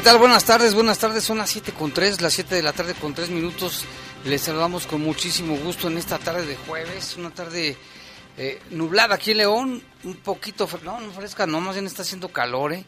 ¿Qué 0.00 0.04
tal? 0.04 0.16
Buenas 0.16 0.46
tardes, 0.46 0.74
buenas 0.74 0.98
tardes. 0.98 1.24
Son 1.24 1.36
las 1.36 1.50
7 1.50 1.72
con 1.72 1.92
3, 1.92 2.22
las 2.22 2.32
7 2.32 2.54
de 2.54 2.62
la 2.62 2.72
tarde 2.72 2.94
con 2.94 3.12
3 3.12 3.28
minutos. 3.28 3.84
Les 4.24 4.40
saludamos 4.40 4.86
con 4.86 5.02
muchísimo 5.02 5.58
gusto 5.58 5.88
en 5.88 5.98
esta 5.98 6.18
tarde 6.18 6.46
de 6.46 6.56
jueves, 6.56 7.18
una 7.18 7.28
tarde 7.28 7.76
eh, 8.38 8.62
nublada 8.70 9.16
aquí 9.16 9.32
en 9.32 9.36
León, 9.36 9.82
un 10.04 10.14
poquito, 10.16 10.66
no, 10.84 11.00
no 11.00 11.12
fresca, 11.12 11.46
no, 11.46 11.60
más 11.60 11.74
bien 11.74 11.84
está 11.84 12.00
haciendo 12.00 12.30
calor, 12.30 12.72
¿eh? 12.72 12.86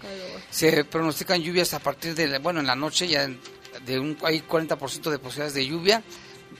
Se 0.48 0.86
pronostican 0.86 1.42
lluvias 1.42 1.74
a 1.74 1.80
partir 1.80 2.14
de, 2.14 2.38
bueno, 2.38 2.60
en 2.60 2.66
la 2.66 2.76
noche 2.76 3.06
ya 3.06 3.28
de 3.84 4.00
un, 4.00 4.16
hay 4.22 4.40
40% 4.40 5.10
de 5.10 5.18
posibilidades 5.18 5.52
de 5.52 5.66
lluvia 5.66 6.02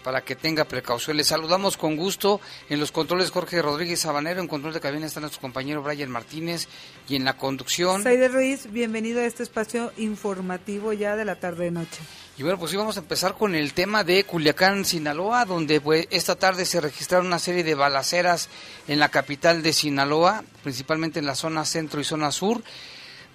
para 0.02 0.22
que 0.22 0.36
tenga 0.36 0.64
precaución. 0.64 1.16
Les 1.16 1.28
saludamos 1.28 1.76
con 1.76 1.96
gusto 1.96 2.40
en 2.68 2.80
los 2.80 2.92
controles 2.92 3.30
Jorge 3.30 3.62
Rodríguez 3.62 4.00
Sabanero, 4.00 4.40
en 4.40 4.48
control 4.48 4.72
de 4.72 4.80
cabina 4.80 5.06
está 5.06 5.20
nuestro 5.20 5.40
compañero 5.40 5.82
Brian 5.82 6.10
Martínez 6.10 6.68
y 7.08 7.16
en 7.16 7.24
la 7.24 7.36
conducción. 7.36 8.02
Saide 8.02 8.28
Ruiz, 8.28 8.70
bienvenido 8.70 9.20
a 9.20 9.24
este 9.24 9.42
espacio 9.42 9.92
informativo 9.96 10.92
ya 10.92 11.16
de 11.16 11.24
la 11.24 11.36
tarde 11.36 11.64
de 11.64 11.70
noche. 11.70 12.00
Y 12.38 12.42
bueno, 12.42 12.58
pues 12.58 12.70
sí 12.70 12.76
vamos 12.76 12.96
a 12.96 13.00
empezar 13.00 13.34
con 13.36 13.54
el 13.54 13.74
tema 13.74 14.04
de 14.04 14.24
Culiacán, 14.24 14.84
Sinaloa, 14.84 15.44
donde 15.44 15.80
pues, 15.80 16.06
esta 16.10 16.34
tarde 16.34 16.64
se 16.64 16.80
registraron 16.80 17.26
una 17.26 17.38
serie 17.38 17.62
de 17.62 17.74
balaceras 17.74 18.48
en 18.88 18.98
la 18.98 19.10
capital 19.10 19.62
de 19.62 19.72
Sinaloa, 19.72 20.42
principalmente 20.62 21.18
en 21.18 21.26
la 21.26 21.34
zona 21.34 21.64
centro 21.66 22.00
y 22.00 22.04
zona 22.04 22.32
sur, 22.32 22.62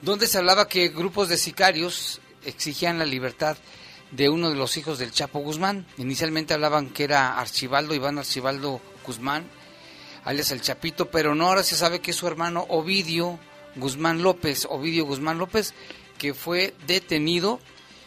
donde 0.01 0.28
se 0.28 0.40
hablaba 0.40 0.67
que 0.67 0.90
grupos 0.90 1.29
de 1.29 1.38
sicarios 1.38 2.22
exigían 2.44 2.97
la 2.97 3.06
libertad 3.06 3.57
de 4.12 4.29
uno 4.29 4.50
de 4.50 4.56
los 4.56 4.78
hijos 4.78 5.00
del 5.00 5.12
Chapo 5.12 5.40
Guzmán. 5.40 5.85
Inicialmente 5.97 6.53
hablaban 6.53 6.90
que 6.90 7.03
era 7.03 7.40
Archibaldo, 7.40 7.94
Iván 7.94 8.18
Archibaldo 8.18 8.81
Guzmán, 9.06 9.45
alias 10.23 10.51
el 10.51 10.62
Chapito, 10.62 11.09
pero 11.09 11.35
no, 11.35 11.47
ahora 11.47 11.63
se 11.63 11.75
sabe 11.75 12.00
que 12.00 12.12
es 12.12 12.17
su 12.17 12.28
hermano 12.28 12.66
Ovidio 12.69 13.40
Guzmán 13.75 14.23
López, 14.23 14.67
Ovidio 14.69 15.06
Guzmán 15.06 15.38
López, 15.38 15.73
que 16.17 16.34
fue 16.34 16.73
detenido 16.88 17.59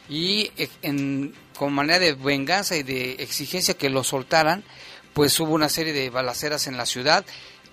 y 0.08 0.50
en, 0.82 1.34
con 1.56 1.72
manera 1.72 1.98
de 1.98 2.14
venganza 2.14 2.76
y 2.76 2.82
de 2.82 3.12
exigencia 3.12 3.74
que 3.74 3.90
lo 3.90 4.02
soltaran, 4.02 4.64
pues 5.14 5.38
hubo 5.40 5.54
una 5.54 5.68
serie 5.68 5.92
de 5.92 6.10
balaceras 6.10 6.66
en 6.66 6.76
la 6.76 6.86
ciudad. 6.86 7.24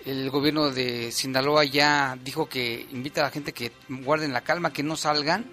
El 0.04 0.30
gobierno 0.30 0.70
de 0.70 1.10
Sinaloa 1.10 1.64
ya 1.64 2.16
dijo 2.22 2.48
que 2.48 2.86
invita 2.92 3.20
a 3.20 3.24
la 3.24 3.30
gente 3.30 3.52
que 3.52 3.72
guarden 3.88 4.32
la 4.32 4.42
calma, 4.42 4.72
que 4.72 4.82
no 4.82 4.96
salgan 4.96 5.50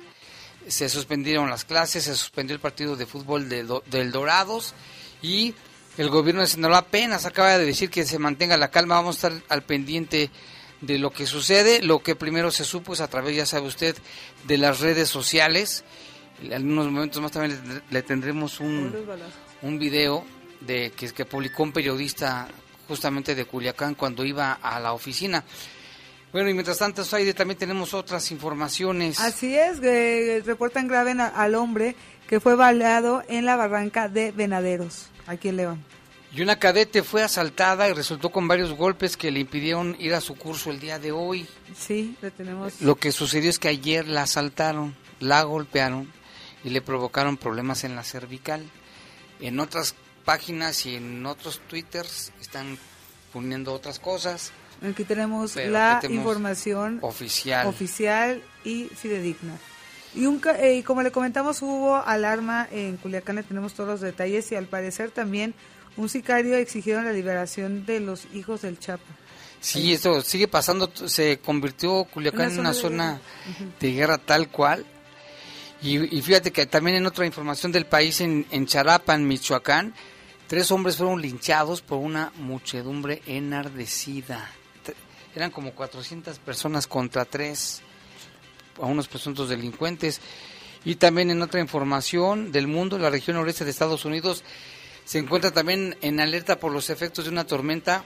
se 0.68 0.90
suspendieron 0.90 1.50
las 1.50 1.66
clases, 1.66 2.04
se 2.04 2.16
suspendió 2.16 2.56
el 2.56 2.62
partido 2.62 2.96
de 2.96 3.06
fútbol 3.06 3.50
de, 3.50 3.66
del 3.88 4.12
Dorados 4.12 4.74
y 5.22 5.54
el 5.98 6.10
gobierno 6.10 6.42
de 6.42 6.48
Sinaloa 6.48 6.80
apenas 6.80 7.26
acaba 7.26 7.58
de 7.58 7.66
decir 7.66 7.90
que 7.90 8.06
se 8.06 8.20
mantenga 8.20 8.58
la 8.58 8.72
calma, 8.72 8.96
vamos 8.96 9.24
a 9.24 9.28
estar 9.28 9.44
al 9.50 9.64
pendiente 9.64 10.30
de 10.82 11.00
lo 11.00 11.12
que 11.12 11.26
sucede, 11.26 11.82
lo 11.82 12.04
que 12.04 12.16
primero 12.16 12.52
se 12.52 12.66
supo 12.66 12.94
es 12.94 13.02
a 13.02 13.08
través, 13.08 13.36
ya 13.36 13.46
sabe 13.46 13.68
usted, 13.68 13.96
de 14.46 14.58
las 14.58 14.82
redes 14.82 15.10
sociales, 15.10 15.84
en 16.44 16.70
unos 16.70 16.88
momentos 16.88 17.22
más 17.22 17.32
también 17.32 17.84
le, 17.90 18.02
tendremos 18.04 18.60
un, 18.60 18.94
un 19.62 19.80
video 19.80 20.26
de 20.62 20.92
que, 20.92 21.12
que 21.12 21.26
publicó 21.26 21.64
un 21.64 21.72
periodista 21.72 22.50
justamente 22.88 23.36
de 23.36 23.46
Culiacán 23.46 23.96
cuando 23.96 24.26
iba 24.26 24.54
a 24.54 24.80
la 24.80 24.94
oficina. 24.94 25.44
Bueno, 26.36 26.50
y 26.50 26.54
mientras 26.54 26.80
tanto, 26.80 27.06
Saide, 27.06 27.34
también 27.34 27.58
tenemos 27.58 27.94
otras 27.94 28.30
informaciones. 28.30 29.22
Así 29.22 29.56
es, 29.56 29.80
eh, 29.82 30.44
reportan 30.46 30.86
grave 30.86 31.14
al 31.14 31.56
hombre 31.56 31.96
que 32.28 32.42
fue 32.42 32.58
baleado 32.58 33.24
en 33.30 33.46
la 33.46 33.56
barranca 33.56 34.10
de 34.10 34.34
Venaderos, 34.34 35.08
aquí 35.28 35.48
en 35.48 35.56
León. 35.56 35.86
Y 36.34 36.42
una 36.42 36.60
cadete 36.60 37.04
fue 37.04 37.24
asaltada 37.24 37.88
y 37.88 37.94
resultó 37.94 38.32
con 38.32 38.50
varios 38.50 38.74
golpes 38.74 39.16
que 39.16 39.32
le 39.32 39.40
impidieron 39.40 39.96
ir 39.98 40.14
a 40.14 40.20
su 40.20 40.36
curso 40.36 40.72
el 40.72 40.82
día 40.82 41.00
de 41.00 41.14
hoy. 41.14 41.48
Sí, 41.74 42.18
lo 42.22 42.30
tenemos. 42.32 42.82
Lo 42.82 42.96
que 42.98 43.14
sucedió 43.14 43.50
es 43.50 43.58
que 43.58 43.70
ayer 43.70 44.06
la 44.06 44.24
asaltaron, 44.24 44.94
la 45.22 45.42
golpearon 45.44 46.12
y 46.66 46.70
le 46.70 46.82
provocaron 46.82 47.38
problemas 47.38 47.86
en 47.86 47.96
la 47.96 48.04
cervical. 48.04 48.70
En 49.40 49.62
otras 49.62 49.96
páginas 50.26 50.86
y 50.86 50.96
en 50.96 51.26
otros 51.26 51.62
twitters 51.70 52.34
están 52.42 52.78
poniendo 53.32 53.72
otras 53.72 54.00
cosas. 54.00 54.52
Aquí 54.82 55.04
tenemos 55.04 55.56
la 55.56 56.02
información 56.10 57.00
oficial. 57.02 57.68
oficial 57.68 58.44
y 58.64 58.86
fidedigna. 58.86 59.54
Y, 60.14 60.26
un, 60.28 60.42
eh, 60.60 60.76
y 60.76 60.84
como 60.84 61.02
le 61.02 61.12
comentamos, 61.12 61.62
hubo 61.62 61.96
alarma 61.96 62.68
en 62.72 62.96
Culiacán, 62.98 63.36
le 63.36 63.44
tenemos 63.44 63.74
todos 63.74 63.90
los 63.90 64.02
detalles 64.02 64.50
y 64.52 64.56
al 64.56 64.66
parecer 64.66 65.12
también 65.12 65.54
un 65.98 66.08
sicario 66.08 66.56
exigieron 66.56 67.06
la 67.06 67.12
liberación 67.12 67.86
de 67.86 68.00
los 68.00 68.26
hijos 68.34 68.62
del 68.62 68.80
Chapo. 68.80 69.04
Sí, 69.60 69.94
esto 69.94 70.22
sigue 70.22 70.48
pasando, 70.48 70.92
se 70.94 71.40
convirtió 71.40 72.06
Culiacán 72.06 72.52
en 72.52 72.60
una 72.60 72.74
zona 72.74 73.20
de 73.80 73.92
guerra 73.92 74.18
tal 74.18 74.50
cual. 74.50 74.86
Y, 75.82 76.18
y, 76.18 76.22
fíjate 76.22 76.52
que 76.52 76.66
también 76.66 76.98
en 76.98 77.06
otra 77.06 77.26
información 77.26 77.72
del 77.72 77.86
país, 77.86 78.22
en, 78.22 78.46
en 78.52 78.66
Charapan, 78.66 79.28
Michoacán, 79.28 79.94
tres 80.48 80.72
hombres 80.72 80.98
fueron 80.98 81.22
linchados 81.22 81.82
por 81.82 81.98
una 81.98 82.32
muchedumbre 82.38 83.22
enardecida 83.26 84.50
eran 85.36 85.52
como 85.52 85.72
400 85.72 86.40
personas 86.40 86.88
contra 86.88 87.26
tres 87.26 87.82
a 88.82 88.86
unos 88.86 89.08
presuntos 89.08 89.50
delincuentes. 89.50 90.22
Y 90.84 90.96
también 90.96 91.32
en 91.32 91.42
otra 91.42 91.60
información 91.60 92.52
del 92.52 92.68
mundo, 92.68 93.00
la 93.00 93.10
región 93.10 93.38
noreste 93.38 93.66
de 93.66 93.72
Estados 93.72 94.06
Unidos 94.06 94.44
se 95.04 95.20
encuentra 95.20 95.52
también 95.52 95.98
en 96.02 96.20
alerta 96.20 96.60
por 96.60 96.72
los 96.72 96.90
efectos 96.90 97.26
de 97.26 97.32
una 97.32 97.46
tormenta 97.46 98.04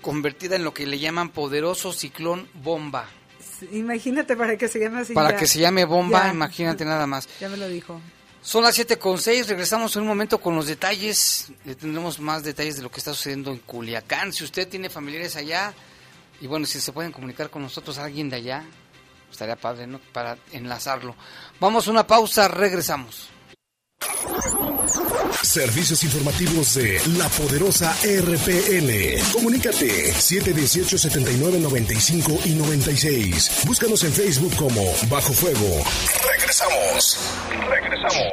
convertida 0.00 0.56
en 0.56 0.64
lo 0.64 0.74
que 0.74 0.86
le 0.86 0.98
llaman 0.98 1.30
poderoso 1.30 1.92
ciclón 1.92 2.48
bomba. 2.54 3.08
Imagínate 3.70 4.36
para 4.36 4.56
que 4.56 4.68
se 4.68 4.80
llame 4.80 5.00
así. 5.00 5.14
Para 5.14 5.36
que 5.36 5.46
se 5.46 5.60
llame 5.60 5.84
bomba, 5.84 6.28
imagínate 6.28 6.84
nada 6.84 7.06
más. 7.06 7.28
Ya 7.40 7.48
me 7.48 7.56
lo 7.56 7.68
dijo. 7.68 8.00
Son 8.40 8.64
las 8.64 8.74
7 8.74 8.98
con 8.98 9.18
6, 9.18 9.46
regresamos 9.46 9.94
en 9.94 10.02
un 10.02 10.08
momento 10.08 10.40
con 10.40 10.56
los 10.56 10.66
detalles, 10.66 11.52
tendremos 11.64 12.18
más 12.18 12.42
detalles 12.42 12.74
de 12.74 12.82
lo 12.82 12.90
que 12.90 12.98
está 12.98 13.14
sucediendo 13.14 13.52
en 13.52 13.58
Culiacán. 13.58 14.32
Si 14.32 14.42
usted 14.42 14.66
tiene 14.66 14.90
familiares 14.90 15.36
allá, 15.36 15.72
y 16.42 16.46
bueno, 16.48 16.66
si 16.66 16.80
se 16.80 16.92
pueden 16.92 17.12
comunicar 17.12 17.48
con 17.50 17.62
nosotros 17.62 17.98
alguien 17.98 18.28
de 18.28 18.34
allá, 18.36 18.64
estaría 19.30 19.54
padre, 19.54 19.86
¿no? 19.86 20.00
Para 20.12 20.36
enlazarlo. 20.50 21.14
Vamos 21.60 21.86
a 21.86 21.92
una 21.92 22.04
pausa, 22.04 22.48
regresamos. 22.48 23.28
Servicios 25.40 26.02
informativos 26.02 26.74
de 26.74 27.00
la 27.16 27.28
poderosa 27.28 27.94
RPN. 28.02 29.22
Comunícate 29.32 30.12
718-7995 30.14 32.46
y 32.46 32.54
96. 32.54 33.62
Búscanos 33.64 34.02
en 34.02 34.12
Facebook 34.12 34.56
como 34.56 34.82
Bajo 35.08 35.32
Fuego. 35.32 35.84
Regresamos. 36.28 37.18
Regresamos. 37.68 38.32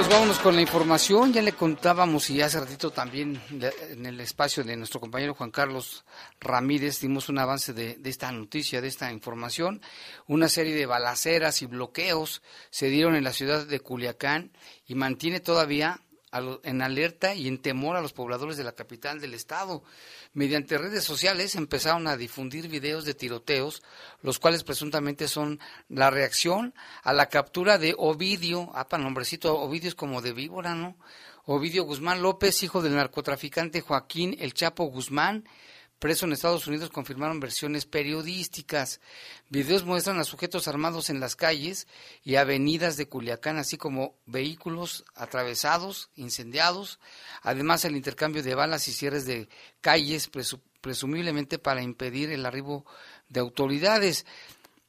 Pues 0.00 0.12
vámonos 0.14 0.38
con 0.38 0.54
la 0.54 0.62
información. 0.62 1.30
Ya 1.30 1.42
le 1.42 1.52
contábamos 1.52 2.30
y 2.30 2.40
hace 2.40 2.58
ratito 2.58 2.90
también 2.90 3.38
en 3.90 4.06
el 4.06 4.18
espacio 4.20 4.64
de 4.64 4.74
nuestro 4.74 4.98
compañero 4.98 5.34
Juan 5.34 5.50
Carlos 5.50 6.06
Ramírez 6.40 7.00
dimos 7.00 7.28
un 7.28 7.36
avance 7.36 7.74
de, 7.74 8.00
esta 8.02 8.32
noticia, 8.32 8.80
de 8.80 8.88
esta 8.88 9.12
información. 9.12 9.82
Una 10.26 10.48
serie 10.48 10.74
de 10.74 10.86
balaceras 10.86 11.60
y 11.60 11.66
bloqueos 11.66 12.40
se 12.70 12.88
dieron 12.88 13.14
en 13.14 13.24
la 13.24 13.34
ciudad 13.34 13.66
de 13.66 13.80
Culiacán 13.80 14.52
y 14.86 14.94
mantiene 14.94 15.38
todavía 15.38 16.00
en 16.32 16.82
alerta 16.82 17.34
y 17.34 17.48
en 17.48 17.58
temor 17.58 17.96
a 17.96 18.00
los 18.00 18.12
pobladores 18.12 18.56
de 18.56 18.64
la 18.64 18.72
capital 18.72 19.20
del 19.20 19.34
estado. 19.34 19.82
Mediante 20.32 20.78
redes 20.78 21.04
sociales 21.04 21.54
empezaron 21.56 22.06
a 22.06 22.16
difundir 22.16 22.68
videos 22.68 23.04
de 23.04 23.14
tiroteos, 23.14 23.82
los 24.22 24.38
cuales 24.38 24.64
presuntamente 24.64 25.28
son 25.28 25.58
la 25.88 26.10
reacción 26.10 26.74
a 27.02 27.12
la 27.12 27.28
captura 27.28 27.78
de 27.78 27.94
Ovidio, 27.98 28.70
para 28.88 29.02
nombrecito, 29.02 29.58
Ovidio 29.58 29.88
es 29.88 29.94
como 29.94 30.22
de 30.22 30.32
víbora, 30.32 30.74
¿no? 30.74 30.96
Ovidio 31.46 31.84
Guzmán 31.84 32.22
López, 32.22 32.62
hijo 32.62 32.82
del 32.82 32.94
narcotraficante 32.94 33.80
Joaquín 33.80 34.36
El 34.38 34.54
Chapo 34.54 34.84
Guzmán, 34.84 35.44
preso 36.00 36.24
en 36.24 36.32
Estados 36.32 36.66
Unidos 36.66 36.90
confirmaron 36.90 37.38
versiones 37.38 37.84
periodísticas. 37.84 39.00
Videos 39.50 39.84
muestran 39.84 40.18
a 40.18 40.24
sujetos 40.24 40.66
armados 40.66 41.10
en 41.10 41.20
las 41.20 41.36
calles 41.36 41.86
y 42.24 42.36
avenidas 42.36 42.96
de 42.96 43.06
Culiacán, 43.06 43.58
así 43.58 43.76
como 43.76 44.16
vehículos 44.26 45.04
atravesados, 45.14 46.10
incendiados, 46.16 46.98
además 47.42 47.84
el 47.84 47.96
intercambio 47.96 48.42
de 48.42 48.54
balas 48.54 48.88
y 48.88 48.92
cierres 48.92 49.26
de 49.26 49.48
calles, 49.82 50.30
presumiblemente 50.80 51.58
para 51.58 51.82
impedir 51.82 52.32
el 52.32 52.46
arribo 52.46 52.86
de 53.28 53.40
autoridades. 53.40 54.24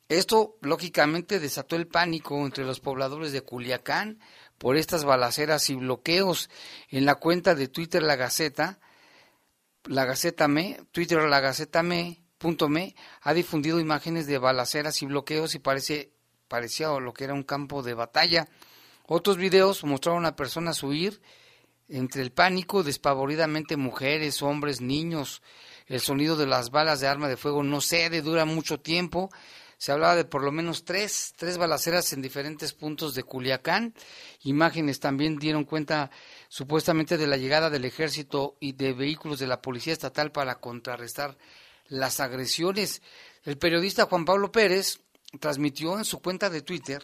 Esto, 0.07 0.57
lógicamente, 0.61 1.39
desató 1.39 1.75
el 1.75 1.87
pánico 1.87 2.37
entre 2.45 2.65
los 2.65 2.79
pobladores 2.79 3.33
de 3.33 3.41
Culiacán 3.41 4.19
por 4.57 4.77
estas 4.77 5.03
balaceras 5.03 5.69
y 5.69 5.75
bloqueos. 5.75 6.49
En 6.89 7.05
la 7.05 7.15
cuenta 7.15 7.53
de 7.53 7.67
Twitter 7.67 8.01
La 8.01 8.15
Gaceta, 8.15 8.79
la 9.85 10.05
Gaceta 10.05 10.47
Me, 10.47 10.79
Twitter 10.91 11.21
La 11.23 11.39
Gaceta 11.39 11.83
Me, 11.83 12.21
punto 12.37 12.69
me, 12.69 12.95
ha 13.21 13.33
difundido 13.33 13.79
imágenes 13.79 14.27
de 14.27 14.37
balaceras 14.37 15.01
y 15.01 15.05
bloqueos 15.05 15.55
y 15.55 15.59
parece, 15.59 16.11
parecía 16.47 16.89
lo 16.99 17.13
que 17.13 17.23
era 17.23 17.33
un 17.33 17.43
campo 17.43 17.83
de 17.83 17.93
batalla. 17.93 18.47
Otros 19.07 19.37
videos 19.37 19.83
mostraron 19.83 20.25
a 20.25 20.35
personas 20.35 20.83
huir 20.83 21.21
entre 21.89 22.21
el 22.21 22.31
pánico, 22.31 22.83
despavoridamente 22.83 23.75
mujeres, 23.75 24.41
hombres, 24.41 24.81
niños. 24.81 25.41
El 25.87 25.99
sonido 25.99 26.37
de 26.37 26.47
las 26.47 26.71
balas 26.71 27.01
de 27.01 27.07
arma 27.07 27.27
de 27.27 27.35
fuego 27.35 27.63
no 27.63 27.81
cede, 27.81 28.21
dura 28.21 28.45
mucho 28.45 28.79
tiempo. 28.79 29.29
Se 29.81 29.91
hablaba 29.91 30.15
de 30.15 30.25
por 30.25 30.43
lo 30.43 30.51
menos 30.51 30.85
tres, 30.85 31.33
tres 31.35 31.57
balaceras 31.57 32.13
en 32.13 32.21
diferentes 32.21 32.71
puntos 32.71 33.15
de 33.15 33.23
Culiacán. 33.23 33.95
Imágenes 34.43 34.99
también 34.99 35.37
dieron 35.37 35.63
cuenta 35.63 36.11
supuestamente 36.49 37.17
de 37.17 37.25
la 37.25 37.35
llegada 37.35 37.71
del 37.71 37.85
ejército 37.85 38.57
y 38.59 38.73
de 38.73 38.93
vehículos 38.93 39.39
de 39.39 39.47
la 39.47 39.59
Policía 39.59 39.93
Estatal 39.93 40.31
para 40.31 40.59
contrarrestar 40.59 41.35
las 41.87 42.19
agresiones. 42.19 43.01
El 43.43 43.57
periodista 43.57 44.05
Juan 44.05 44.23
Pablo 44.23 44.51
Pérez 44.51 45.01
transmitió 45.39 45.97
en 45.97 46.05
su 46.05 46.21
cuenta 46.21 46.51
de 46.51 46.61
Twitter 46.61 47.03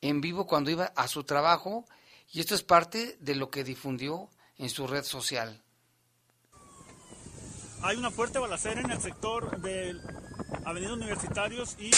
en 0.00 0.20
vivo 0.20 0.46
cuando 0.46 0.70
iba 0.70 0.92
a 0.94 1.08
su 1.08 1.24
trabajo 1.24 1.86
y 2.30 2.38
esto 2.38 2.54
es 2.54 2.62
parte 2.62 3.16
de 3.18 3.34
lo 3.34 3.50
que 3.50 3.64
difundió 3.64 4.30
en 4.58 4.70
su 4.70 4.86
red 4.86 5.02
social. 5.02 5.60
Hay 7.82 7.96
una 7.96 8.10
fuerte 8.10 8.38
balacera 8.38 8.80
en 8.80 8.90
el 8.90 9.00
sector 9.00 9.60
de 9.60 9.96
Avenida 10.64 10.92
Universitarios 10.92 11.76
y 11.78 11.90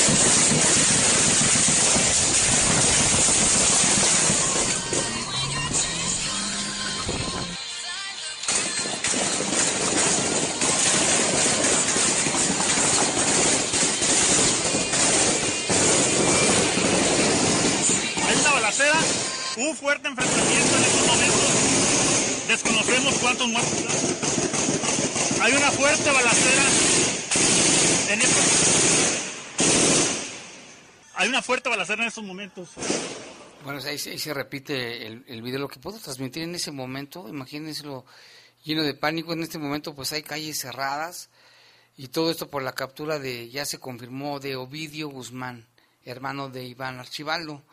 un 19.56 19.76
fuerte 19.76 20.08
enfrentamiento 20.08 20.76
en 20.76 20.82
estos 20.82 21.06
momentos. 21.06 22.48
Desconocemos 22.48 23.14
cuántos 23.20 23.48
muertos. 23.48 24.31
Hay 25.42 25.52
una 25.54 25.72
fuerte 25.72 26.08
balacera 26.08 26.62
en 28.12 28.20
estos... 28.20 28.44
Hay 31.16 31.28
una 31.28 31.42
fuerte 31.42 31.68
balacera 31.68 32.02
en 32.02 32.08
estos 32.08 32.22
momentos. 32.22 32.70
Bueno, 33.64 33.80
ahí, 33.84 33.98
se 33.98 34.34
repite 34.34 35.04
el, 35.08 35.42
video. 35.42 35.58
Lo 35.58 35.66
que 35.66 35.80
puedo 35.80 35.98
transmitir 35.98 36.44
en 36.44 36.54
ese 36.54 36.70
momento, 36.70 37.28
imagínense 37.28 37.82
lo 37.82 38.04
lleno 38.62 38.84
de 38.84 38.94
pánico. 38.94 39.32
En 39.32 39.42
este 39.42 39.58
momento, 39.58 39.96
pues 39.96 40.12
hay 40.12 40.22
calles 40.22 40.60
cerradas 40.60 41.28
y 41.96 42.06
todo 42.06 42.30
esto 42.30 42.48
por 42.48 42.62
la 42.62 42.74
captura 42.74 43.18
de, 43.18 43.50
ya 43.50 43.64
se 43.64 43.80
confirmó, 43.80 44.38
de 44.38 44.54
Ovidio 44.54 45.08
Guzmán, 45.08 45.66
hermano 46.04 46.50
de 46.50 46.66
Iván 46.66 47.00
Archibaldo. 47.00 47.64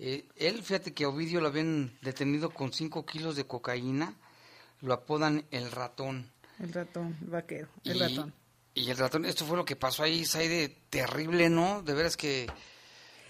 Eh, 0.00 0.24
él, 0.34 0.60
fíjate 0.64 0.92
que 0.92 1.06
Ovidio 1.06 1.40
lo 1.40 1.46
habían 1.46 1.96
detenido 2.02 2.50
con 2.50 2.72
5 2.72 3.06
kilos 3.06 3.36
de 3.36 3.46
cocaína, 3.46 4.16
lo 4.80 4.92
apodan 4.92 5.46
el 5.52 5.70
ratón. 5.70 6.32
El 6.60 6.72
ratón, 6.72 7.16
el 7.22 7.30
vaquero, 7.30 7.68
el 7.84 7.98
ratón. 7.98 8.34
Y 8.74 8.90
el 8.90 8.96
ratón, 8.96 9.24
esto 9.26 9.44
fue 9.44 9.56
lo 9.56 9.64
que 9.64 9.76
pasó 9.76 10.02
ahí, 10.02 10.24
de 10.24 10.74
terrible, 10.88 11.50
¿no? 11.50 11.82
De 11.82 11.92
veras 11.92 12.16
que 12.16 12.46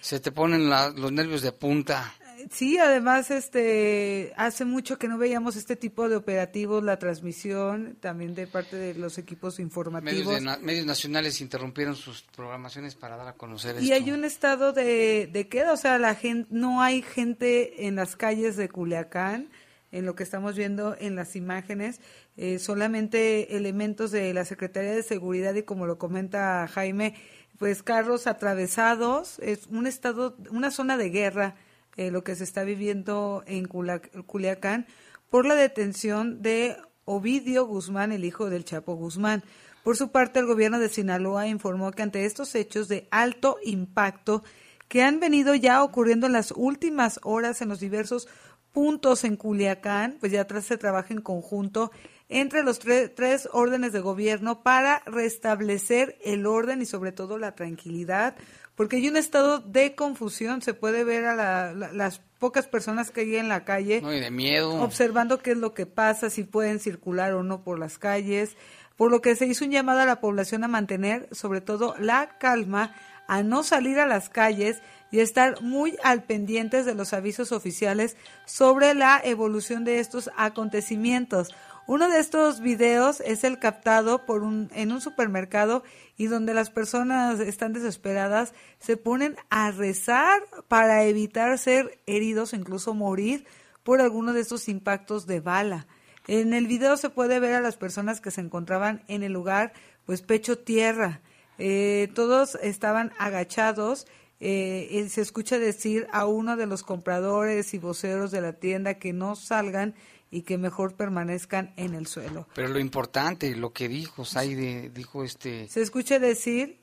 se 0.00 0.20
te 0.20 0.30
ponen 0.30 0.68
los 0.68 1.12
nervios 1.12 1.42
de 1.42 1.52
punta. 1.52 2.14
Sí, 2.50 2.78
además, 2.78 3.30
este, 3.30 4.32
hace 4.36 4.64
mucho 4.64 4.98
que 4.98 5.06
no 5.06 5.18
veíamos 5.18 5.56
este 5.56 5.76
tipo 5.76 6.08
de 6.08 6.16
operativos, 6.16 6.82
la 6.82 6.98
transmisión 6.98 7.96
también 8.00 8.34
de 8.34 8.46
parte 8.46 8.76
de 8.76 8.94
los 8.94 9.18
equipos 9.18 9.60
informativos. 9.60 10.40
Medios, 10.60 10.86
nacionales 10.86 11.40
interrumpieron 11.40 11.94
sus 11.94 12.22
programaciones 12.22 12.94
para 12.94 13.16
dar 13.16 13.28
a 13.28 13.34
conocer 13.34 13.80
y 13.82 13.92
hay 13.92 14.10
un 14.10 14.24
estado 14.24 14.72
de, 14.72 15.28
de 15.32 15.48
queda, 15.48 15.72
o 15.72 15.76
sea, 15.76 15.98
la 15.98 16.14
gente, 16.14 16.48
no 16.50 16.82
hay 16.82 17.02
gente 17.02 17.86
en 17.86 17.96
las 17.96 18.16
calles 18.16 18.56
de 18.56 18.68
Culiacán, 18.68 19.50
en 19.92 20.06
lo 20.06 20.14
que 20.14 20.22
estamos 20.24 20.56
viendo 20.56 20.96
en 20.98 21.14
las 21.14 21.36
imágenes, 21.36 22.00
eh, 22.36 22.58
solamente 22.58 23.56
elementos 23.56 24.10
de 24.10 24.32
la 24.32 24.44
Secretaría 24.44 24.92
de 24.92 25.02
Seguridad 25.02 25.54
y 25.54 25.62
como 25.62 25.86
lo 25.86 25.98
comenta 25.98 26.66
Jaime, 26.68 27.14
pues 27.58 27.82
carros 27.82 28.26
atravesados, 28.26 29.38
es 29.40 29.66
un 29.66 29.86
estado, 29.86 30.36
una 30.50 30.70
zona 30.70 30.96
de 30.96 31.10
guerra 31.10 31.54
eh, 31.96 32.10
lo 32.10 32.24
que 32.24 32.34
se 32.34 32.44
está 32.44 32.64
viviendo 32.64 33.44
en 33.46 33.66
Culiacán 33.66 34.86
por 35.28 35.44
la 35.44 35.54
detención 35.54 36.40
de 36.40 36.76
Ovidio 37.04 37.66
Guzmán, 37.66 38.12
el 38.12 38.24
hijo 38.24 38.48
del 38.48 38.64
Chapo 38.64 38.94
Guzmán. 38.94 39.42
Por 39.84 39.96
su 39.96 40.10
parte, 40.10 40.38
el 40.38 40.46
gobierno 40.46 40.78
de 40.78 40.88
Sinaloa 40.88 41.48
informó 41.48 41.90
que 41.90 42.02
ante 42.02 42.24
estos 42.24 42.54
hechos 42.54 42.88
de 42.88 43.08
alto 43.10 43.58
impacto 43.62 44.42
que 44.88 45.02
han 45.02 45.20
venido 45.20 45.54
ya 45.54 45.82
ocurriendo 45.82 46.26
en 46.26 46.32
las 46.32 46.52
últimas 46.52 47.20
horas 47.24 47.60
en 47.60 47.68
los 47.68 47.80
diversos 47.80 48.26
puntos 48.72 49.24
en 49.24 49.36
Culiacán, 49.36 50.16
pues 50.18 50.32
ya 50.32 50.42
atrás 50.42 50.64
se 50.64 50.78
trabaja 50.78 51.12
en 51.12 51.20
conjunto 51.20 51.92
entre 52.40 52.62
los 52.62 52.78
tres 52.78 53.48
órdenes 53.52 53.92
de 53.92 54.00
gobierno 54.00 54.62
para 54.62 55.02
restablecer 55.06 56.18
el 56.24 56.46
orden 56.46 56.82
y 56.82 56.86
sobre 56.86 57.12
todo 57.12 57.38
la 57.38 57.54
tranquilidad 57.54 58.34
porque 58.74 58.96
hay 58.96 59.06
un 59.06 59.18
estado 59.18 59.58
de 59.58 59.94
confusión, 59.94 60.62
se 60.62 60.72
puede 60.72 61.04
ver 61.04 61.26
a 61.26 61.34
la- 61.36 61.74
la- 61.74 61.92
las 61.92 62.20
pocas 62.38 62.66
personas 62.66 63.10
que 63.10 63.20
hay 63.20 63.36
en 63.36 63.48
la 63.50 63.64
calle 63.66 64.00
No, 64.00 64.14
y 64.14 64.18
de 64.18 64.30
miedo. 64.30 64.80
observando 64.82 65.40
qué 65.40 65.50
es 65.52 65.58
lo 65.58 65.74
que 65.74 65.84
pasa, 65.84 66.30
si 66.30 66.42
pueden 66.44 66.80
circular 66.80 67.34
o 67.34 67.42
no 67.42 67.62
por 67.64 67.78
las 67.78 67.98
calles, 67.98 68.56
por 68.96 69.10
lo 69.10 69.20
que 69.20 69.36
se 69.36 69.44
hizo 69.46 69.66
un 69.66 69.72
llamado 69.72 70.00
a 70.00 70.06
la 70.06 70.20
población 70.20 70.64
a 70.64 70.68
mantener 70.68 71.28
sobre 71.32 71.60
todo 71.60 71.94
la 71.98 72.38
calma, 72.38 72.94
a 73.28 73.42
no 73.42 73.62
salir 73.62 74.00
a 74.00 74.06
las 74.06 74.30
calles 74.30 74.80
y 75.10 75.20
estar 75.20 75.60
muy 75.60 75.96
al 76.02 76.22
pendientes 76.24 76.86
de 76.86 76.94
los 76.94 77.12
avisos 77.12 77.52
oficiales 77.52 78.16
sobre 78.46 78.94
la 78.94 79.20
evolución 79.22 79.84
de 79.84 80.00
estos 80.00 80.30
acontecimientos. 80.36 81.54
Uno 81.88 82.08
de 82.08 82.20
estos 82.20 82.60
videos 82.60 83.20
es 83.20 83.42
el 83.44 83.58
captado 83.58 84.24
por 84.24 84.42
un, 84.42 84.70
en 84.74 84.92
un 84.92 85.00
supermercado 85.00 85.82
y 86.16 86.26
donde 86.26 86.54
las 86.54 86.70
personas 86.70 87.40
están 87.40 87.72
desesperadas, 87.72 88.54
se 88.78 88.96
ponen 88.96 89.36
a 89.50 89.72
rezar 89.72 90.42
para 90.68 91.04
evitar 91.04 91.58
ser 91.58 92.00
heridos 92.06 92.52
o 92.52 92.56
incluso 92.56 92.94
morir 92.94 93.44
por 93.82 94.00
alguno 94.00 94.32
de 94.32 94.40
estos 94.40 94.68
impactos 94.68 95.26
de 95.26 95.40
bala. 95.40 95.86
En 96.28 96.54
el 96.54 96.68
video 96.68 96.96
se 96.96 97.10
puede 97.10 97.40
ver 97.40 97.54
a 97.54 97.60
las 97.60 97.76
personas 97.76 98.20
que 98.20 98.30
se 98.30 98.40
encontraban 98.40 99.02
en 99.08 99.24
el 99.24 99.32
lugar, 99.32 99.72
pues 100.06 100.22
pecho 100.22 100.58
tierra. 100.58 101.20
Eh, 101.58 102.08
todos 102.14 102.56
estaban 102.62 103.12
agachados. 103.18 104.06
eh, 104.44 104.88
y 104.90 105.08
se 105.08 105.20
escucha 105.20 105.60
decir 105.60 106.08
a 106.10 106.26
uno 106.26 106.56
de 106.56 106.66
los 106.66 106.82
compradores 106.82 107.74
y 107.74 107.78
voceros 107.78 108.32
de 108.32 108.40
la 108.40 108.54
tienda 108.54 108.94
que 108.94 109.12
no 109.12 109.36
salgan 109.36 109.94
y 110.32 110.42
que 110.42 110.58
mejor 110.58 110.96
permanezcan 110.96 111.74
en 111.76 111.94
el 111.94 112.08
suelo. 112.08 112.48
Pero 112.54 112.68
lo 112.68 112.80
importante, 112.80 113.54
lo 113.54 113.72
que 113.72 113.88
dijo 113.88 114.24
Saide, 114.24 114.90
dijo 114.92 115.22
este... 115.22 115.68
Se 115.68 115.82
escucha 115.82 116.18
decir 116.18 116.82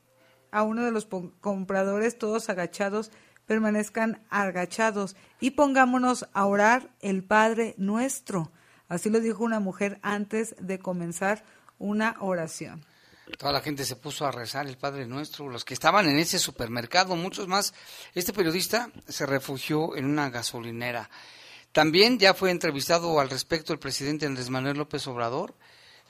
a 0.52 0.62
uno 0.62 0.86
de 0.86 0.92
los 0.92 1.08
compradores, 1.42 2.18
todos 2.18 2.50
agachados, 2.50 3.12
permanezcan 3.48 4.24
agachados 4.30 5.16
y 5.40 5.52
pongámonos 5.52 6.28
a 6.34 6.46
orar 6.46 6.92
el 7.02 7.24
Padre 7.24 7.74
nuestro. 7.78 8.52
Así 8.88 9.10
lo 9.10 9.20
dijo 9.20 9.44
una 9.44 9.60
mujer 9.60 10.00
antes 10.04 10.56
de 10.60 10.78
comenzar 10.78 11.44
una 11.80 12.18
oración. 12.20 12.86
Toda 13.38 13.52
la 13.52 13.62
gente 13.62 13.86
se 13.86 13.96
puso 13.96 14.26
a 14.26 14.32
rezar 14.32 14.68
el 14.68 14.78
Padre 14.78 15.08
Nuestro, 15.08 15.50
los 15.50 15.66
que 15.66 15.74
estaban 15.74 16.08
en 16.08 16.18
ese 16.18 16.40
supermercado, 16.40 17.16
muchos 17.16 17.48
más. 17.48 17.74
Este 18.14 18.34
periodista 18.34 18.92
se 19.08 19.26
refugió 19.26 19.96
en 19.96 20.06
una 20.06 20.30
gasolinera. 20.30 21.10
También 21.72 22.18
ya 22.20 22.34
fue 22.34 22.52
entrevistado 22.52 23.20
al 23.20 23.30
respecto 23.30 23.74
el 23.74 23.80
presidente 23.80 24.26
Andrés 24.26 24.50
Manuel 24.50 24.78
López 24.78 25.06
Obrador 25.08 25.54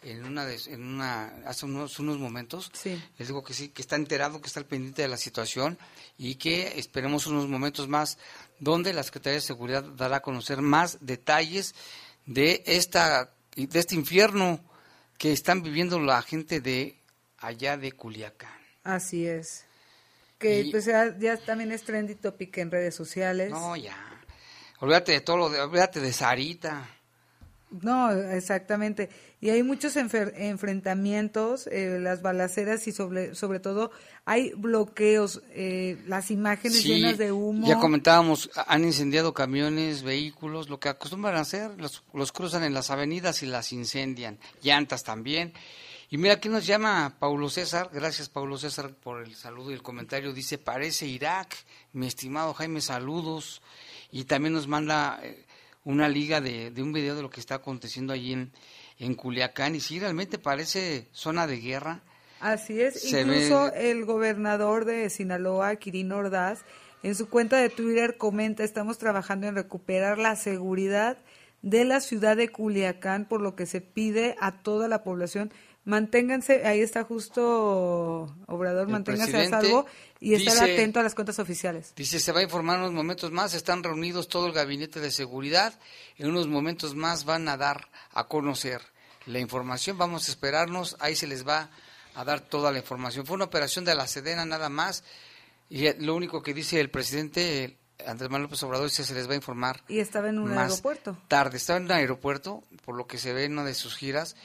en 0.04 0.24
una, 0.24 0.46
de- 0.46 0.60
en 0.68 0.82
una 0.84 1.26
hace 1.46 1.66
unos, 1.66 2.00
unos 2.00 2.18
momentos. 2.18 2.72
Sí. 2.74 2.92
Él 3.18 3.28
dijo 3.28 3.44
que 3.44 3.54
sí, 3.54 3.68
que 3.70 3.82
está 3.82 3.98
enterado, 3.98 4.40
que 4.40 4.48
está 4.48 4.62
al 4.62 4.66
pendiente 4.66 5.02
de 5.02 5.10
la 5.10 5.18
situación 5.18 5.78
y 6.18 6.36
que 6.36 6.80
esperemos 6.80 7.28
unos 7.28 7.48
momentos 7.50 7.90
más 7.90 8.18
donde 8.60 8.94
la 8.94 9.04
Secretaría 9.04 9.36
de 9.36 9.42
Seguridad 9.42 9.84
dará 9.84 10.18
a 10.18 10.22
conocer 10.22 10.62
más 10.62 10.98
detalles 11.02 11.76
de 12.26 12.64
esta 12.66 13.32
de 13.56 13.80
este 13.80 13.96
infierno 13.96 14.62
que 15.18 15.34
están 15.34 15.62
viviendo 15.62 16.00
la 16.00 16.22
gente 16.22 16.62
de 16.62 16.96
allá 17.40 17.76
de 17.76 17.92
Culiacán. 17.92 18.58
Así 18.86 19.26
es. 19.28 19.66
Que 20.38 20.62
Y- 20.62 20.72
pues 20.72 20.86
ya, 20.86 21.14
ya 21.20 21.36
también 21.36 21.74
es 21.74 21.84
trendy 21.84 22.16
topic 22.16 22.58
en 22.60 22.72
redes 22.72 22.96
sociales. 22.96 23.50
No, 23.52 23.76
ya. 23.76 23.98
Olvídate 24.80 25.14
de 25.14 25.22
todo 25.22 25.38
lo 25.38 25.50
de, 25.50 25.62
olvídate 25.62 26.00
de 26.00 26.14
Sarita. 26.14 26.88
No, 27.82 28.12
exactamente. 28.12 29.10
Y 29.42 29.50
hay 29.52 29.62
muchos 29.62 29.96
enfrentamientos, 29.96 31.68
eh, 31.68 32.00
las 32.02 32.22
balaceras 32.22 32.88
y 32.88 32.92
sobre, 32.92 33.36
sobre 33.36 33.60
todo 33.60 33.92
hay 34.26 34.52
bloqueos, 34.54 35.42
eh, 35.52 36.02
las 36.08 36.32
imágenes 36.32 36.82
Sí, 36.82 36.88
llenas 36.88 37.18
de 37.18 37.32
humo. 37.32 37.68
Ya 37.68 37.78
comentábamos, 37.80 38.50
han 38.68 38.84
incendiado 38.84 39.34
camiones, 39.34 40.02
vehículos, 40.02 40.68
lo 40.68 40.80
que 40.80 40.90
acostumbran 40.90 41.36
a 41.36 41.42
hacer, 41.42 41.80
los, 41.80 42.04
los 42.14 42.32
cruzan 42.32 42.64
en 42.64 42.74
las 42.74 42.90
avenidas 42.90 43.44
y 43.44 43.46
las 43.46 43.72
incendian, 43.72 44.40
llantas 44.62 45.04
también. 45.04 45.54
Y 46.10 46.18
mira, 46.18 46.34
aquí 46.34 46.50
nos 46.50 46.66
llama 46.66 47.18
Paulo 47.20 47.50
César, 47.50 47.92
gracias 47.94 48.30
Paulo 48.30 48.58
César 48.58 48.96
por 48.96 49.22
el 49.22 49.36
saludo 49.36 49.70
y 49.70 49.76
el 49.76 49.84
comentario, 49.84 50.34
dice, 50.34 50.58
parece 50.58 51.06
Irak, 51.06 51.56
mi 51.94 52.08
estimado 52.08 52.56
Jaime, 52.56 52.82
saludos. 52.82 53.62
Y 54.12 54.24
también 54.26 54.54
nos 54.54 54.68
manda 54.68 55.20
eh, 55.24 55.46
una 55.84 56.10
liga 56.10 56.42
de, 56.42 56.72
de 56.72 56.82
un 56.84 56.92
video 56.94 57.16
de 57.16 57.22
lo 57.22 57.30
que 57.30 57.40
está 57.40 57.56
aconteciendo 57.56 58.14
allí 58.14 58.34
en, 58.34 58.52
en 58.98 59.16
Culiacán, 59.16 59.76
y 59.76 59.80
sí, 59.80 60.00
realmente 60.00 60.38
parece 60.38 61.08
zona 61.12 61.48
de 61.48 61.58
guerra. 61.60 62.02
Así 62.40 62.82
es, 62.82 63.02
Se 63.02 63.22
incluso 63.22 63.72
ve- 63.72 63.92
el 63.92 64.06
gobernador 64.06 64.86
de 64.86 65.10
Sinaloa, 65.10 65.76
Quirino 65.76 66.18
Ordaz, 66.18 66.62
en 67.04 67.16
su 67.16 67.30
cuenta 67.30 67.58
de 67.58 67.70
Twitter 67.70 68.18
comenta, 68.18 68.64
estamos 68.64 68.98
trabajando 68.98 69.48
en 69.48 69.56
recuperar 69.56 70.18
la 70.18 70.36
seguridad 70.36 71.18
de 71.62 71.84
la 71.86 72.00
ciudad 72.00 72.38
de 72.38 72.50
Culiacán, 72.50 73.26
por 73.26 73.42
lo 73.42 73.56
que 73.56 73.66
se 73.66 73.82
pide 73.82 74.36
a 74.40 74.62
toda 74.62 74.88
la 74.88 75.04
población, 75.04 75.52
manténganse, 75.90 76.66
ahí 76.66 76.82
está 76.82 77.04
justo 77.04 78.36
Obrador, 78.48 78.84
El 78.88 78.90
manténganse 78.94 79.38
a 79.38 79.50
salvo 79.50 79.86
y 80.20 80.34
estar 80.36 80.54
dice- 80.54 80.74
atento 80.74 81.00
a 81.00 81.04
las 81.04 81.16
cuentas 81.16 81.40
oficiales. 81.40 81.94
Dice, 81.96 82.20
se 82.20 82.32
va 82.32 82.40
a 82.40 82.44
informar 82.44 82.76
en 82.78 82.82
unos 82.84 82.94
momentos 82.94 83.32
más, 83.32 83.54
están 83.54 83.84
reunidos 83.84 84.28
todo 84.28 84.48
el 84.48 84.54
gabinete 84.54 85.00
de 85.00 85.12
seguridad, 85.12 85.74
en 86.18 86.30
unos 86.30 86.48
momentos 86.48 86.96
más 86.96 87.26
van 87.26 87.48
a 87.48 87.58
dar 87.58 87.90
a 88.12 88.28
conocer 88.28 88.82
la 89.26 89.40
información, 89.40 89.98
vamos 89.98 90.28
a 90.28 90.32
esperarnos, 90.32 90.96
ahí 91.00 91.16
se 91.16 91.28
les 91.28 91.48
va 91.48 91.70
a 92.16 92.24
dar 92.26 92.40
toda 92.42 92.72
la 92.72 92.80
información. 92.80 93.26
Fue 93.26 93.36
una 93.36 93.46
operación 93.46 93.86
de 93.86 93.96
la 93.96 94.08
Sedena 94.08 94.46
nada 94.46 94.70
más, 94.70 95.04
y 95.70 95.92
lo 96.04 96.16
único 96.16 96.42
que 96.42 96.54
dice 96.54 96.80
el 96.80 96.90
presidente 96.90 97.78
Andrés 98.06 98.30
Manuel 98.30 98.44
López 98.44 98.64
Obrador 98.64 98.90
que 98.90 99.04
se 99.04 99.14
les 99.14 99.28
va 99.28 99.34
a 99.34 99.36
informar 99.36 99.84
Y 99.90 100.00
estaba 100.00 100.30
en 100.30 100.40
un 100.40 100.58
aeropuerto. 100.58 101.18
tarde. 101.28 101.58
Estaba 101.58 101.78
en 101.78 101.86
un 101.86 101.92
aeropuerto, 101.92 102.64
por 102.86 102.96
lo 102.96 103.06
que 103.08 103.18
se 103.18 103.34
ve 103.34 103.44
en 103.44 103.54
una 103.54 103.66
de 103.66 103.74
sus 103.76 103.96
giras, 103.96 104.36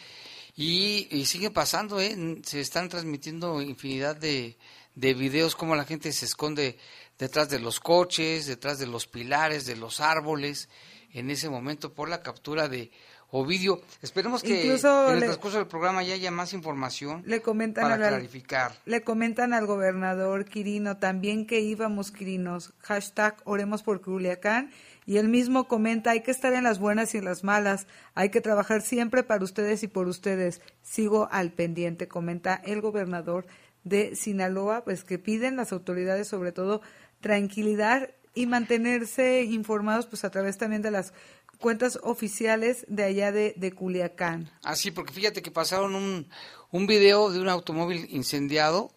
y, 0.57 1.09
y 1.11 1.27
sigue 1.27 1.51
pasando, 1.51 2.01
¿eh? 2.01 2.17
se 2.45 2.61
están 2.61 2.89
transmitiendo 2.89 3.61
infinidad 3.61 4.17
de, 4.17 4.57
de 4.95 5.15
videos 5.15 5.57
como 5.57 5.75
la 5.75 5.85
gente 5.85 6.13
se 6.13 6.27
esconde 6.27 6.79
detrás 7.19 7.49
de 7.49 7.59
los 7.59 7.81
coches, 7.81 8.47
detrás 8.47 8.79
de 8.79 8.87
los 8.87 9.07
pilares, 9.07 9.67
de 9.67 9.77
los 9.77 10.01
árboles, 10.01 10.69
en 11.13 11.31
ese 11.31 11.49
momento 11.49 11.93
por 11.93 12.09
la 12.09 12.23
captura 12.23 12.69
de 12.69 12.91
Ovidio. 13.37 13.81
Esperemos 14.01 14.45
que 14.45 14.65
Incluso 14.65 15.09
en 15.09 15.15
el 15.15 15.25
transcurso 15.25 15.59
del 15.59 15.67
programa 15.67 16.05
ya 16.05 16.15
haya 16.15 16.31
más 16.31 16.53
información 16.53 17.25
Le 17.27 17.43
comentan 17.43 17.83
para 17.83 17.97
clarificar. 17.97 18.79
Le 18.85 19.03
comentan 19.03 19.53
al 19.55 19.67
gobernador 19.67 20.45
Quirino 20.45 20.99
también 20.99 21.45
que 21.45 21.59
íbamos 21.59 22.13
Quirinos, 22.13 22.75
hashtag 22.79 23.37
oremos 23.45 23.83
por 23.83 24.01
Culiacán, 24.03 24.71
y 25.07 25.19
él 25.19 25.29
mismo 25.29 25.69
comenta, 25.69 26.11
hay 26.11 26.23
que 26.23 26.31
estar 26.31 26.53
en 26.55 26.65
las 26.65 26.79
buenas 26.79 27.15
y 27.15 27.19
en 27.19 27.25
las 27.25 27.45
malas, 27.45 27.87
hay 28.15 28.31
que 28.31 28.41
trabajar 28.41 28.83
siempre 28.83 29.23
para 29.23 29.45
ustedes 29.45 29.83
y 29.83 29.89
por 29.89 30.09
ustedes. 30.09 30.61
Sigo 30.83 31.29
al 31.31 31.53
pendiente, 31.53 32.09
comenta 32.09 32.55
el 32.65 32.81
gobernador 32.81 33.47
de 33.85 34.17
Sinaloa, 34.17 34.85
pues 34.85 35.05
que 35.05 35.19
piden 35.19 35.57
las 35.57 35.73
autoridades 35.73 36.29
sobre 36.29 36.53
todo 36.53 36.81
tranquilidad 37.21 38.11
y 38.35 38.47
mantenerse 38.47 39.43
informados 39.43 40.07
pues 40.07 40.25
a 40.25 40.31
través 40.31 40.59
también 40.59 40.83
de 40.83 40.91
las 40.91 41.13
cuentas 41.59 41.99
oficiales 42.03 42.85
de 42.89 43.05
allá 43.05 43.33
de, 43.33 43.55
de 43.57 43.73
Culiacán. 43.73 44.51
Ah, 44.63 44.77
sí, 44.77 44.91
porque 44.91 45.13
fíjate 45.13 45.43
que 45.43 45.51
pasaron 45.51 45.95
un, 45.95 46.29
un 46.71 46.87
video 46.87 47.31
de 47.31 47.41
un 47.41 47.49
automóvil 47.49 48.07
incendiado 48.11 48.91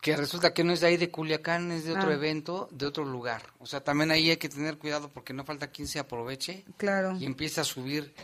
que 0.00 0.16
resulta 0.16 0.54
que 0.54 0.62
no 0.64 0.72
es 0.72 0.80
de 0.80 0.86
ahí 0.86 0.96
de 0.96 1.10
Culiacán, 1.10 1.72
es 1.72 1.84
de 1.84 1.92
otro 1.92 2.10
Ah. 2.10 2.14
evento, 2.14 2.68
de 2.70 2.86
otro 2.86 3.04
lugar. 3.04 3.42
O 3.58 3.66
sea, 3.66 3.80
también 3.82 4.10
ahí 4.10 4.30
hay 4.30 4.36
que 4.36 4.48
tener 4.48 4.78
cuidado 4.78 5.08
porque 5.08 5.32
no 5.32 5.44
falta 5.44 5.68
quien 5.68 5.88
se 5.88 5.98
aproveche 5.98 6.64
Claro. 6.76 7.16
y 7.18 7.24
empiece 7.26 7.60
a 7.60 7.64
subir 7.64 8.14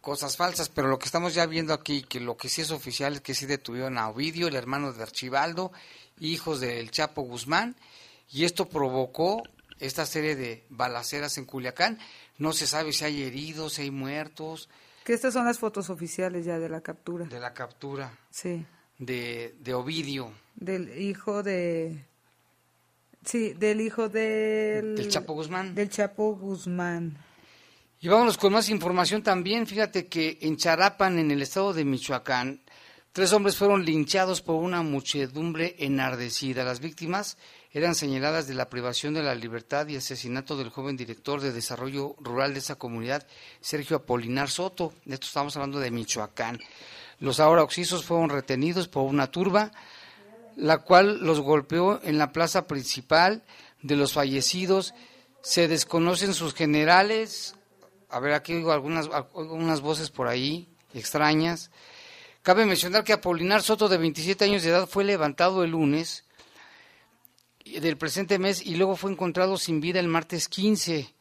cosas 0.00 0.36
falsas. 0.36 0.68
Pero 0.68 0.88
lo 0.88 0.98
que 0.98 1.06
estamos 1.06 1.34
ya 1.34 1.46
viendo 1.46 1.72
aquí, 1.72 2.02
que 2.02 2.20
lo 2.20 2.36
que 2.36 2.48
sí 2.48 2.62
es 2.62 2.70
oficial 2.70 3.14
es 3.14 3.20
que 3.20 3.34
sí 3.34 3.46
detuvieron 3.46 3.96
a 3.98 4.08
Ovidio, 4.08 4.48
el 4.48 4.56
hermano 4.56 4.92
de 4.92 5.02
Archibaldo, 5.02 5.72
hijos 6.18 6.60
del 6.60 6.90
Chapo 6.90 7.22
Guzmán, 7.22 7.76
y 8.32 8.44
esto 8.44 8.68
provocó 8.68 9.42
esta 9.78 10.06
serie 10.06 10.36
de 10.36 10.64
balaceras 10.68 11.38
en 11.38 11.44
Culiacán. 11.46 11.98
No 12.38 12.52
se 12.52 12.66
sabe 12.66 12.92
si 12.92 13.04
hay 13.04 13.22
heridos, 13.22 13.74
si 13.74 13.82
hay 13.82 13.90
muertos 13.90 14.68
Que 15.04 15.12
estas 15.14 15.32
son 15.34 15.44
las 15.46 15.58
fotos 15.58 15.90
oficiales 15.90 16.44
ya 16.44 16.58
de 16.58 16.68
la 16.68 16.80
captura. 16.82 17.24
de 17.26 17.38
la 17.40 17.52
captura 17.54 18.18
Sí, 18.30 18.64
de, 19.00 19.56
de 19.58 19.74
Ovidio, 19.74 20.32
del 20.54 20.96
hijo 21.00 21.42
de... 21.42 22.04
Sí, 23.24 23.52
del 23.52 23.80
hijo 23.80 24.08
del... 24.08 24.96
del 24.96 25.08
Chapo 25.08 25.34
Guzmán. 25.34 25.74
Del 25.74 25.90
Chapo 25.90 26.36
Guzmán. 26.36 27.18
Y 28.00 28.08
vámonos 28.08 28.38
con 28.38 28.52
más 28.54 28.70
información 28.70 29.22
también. 29.22 29.66
Fíjate 29.66 30.06
que 30.06 30.38
en 30.40 30.56
Charapan, 30.56 31.18
en 31.18 31.30
el 31.30 31.42
estado 31.42 31.74
de 31.74 31.84
Michoacán, 31.84 32.62
tres 33.12 33.32
hombres 33.34 33.56
fueron 33.56 33.84
linchados 33.84 34.40
por 34.40 34.56
una 34.56 34.82
muchedumbre 34.82 35.76
enardecida. 35.80 36.64
Las 36.64 36.80
víctimas 36.80 37.36
eran 37.72 37.94
señaladas 37.94 38.48
de 38.48 38.54
la 38.54 38.70
privación 38.70 39.12
de 39.12 39.22
la 39.22 39.34
libertad 39.34 39.86
y 39.88 39.96
asesinato 39.96 40.56
del 40.56 40.70
joven 40.70 40.96
director 40.96 41.42
de 41.42 41.52
desarrollo 41.52 42.16
rural 42.20 42.54
de 42.54 42.60
esa 42.60 42.76
comunidad, 42.76 43.26
Sergio 43.60 43.98
Apolinar 43.98 44.48
Soto. 44.48 44.94
De 45.04 45.14
esto 45.14 45.26
estamos 45.26 45.54
hablando 45.56 45.78
de 45.78 45.90
Michoacán. 45.90 46.58
Los 47.20 47.38
ahora 47.38 47.62
oxisos 47.62 48.04
fueron 48.04 48.30
retenidos 48.30 48.88
por 48.88 49.04
una 49.04 49.30
turba. 49.30 49.70
la 50.56 50.78
cual 50.78 51.20
los 51.20 51.40
golpeó 51.40 52.00
en 52.02 52.18
la 52.18 52.32
plaza 52.32 52.66
principal 52.66 53.44
de 53.82 53.96
los 53.96 54.12
fallecidos. 54.12 54.92
Se 55.42 55.68
desconocen 55.68 56.34
sus 56.34 56.54
generales. 56.54 57.54
A 58.10 58.20
ver, 58.20 58.34
aquí 58.34 58.52
oigo 58.54 58.72
algunas, 58.72 59.08
voces 59.80 60.10
por 60.10 60.28
ahí 60.28 60.68
extrañas. 60.92 61.70
Cabe 62.42 62.66
mencionar 62.66 63.04
que 63.04 63.12
Apolinar 63.12 63.62
Soto, 63.62 63.88
de 63.88 63.96
27 63.96 64.44
años 64.44 64.62
de 64.62 64.70
edad, 64.70 64.86
fue 64.86 65.04
levantado 65.04 65.62
el 65.62 65.70
lunes 65.70 66.24
del 67.64 67.96
presente 67.96 68.38
mes 68.38 68.60
y 68.60 68.74
luego 68.74 68.96
fue 68.96 69.12
encontrado 69.12 69.56
sin 69.56 69.80
vida 69.80 70.00
el 70.00 70.08
martes 70.08 70.48
15. 70.48 71.14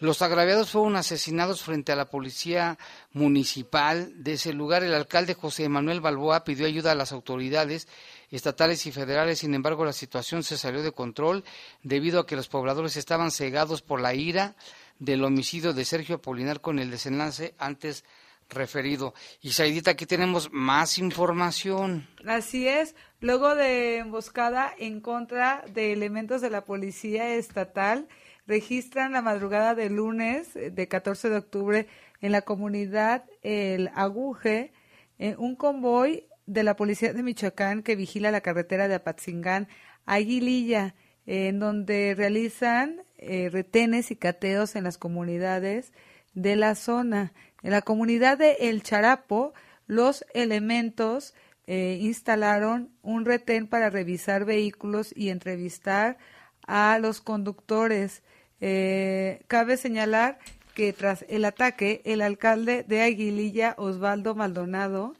Los 0.00 0.22
agraviados 0.22 0.70
fueron 0.70 0.96
asesinados 0.96 1.62
frente 1.62 1.92
a 1.92 1.96
la 1.96 2.08
policía 2.08 2.78
municipal 3.12 4.10
de 4.24 4.32
ese 4.32 4.54
lugar. 4.54 4.82
El 4.82 4.94
alcalde 4.94 5.34
José 5.34 5.68
Manuel 5.68 6.00
Balboa 6.00 6.42
pidió 6.42 6.66
ayuda 6.66 6.92
a 6.92 6.94
las 6.94 7.12
autoridades 7.12 7.86
estatales 8.30 8.86
y 8.86 8.92
federales. 8.92 9.40
Sin 9.40 9.54
embargo, 9.54 9.84
la 9.84 9.92
situación 9.92 10.42
se 10.42 10.56
salió 10.56 10.82
de 10.82 10.92
control 10.92 11.44
debido 11.82 12.20
a 12.20 12.26
que 12.26 12.34
los 12.34 12.48
pobladores 12.48 12.96
estaban 12.96 13.30
cegados 13.30 13.82
por 13.82 14.00
la 14.00 14.14
ira 14.14 14.56
del 14.98 15.22
homicidio 15.22 15.74
de 15.74 15.84
Sergio 15.84 16.16
Apolinar 16.16 16.62
con 16.62 16.78
el 16.78 16.90
desenlace 16.90 17.54
antes 17.58 18.04
referido. 18.50 19.14
Y 19.42 19.52
Saidita, 19.52 19.92
aquí 19.92 20.06
tenemos 20.06 20.50
más 20.52 20.98
información. 20.98 22.08
Así 22.26 22.66
es, 22.68 22.94
luego 23.20 23.54
de 23.54 23.98
emboscada 23.98 24.72
en 24.78 25.00
contra 25.00 25.62
de 25.72 25.92
elementos 25.92 26.40
de 26.40 26.50
la 26.50 26.64
policía 26.64 27.34
estatal, 27.34 28.08
registran 28.50 29.12
la 29.12 29.22
madrugada 29.22 29.76
del 29.76 29.94
lunes 29.94 30.56
eh, 30.56 30.70
de 30.70 30.88
14 30.88 31.30
de 31.30 31.36
octubre 31.36 31.86
en 32.20 32.32
la 32.32 32.42
comunidad 32.42 33.24
El 33.42 33.90
Aguje 33.94 34.72
eh, 35.20 35.36
un 35.38 35.54
convoy 35.54 36.26
de 36.46 36.64
la 36.64 36.74
policía 36.74 37.12
de 37.12 37.22
Michoacán 37.22 37.84
que 37.84 37.94
vigila 37.94 38.32
la 38.32 38.40
carretera 38.40 38.88
de 38.88 38.96
Apatzingán 38.96 39.68
a 40.04 40.14
Aguililla, 40.14 40.96
en 41.26 41.60
donde 41.60 42.14
realizan 42.16 43.02
eh, 43.18 43.50
retenes 43.52 44.10
y 44.10 44.16
cateos 44.16 44.74
en 44.74 44.82
las 44.82 44.98
comunidades 44.98 45.92
de 46.34 46.56
la 46.56 46.74
zona. 46.74 47.32
En 47.62 47.70
la 47.70 47.82
comunidad 47.82 48.36
de 48.36 48.56
El 48.60 48.82
Charapo, 48.82 49.52
los 49.86 50.24
elementos 50.34 51.34
instalaron 51.66 52.90
un 53.00 53.24
retén 53.24 53.68
para 53.68 53.90
revisar 53.90 54.44
vehículos 54.44 55.12
y 55.14 55.28
entrevistar 55.28 56.18
a 56.66 56.98
los 56.98 57.20
conductores. 57.20 58.24
Eh, 58.60 59.42
cabe 59.46 59.76
señalar 59.76 60.38
que 60.74 60.92
tras 60.92 61.24
el 61.28 61.44
ataque, 61.44 62.02
el 62.04 62.22
alcalde 62.22 62.84
de 62.84 63.02
Aguililla, 63.02 63.74
Osvaldo 63.78 64.34
Maldonado, 64.34 65.14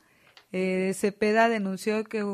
eh, 0.53 0.93
Cepeda 0.95 1.49
denunció 1.49 2.05
que 2.05 2.25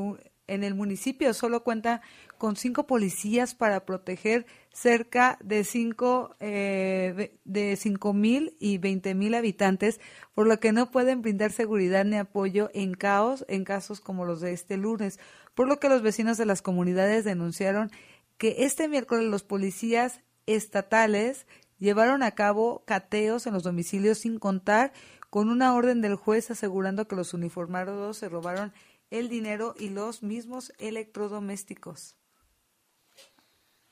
en 0.48 0.64
el 0.64 0.74
municipio 0.74 1.34
solo 1.34 1.64
cuenta 1.64 2.00
con 2.38 2.56
cinco 2.56 2.86
policías 2.86 3.54
para 3.54 3.84
proteger 3.84 4.46
cerca 4.72 5.38
de 5.42 5.64
cinco 5.64 6.36
eh, 6.38 7.38
de 7.44 7.76
cinco 7.76 8.12
mil 8.12 8.56
y 8.60 8.78
veinte 8.78 9.14
mil 9.14 9.34
habitantes, 9.34 10.00
por 10.34 10.46
lo 10.46 10.60
que 10.60 10.72
no 10.72 10.90
pueden 10.90 11.22
brindar 11.22 11.52
seguridad 11.52 12.04
ni 12.04 12.16
apoyo 12.16 12.70
en 12.74 12.94
caos 12.94 13.44
en 13.48 13.64
casos 13.64 14.00
como 14.00 14.24
los 14.24 14.40
de 14.40 14.52
este 14.52 14.76
lunes, 14.76 15.18
por 15.54 15.66
lo 15.66 15.80
que 15.80 15.88
los 15.88 16.02
vecinos 16.02 16.36
de 16.36 16.46
las 16.46 16.62
comunidades 16.62 17.24
denunciaron 17.24 17.90
que 18.38 18.56
este 18.58 18.86
miércoles 18.88 19.24
los 19.24 19.42
policías 19.42 20.20
estatales 20.46 21.46
llevaron 21.78 22.22
a 22.22 22.32
cabo 22.32 22.82
cateos 22.86 23.46
en 23.46 23.54
los 23.54 23.62
domicilios 23.62 24.18
sin 24.18 24.38
contar 24.38 24.92
con 25.30 25.48
una 25.48 25.74
orden 25.74 26.00
del 26.00 26.16
juez 26.16 26.50
asegurando 26.50 27.08
que 27.08 27.16
los 27.16 27.34
uniformados 27.34 28.18
se 28.18 28.28
robaron 28.28 28.72
el 29.10 29.28
dinero 29.28 29.74
y 29.78 29.90
los 29.90 30.22
mismos 30.22 30.72
electrodomésticos 30.78 32.16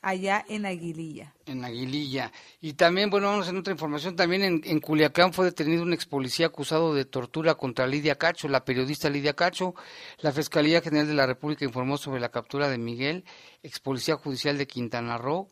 allá 0.04 0.44
en 0.49 0.66
Aguililla. 0.66 1.34
En 1.46 1.64
Aguililla. 1.64 2.30
Y 2.61 2.75
también, 2.75 3.08
bueno, 3.08 3.28
vamos 3.28 3.49
en 3.49 3.56
otra 3.56 3.73
información, 3.73 4.14
también 4.14 4.42
en, 4.42 4.61
en, 4.64 4.78
Culiacán 4.80 5.32
fue 5.32 5.46
detenido 5.46 5.82
un 5.82 5.94
ex 5.94 6.04
policía 6.04 6.46
acusado 6.46 6.94
de 6.94 7.06
tortura 7.06 7.54
contra 7.54 7.86
Lidia 7.86 8.17
Cacho, 8.17 8.47
la 8.49 8.67
periodista 8.67 9.08
Lidia 9.08 9.32
Cacho. 9.32 9.75
La 10.19 10.30
Fiscalía 10.32 10.82
General 10.82 11.08
de 11.08 11.14
la 11.14 11.26
República 11.26 11.64
informó 11.64 11.97
sobre 11.97 12.21
la 12.21 12.30
captura 12.30 12.69
de 12.69 12.76
Miguel, 12.76 13.25
ex 13.62 13.80
policía 13.80 14.17
judicial 14.17 14.58
de 14.58 14.67
Quintana 14.67 15.17
Roo, 15.17 15.49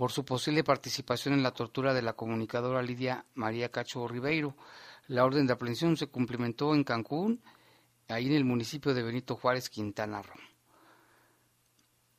por 0.00 0.12
su 0.12 0.24
posible 0.24 0.64
participación 0.64 1.34
en 1.34 1.42
la 1.42 1.50
tortura 1.50 1.92
de 1.92 2.00
la 2.00 2.14
comunicadora 2.14 2.80
Lidia 2.80 3.26
María 3.34 3.68
Cacho 3.68 4.08
Ribeiro. 4.08 4.56
La 5.08 5.26
orden 5.26 5.46
de 5.46 5.52
aprehensión 5.52 5.98
se 5.98 6.06
cumplimentó 6.06 6.74
en 6.74 6.84
Cancún, 6.84 7.42
ahí 8.08 8.28
en 8.28 8.32
el 8.32 8.46
municipio 8.46 8.94
de 8.94 9.02
Benito 9.02 9.36
Juárez, 9.36 9.68
Quintana 9.68 10.22
Roo. 10.22 10.40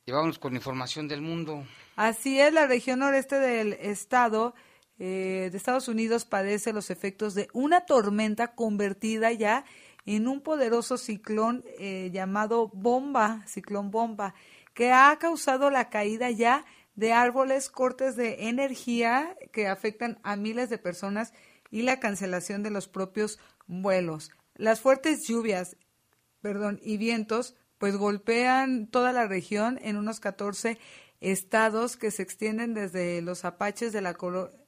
Y 0.06 0.12
vamos 0.12 0.38
con 0.38 0.54
información 0.54 1.08
del 1.08 1.22
mundo. 1.22 1.66
Así 1.96 2.38
es, 2.38 2.52
la 2.52 2.68
región 2.68 3.00
noreste 3.00 3.40
del 3.40 3.72
estado 3.72 4.54
eh, 5.00 5.48
de 5.50 5.58
Estados 5.58 5.88
Unidos 5.88 6.24
padece 6.24 6.72
los 6.72 6.88
efectos 6.88 7.34
de 7.34 7.48
una 7.52 7.84
tormenta 7.84 8.54
convertida 8.54 9.32
ya 9.32 9.64
en 10.06 10.28
un 10.28 10.40
poderoso 10.40 10.98
ciclón 10.98 11.64
eh, 11.80 12.10
llamado 12.12 12.68
bomba, 12.72 13.42
ciclón 13.48 13.90
bomba, 13.90 14.34
que 14.72 14.92
ha 14.92 15.18
causado 15.18 15.68
la 15.68 15.90
caída 15.90 16.30
ya 16.30 16.64
de 16.94 17.12
árboles, 17.12 17.70
cortes 17.70 18.16
de 18.16 18.48
energía 18.48 19.36
que 19.52 19.66
afectan 19.66 20.18
a 20.22 20.36
miles 20.36 20.70
de 20.70 20.78
personas 20.78 21.32
y 21.70 21.82
la 21.82 22.00
cancelación 22.00 22.62
de 22.62 22.70
los 22.70 22.88
propios 22.88 23.38
vuelos. 23.66 24.30
Las 24.54 24.80
fuertes 24.80 25.26
lluvias, 25.26 25.76
perdón, 26.40 26.78
y 26.82 26.98
vientos 26.98 27.56
pues 27.78 27.96
golpean 27.96 28.86
toda 28.86 29.12
la 29.12 29.26
región 29.26 29.80
en 29.82 29.96
unos 29.96 30.20
14 30.20 30.78
estados 31.20 31.96
que 31.96 32.10
se 32.10 32.22
extienden 32.22 32.74
desde 32.74 33.22
los 33.22 33.44
Apaches 33.44 33.92
de 33.92 34.00
la 34.00 34.16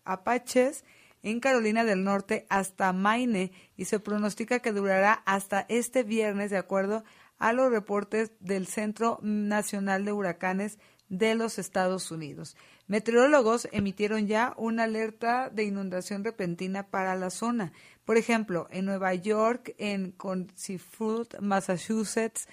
Apaches 0.05 0.85
en 1.23 1.41
Carolina 1.41 1.85
del 1.85 2.05
Norte 2.05 2.47
hasta 2.49 2.93
Maine 2.93 3.53
y 3.77 3.85
se 3.85 4.01
pronostica 4.01 4.59
que 4.59 4.73
durará 4.73 5.13
hasta 5.27 5.65
este 5.69 6.03
viernes 6.03 6.51
de 6.51 6.59
acuerdo 6.59 7.05
a 7.39 7.53
los 7.53 7.71
reportes 7.71 8.33
del 8.41 8.67
Centro 8.67 9.19
Nacional 9.23 10.05
de 10.05 10.13
Huracanes 10.13 10.79
de 11.09 11.35
los 11.35 11.59
Estados 11.59 12.11
Unidos. 12.11 12.57
Meteorólogos 12.87 13.69
emitieron 13.73 14.27
ya 14.27 14.55
una 14.57 14.85
alerta 14.85 15.51
de 15.51 15.65
inundación 15.65 16.25
repentina 16.25 16.89
para 16.89 17.15
la 17.17 17.31
zona. 17.31 17.73
Por 18.05 18.17
ejemplo, 18.17 18.69
en 18.71 18.85
Nueva 18.85 19.15
York, 19.15 19.75
en 19.79 20.13
Consifut, 20.13 21.39
Massachusetts, 21.41 22.49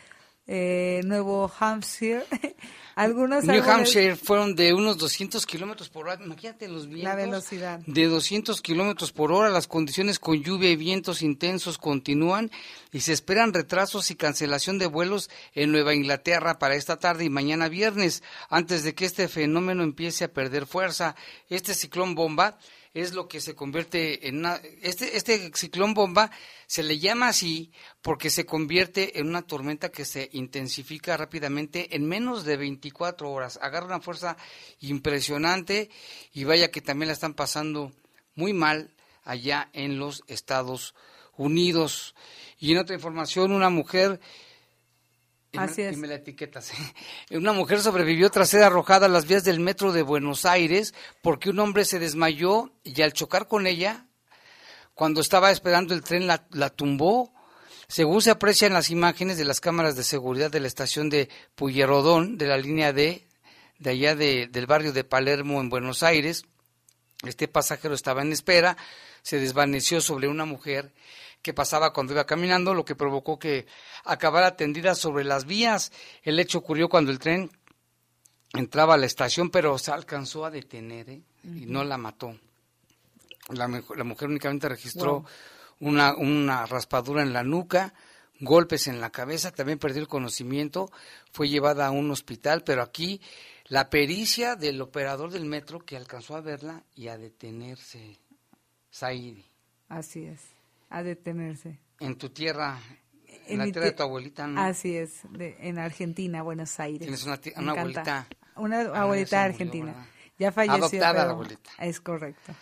eh, 0.47 1.01
Nuevo 1.05 1.51
Hampshire. 1.59 2.25
Algunos 2.95 3.45
New 3.45 3.63
Hampshire 3.63 4.15
fueron 4.17 4.53
de 4.53 4.73
unos 4.73 4.97
200 4.97 5.45
kilómetros 5.45 5.89
por 5.89 6.07
hora. 6.07 6.21
Imagínate 6.23 6.67
los 6.67 6.87
vientos. 6.87 7.03
La 7.05 7.15
velocidad. 7.15 7.79
De 7.85 8.05
200 8.05 8.61
kilómetros 8.61 9.11
por 9.11 9.31
hora. 9.31 9.49
Las 9.49 9.67
condiciones 9.67 10.19
con 10.19 10.43
lluvia 10.43 10.69
y 10.69 10.75
vientos 10.75 11.21
intensos 11.21 11.77
continúan 11.77 12.51
y 12.91 12.99
se 12.99 13.13
esperan 13.13 13.53
retrasos 13.53 14.11
y 14.11 14.15
cancelación 14.15 14.77
de 14.77 14.87
vuelos 14.87 15.29
en 15.53 15.71
Nueva 15.71 15.95
Inglaterra 15.95 16.59
para 16.59 16.75
esta 16.75 16.97
tarde 16.97 17.23
y 17.23 17.29
mañana 17.29 17.69
viernes, 17.69 18.23
antes 18.49 18.83
de 18.83 18.93
que 18.93 19.05
este 19.05 19.27
fenómeno 19.29 19.83
empiece 19.83 20.25
a 20.25 20.33
perder 20.33 20.65
fuerza. 20.65 21.15
Este 21.49 21.73
ciclón 21.73 22.13
bomba 22.13 22.57
es 22.93 23.13
lo 23.13 23.27
que 23.27 23.39
se 23.39 23.55
convierte 23.55 24.27
en 24.27 24.39
una... 24.39 24.55
Este, 24.81 25.15
este 25.15 25.51
ciclón 25.55 25.93
bomba 25.93 26.29
se 26.67 26.83
le 26.83 26.99
llama 26.99 27.29
así 27.29 27.71
porque 28.01 28.29
se 28.29 28.45
convierte 28.45 29.19
en 29.19 29.27
una 29.27 29.43
tormenta 29.43 29.89
que 29.89 30.05
se 30.05 30.29
intensifica 30.33 31.15
rápidamente 31.15 31.95
en 31.95 32.05
menos 32.05 32.43
de 32.43 32.57
24 32.57 33.31
horas. 33.31 33.59
Agarra 33.61 33.85
una 33.85 34.01
fuerza 34.01 34.35
impresionante 34.79 35.89
y 36.33 36.43
vaya 36.43 36.71
que 36.71 36.81
también 36.81 37.07
la 37.07 37.13
están 37.13 37.33
pasando 37.33 37.93
muy 38.35 38.53
mal 38.53 38.93
allá 39.23 39.69
en 39.73 39.97
los 39.97 40.23
Estados 40.27 40.93
Unidos. 41.37 42.15
Y 42.59 42.73
en 42.73 42.79
otra 42.79 42.95
información, 42.95 43.51
una 43.51 43.69
mujer 43.69 44.19
Así 45.57 45.81
es. 45.81 45.93
Y 45.93 45.97
me 45.97 46.07
la 46.07 46.15
etiquetas. 46.15 46.71
Una 47.31 47.53
mujer 47.53 47.81
sobrevivió 47.81 48.29
tras 48.29 48.49
ser 48.49 48.63
arrojada 48.63 49.07
a 49.07 49.09
las 49.09 49.25
vías 49.25 49.43
del 49.43 49.59
metro 49.59 49.91
de 49.91 50.01
Buenos 50.01 50.45
Aires 50.45 50.93
porque 51.21 51.49
un 51.49 51.59
hombre 51.59 51.85
se 51.85 51.99
desmayó 51.99 52.71
y 52.83 53.01
al 53.01 53.13
chocar 53.13 53.47
con 53.47 53.67
ella, 53.67 54.05
cuando 54.93 55.21
estaba 55.21 55.51
esperando 55.51 55.93
el 55.93 56.03
tren, 56.03 56.27
la, 56.27 56.45
la 56.51 56.69
tumbó. 56.69 57.33
Según 57.87 58.21
se 58.21 58.31
aprecia 58.31 58.67
en 58.67 58.73
las 58.73 58.89
imágenes 58.89 59.37
de 59.37 59.43
las 59.43 59.59
cámaras 59.59 59.97
de 59.97 60.03
seguridad 60.03 60.49
de 60.49 60.61
la 60.61 60.67
estación 60.67 61.09
de 61.09 61.27
Puyerodón, 61.55 62.37
de 62.37 62.47
la 62.47 62.57
línea 62.57 62.93
D, 62.93 63.27
de 63.79 63.89
allá 63.89 64.15
de, 64.15 64.47
del 64.47 64.67
barrio 64.67 64.93
de 64.93 65.03
Palermo 65.03 65.59
en 65.59 65.69
Buenos 65.69 66.01
Aires, 66.03 66.45
este 67.23 67.47
pasajero 67.47 67.93
estaba 67.93 68.21
en 68.21 68.31
espera, 68.31 68.77
se 69.21 69.39
desvaneció 69.39 70.01
sobre 70.01 70.27
una 70.27 70.45
mujer 70.45 70.93
que 71.41 71.53
pasaba 71.53 71.93
cuando 71.93 72.13
iba 72.13 72.25
caminando, 72.25 72.73
lo 72.73 72.85
que 72.85 72.95
provocó 72.95 73.39
que 73.39 73.65
acabara 74.03 74.55
tendida 74.55 74.95
sobre 74.95 75.23
las 75.23 75.45
vías. 75.45 75.91
El 76.23 76.39
hecho 76.39 76.59
ocurrió 76.59 76.89
cuando 76.89 77.11
el 77.11 77.19
tren 77.19 77.51
entraba 78.53 78.95
a 78.95 78.97
la 78.97 79.05
estación, 79.05 79.49
pero 79.49 79.77
se 79.77 79.91
alcanzó 79.91 80.45
a 80.45 80.51
detener 80.51 81.09
¿eh? 81.09 81.21
y 81.43 81.65
no 81.65 81.83
la 81.83 81.97
mató. 81.97 82.37
La, 83.49 83.67
la 83.67 84.03
mujer 84.03 84.29
únicamente 84.29 84.69
registró 84.69 85.25
una, 85.79 86.15
una 86.15 86.65
raspadura 86.65 87.23
en 87.23 87.33
la 87.33 87.43
nuca, 87.43 87.93
golpes 88.39 88.87
en 88.87 89.01
la 89.01 89.09
cabeza, 89.09 89.51
también 89.51 89.79
perdió 89.79 90.01
el 90.01 90.07
conocimiento, 90.07 90.91
fue 91.31 91.49
llevada 91.49 91.87
a 91.87 91.91
un 91.91 92.11
hospital, 92.11 92.63
pero 92.63 92.81
aquí 92.81 93.21
la 93.65 93.89
pericia 93.89 94.55
del 94.55 94.81
operador 94.81 95.31
del 95.31 95.45
metro 95.45 95.79
que 95.79 95.97
alcanzó 95.97 96.35
a 96.35 96.41
verla 96.41 96.83
y 96.95 97.07
a 97.07 97.17
detenerse, 97.17 98.19
Saidi. 98.89 99.45
Así 99.89 100.25
es, 100.25 100.41
a 100.91 101.03
detenerse. 101.03 101.79
En 101.99 102.17
tu 102.17 102.29
tierra, 102.29 102.79
en, 103.47 103.57
la 103.57 103.65
tierra 103.65 103.85
de 103.85 103.91
tu 103.93 104.03
abuelita, 104.03 104.45
¿no? 104.45 104.61
Así 104.61 104.95
es, 104.95 105.21
en 105.39 105.79
Argentina, 105.79 106.43
Buenos 106.43 106.79
Aires. 106.79 107.01
Tienes 107.01 107.23
una, 107.23 107.39
una 107.57 107.71
abuelita. 107.71 108.27
Una 108.57 108.81
ah, 108.81 109.01
abuelita 109.03 109.43
argentina. 109.43 109.95
ya 110.37 110.51
falleció. 110.51 110.85
Adoptada 110.85 111.25
la 111.25 111.31
abuelita. 111.31 111.71
Es 111.79 112.01
correcto. 112.01 112.53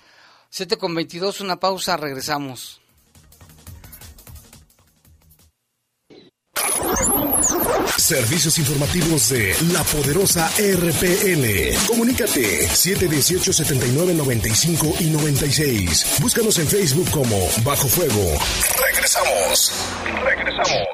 7 0.50 0.78
con 0.78 0.96
22, 0.96 1.42
una 1.42 1.60
pausa, 1.60 1.98
regresamos. 1.98 2.79
Servicios 8.10 8.58
informativos 8.58 9.30
de 9.30 9.56
la 9.72 9.84
poderosa 9.84 10.50
RPL. 10.58 11.78
Comunícate 11.86 12.68
718 12.68 13.54
79 13.54 14.16
95 14.16 14.96
y 15.00 15.12
96. 15.12 16.16
Búscanos 16.20 16.58
en 16.58 16.68
Facebook 16.68 17.08
como 17.12 17.38
Bajo 17.64 17.88
Fuego. 17.88 18.34
Regresamos. 18.84 19.74
Regresamos. 20.24 20.88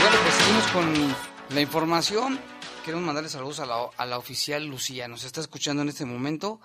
Bueno, 0.00 0.16
pues 0.22 0.34
seguimos 0.36 0.66
con 0.72 1.16
la 1.56 1.60
información. 1.60 2.52
Queremos 2.84 3.06
mandarle 3.06 3.30
saludos 3.30 3.60
a 3.60 4.06
la, 4.06 4.18
oficial 4.18 4.66
Lucía. 4.66 5.06
Nos 5.06 5.22
está 5.22 5.40
escuchando 5.40 5.82
en 5.82 5.88
este 5.88 6.04
momento. 6.04 6.60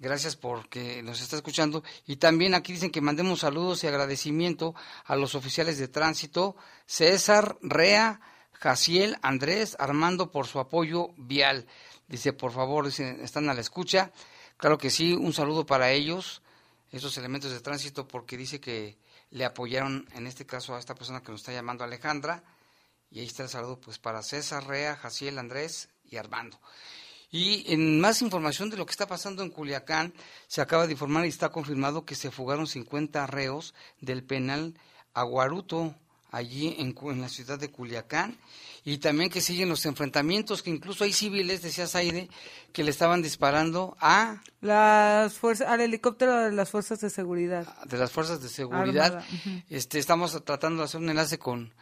Gracias 0.00 0.34
porque 0.34 1.04
nos 1.04 1.20
está 1.20 1.36
escuchando. 1.36 1.84
Y 2.04 2.16
también 2.16 2.54
aquí 2.54 2.72
dicen 2.72 2.90
que 2.90 3.00
mandemos 3.00 3.40
saludos 3.40 3.84
y 3.84 3.86
agradecimiento 3.86 4.74
a 5.04 5.14
los 5.14 5.36
oficiales 5.36 5.78
de 5.78 5.86
tránsito, 5.86 6.56
César, 6.86 7.58
Rea, 7.62 8.20
Jaciel, 8.54 9.16
Andrés, 9.22 9.76
Armando 9.78 10.32
por 10.32 10.48
su 10.48 10.58
apoyo 10.58 11.10
vial. 11.16 11.68
Dice, 12.08 12.32
por 12.32 12.50
favor, 12.50 12.86
dicen, 12.86 13.20
están 13.22 13.48
a 13.48 13.54
la 13.54 13.60
escucha. 13.60 14.10
Claro 14.56 14.78
que 14.78 14.90
sí, 14.90 15.12
un 15.12 15.32
saludo 15.32 15.64
para 15.64 15.92
ellos, 15.92 16.42
esos 16.90 17.16
elementos 17.18 17.52
de 17.52 17.60
tránsito, 17.60 18.08
porque 18.08 18.36
dice 18.36 18.60
que 18.60 18.98
le 19.30 19.44
apoyaron, 19.44 20.08
en 20.12 20.26
este 20.26 20.44
caso, 20.44 20.74
a 20.74 20.80
esta 20.80 20.96
persona 20.96 21.22
que 21.22 21.30
nos 21.30 21.42
está 21.42 21.52
llamando 21.52 21.84
Alejandra. 21.84 22.42
Y 23.12 23.20
ahí 23.20 23.26
está 23.26 23.42
el 23.42 23.48
saludo 23.50 23.78
pues 23.78 23.98
para 23.98 24.22
César, 24.22 24.66
Rea, 24.66 24.96
Jaciel, 24.96 25.38
Andrés 25.38 25.90
y 26.10 26.16
Armando. 26.16 26.58
Y 27.30 27.72
en 27.72 28.00
más 28.00 28.20
información 28.20 28.68
de 28.70 28.76
lo 28.76 28.84
que 28.84 28.90
está 28.90 29.06
pasando 29.06 29.42
en 29.42 29.50
Culiacán, 29.50 30.12
se 30.48 30.60
acaba 30.60 30.86
de 30.86 30.92
informar 30.92 31.24
y 31.24 31.30
está 31.30 31.50
confirmado 31.50 32.04
que 32.04 32.14
se 32.14 32.30
fugaron 32.30 32.66
50 32.66 33.26
reos 33.26 33.74
del 34.00 34.22
penal 34.22 34.74
Aguaruto, 35.14 35.94
allí 36.30 36.74
en, 36.78 36.94
en, 37.02 37.20
la 37.20 37.28
ciudad 37.28 37.58
de 37.58 37.70
Culiacán, 37.70 38.36
y 38.84 38.98
también 38.98 39.30
que 39.30 39.40
siguen 39.40 39.68
los 39.68 39.86
enfrentamientos, 39.86 40.62
que 40.62 40.70
incluso 40.70 41.04
hay 41.04 41.12
civiles, 41.12 41.62
decía 41.62 41.86
Zaide, 41.86 42.28
que 42.72 42.84
le 42.84 42.90
estaban 42.90 43.22
disparando 43.22 43.96
a... 44.00 44.42
Las 44.60 45.34
fuerzas, 45.34 45.68
al 45.68 45.80
helicóptero 45.80 46.36
de 46.36 46.52
las 46.52 46.70
fuerzas 46.70 47.00
de 47.00 47.08
seguridad. 47.08 47.66
De 47.84 47.96
las 47.96 48.10
fuerzas 48.10 48.42
de 48.42 48.48
seguridad. 48.48 49.24
este, 49.70 49.98
estamos 49.98 50.42
tratando 50.44 50.80
de 50.80 50.84
hacer 50.84 51.00
un 51.00 51.08
enlace 51.08 51.38
con 51.38 51.72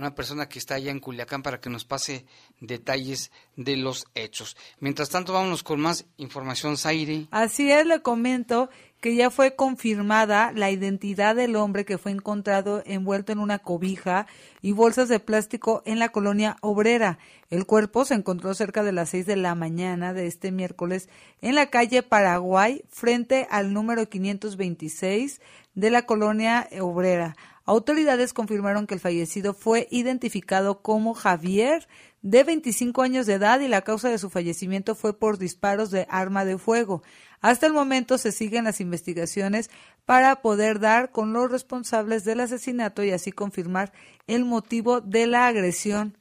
una 0.00 0.14
persona 0.14 0.48
que 0.48 0.58
está 0.58 0.76
allá 0.76 0.90
en 0.90 0.98
Culiacán 0.98 1.42
para 1.42 1.60
que 1.60 1.68
nos 1.68 1.84
pase 1.84 2.24
detalles 2.60 3.30
de 3.56 3.76
los 3.76 4.06
hechos. 4.14 4.56
Mientras 4.80 5.10
tanto, 5.10 5.34
vámonos 5.34 5.62
con 5.62 5.78
más 5.78 6.06
información, 6.16 6.78
Zaire. 6.78 7.26
Así 7.30 7.70
es, 7.70 7.84
le 7.86 8.00
comento 8.00 8.70
que 9.00 9.14
ya 9.14 9.30
fue 9.30 9.56
confirmada 9.56 10.52
la 10.52 10.70
identidad 10.70 11.36
del 11.36 11.56
hombre 11.56 11.84
que 11.84 11.98
fue 11.98 12.12
encontrado 12.12 12.82
envuelto 12.86 13.32
en 13.32 13.38
una 13.38 13.58
cobija 13.58 14.26
y 14.62 14.72
bolsas 14.72 15.08
de 15.08 15.20
plástico 15.20 15.82
en 15.84 15.98
la 15.98 16.10
colonia 16.10 16.56
obrera. 16.60 17.18
El 17.48 17.66
cuerpo 17.66 18.04
se 18.04 18.14
encontró 18.14 18.54
cerca 18.54 18.82
de 18.82 18.92
las 18.92 19.10
seis 19.10 19.26
de 19.26 19.36
la 19.36 19.54
mañana 19.54 20.12
de 20.12 20.26
este 20.26 20.50
miércoles 20.50 21.08
en 21.40 21.54
la 21.54 21.66
calle 21.66 22.02
Paraguay, 22.02 22.84
frente 22.88 23.46
al 23.50 23.72
número 23.72 24.08
526 24.08 25.40
de 25.74 25.90
la 25.90 26.02
colonia 26.02 26.68
obrera. 26.80 27.36
Autoridades 27.70 28.32
confirmaron 28.32 28.88
que 28.88 28.94
el 28.94 29.00
fallecido 29.00 29.54
fue 29.54 29.86
identificado 29.92 30.82
como 30.82 31.14
Javier, 31.14 31.86
de 32.20 32.42
25 32.42 33.00
años 33.00 33.26
de 33.26 33.34
edad, 33.34 33.60
y 33.60 33.68
la 33.68 33.82
causa 33.82 34.08
de 34.08 34.18
su 34.18 34.28
fallecimiento 34.28 34.96
fue 34.96 35.16
por 35.16 35.38
disparos 35.38 35.92
de 35.92 36.04
arma 36.10 36.44
de 36.44 36.58
fuego. 36.58 37.04
Hasta 37.40 37.68
el 37.68 37.72
momento 37.72 38.18
se 38.18 38.32
siguen 38.32 38.64
las 38.64 38.80
investigaciones 38.80 39.70
para 40.04 40.42
poder 40.42 40.80
dar 40.80 41.12
con 41.12 41.32
los 41.32 41.48
responsables 41.48 42.24
del 42.24 42.40
asesinato 42.40 43.04
y 43.04 43.12
así 43.12 43.30
confirmar 43.30 43.92
el 44.26 44.44
motivo 44.44 45.00
de 45.00 45.28
la 45.28 45.46
agresión. 45.46 46.18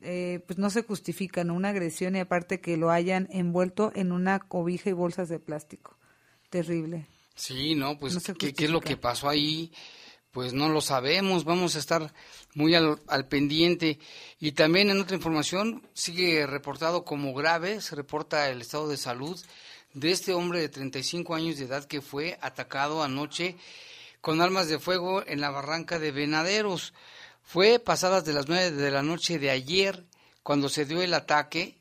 Eh, 0.00 0.42
pues 0.48 0.58
no 0.58 0.68
se 0.68 0.82
justifica 0.82 1.44
¿no? 1.44 1.54
una 1.54 1.68
agresión 1.68 2.16
y 2.16 2.18
aparte 2.18 2.60
que 2.60 2.76
lo 2.76 2.90
hayan 2.90 3.28
envuelto 3.30 3.92
en 3.94 4.10
una 4.10 4.40
cobija 4.40 4.90
y 4.90 4.94
bolsas 4.94 5.28
de 5.28 5.38
plástico. 5.38 5.96
Terrible. 6.50 7.06
Sí, 7.36 7.76
no, 7.76 8.00
pues 8.00 8.18
¿qué, 8.36 8.52
¿qué, 8.52 8.64
es 8.64 8.70
lo 8.72 8.80
que 8.80 8.96
pasó 8.96 9.28
ahí? 9.28 9.70
Pues 10.30 10.52
no 10.52 10.68
lo 10.68 10.80
sabemos, 10.80 11.44
vamos 11.44 11.74
a 11.74 11.78
estar 11.78 12.12
muy 12.54 12.74
al, 12.74 13.28
pendiente. 13.28 13.98
Y 14.38 14.52
también 14.52 14.90
en 14.90 15.00
otra 15.00 15.16
información 15.16 15.82
sigue 15.94 16.46
reportado 16.46 17.04
como 17.04 17.34
grave, 17.34 17.80
se 17.80 17.96
reporta 17.96 18.48
el 18.50 18.60
estado 18.60 18.88
de 18.88 18.96
salud 18.96 19.40
de 19.94 20.10
este 20.10 20.34
hombre 20.34 20.60
de 20.60 20.68
35 20.68 21.34
años 21.34 21.56
de 21.56 21.64
edad 21.64 21.84
que 21.84 22.02
fue 22.02 22.38
atacado 22.42 23.02
anoche 23.02 23.56
con 24.20 24.40
armas 24.40 24.68
de 24.68 24.78
fuego 24.78 25.24
en 25.26 25.40
la 25.40 25.50
barranca 25.50 25.98
de 25.98 26.12
Venaderos. 26.12 26.92
Fue 27.42 27.78
pasadas 27.78 28.24
de 28.24 28.34
las 28.34 28.48
9 28.48 28.72
de 28.72 28.90
la 28.90 29.02
noche 29.02 29.38
de 29.38 29.50
ayer 29.50 30.04
cuando 30.42 30.68
se 30.68 30.84
dio 30.84 31.00
el 31.00 31.14
ataque. 31.14 31.78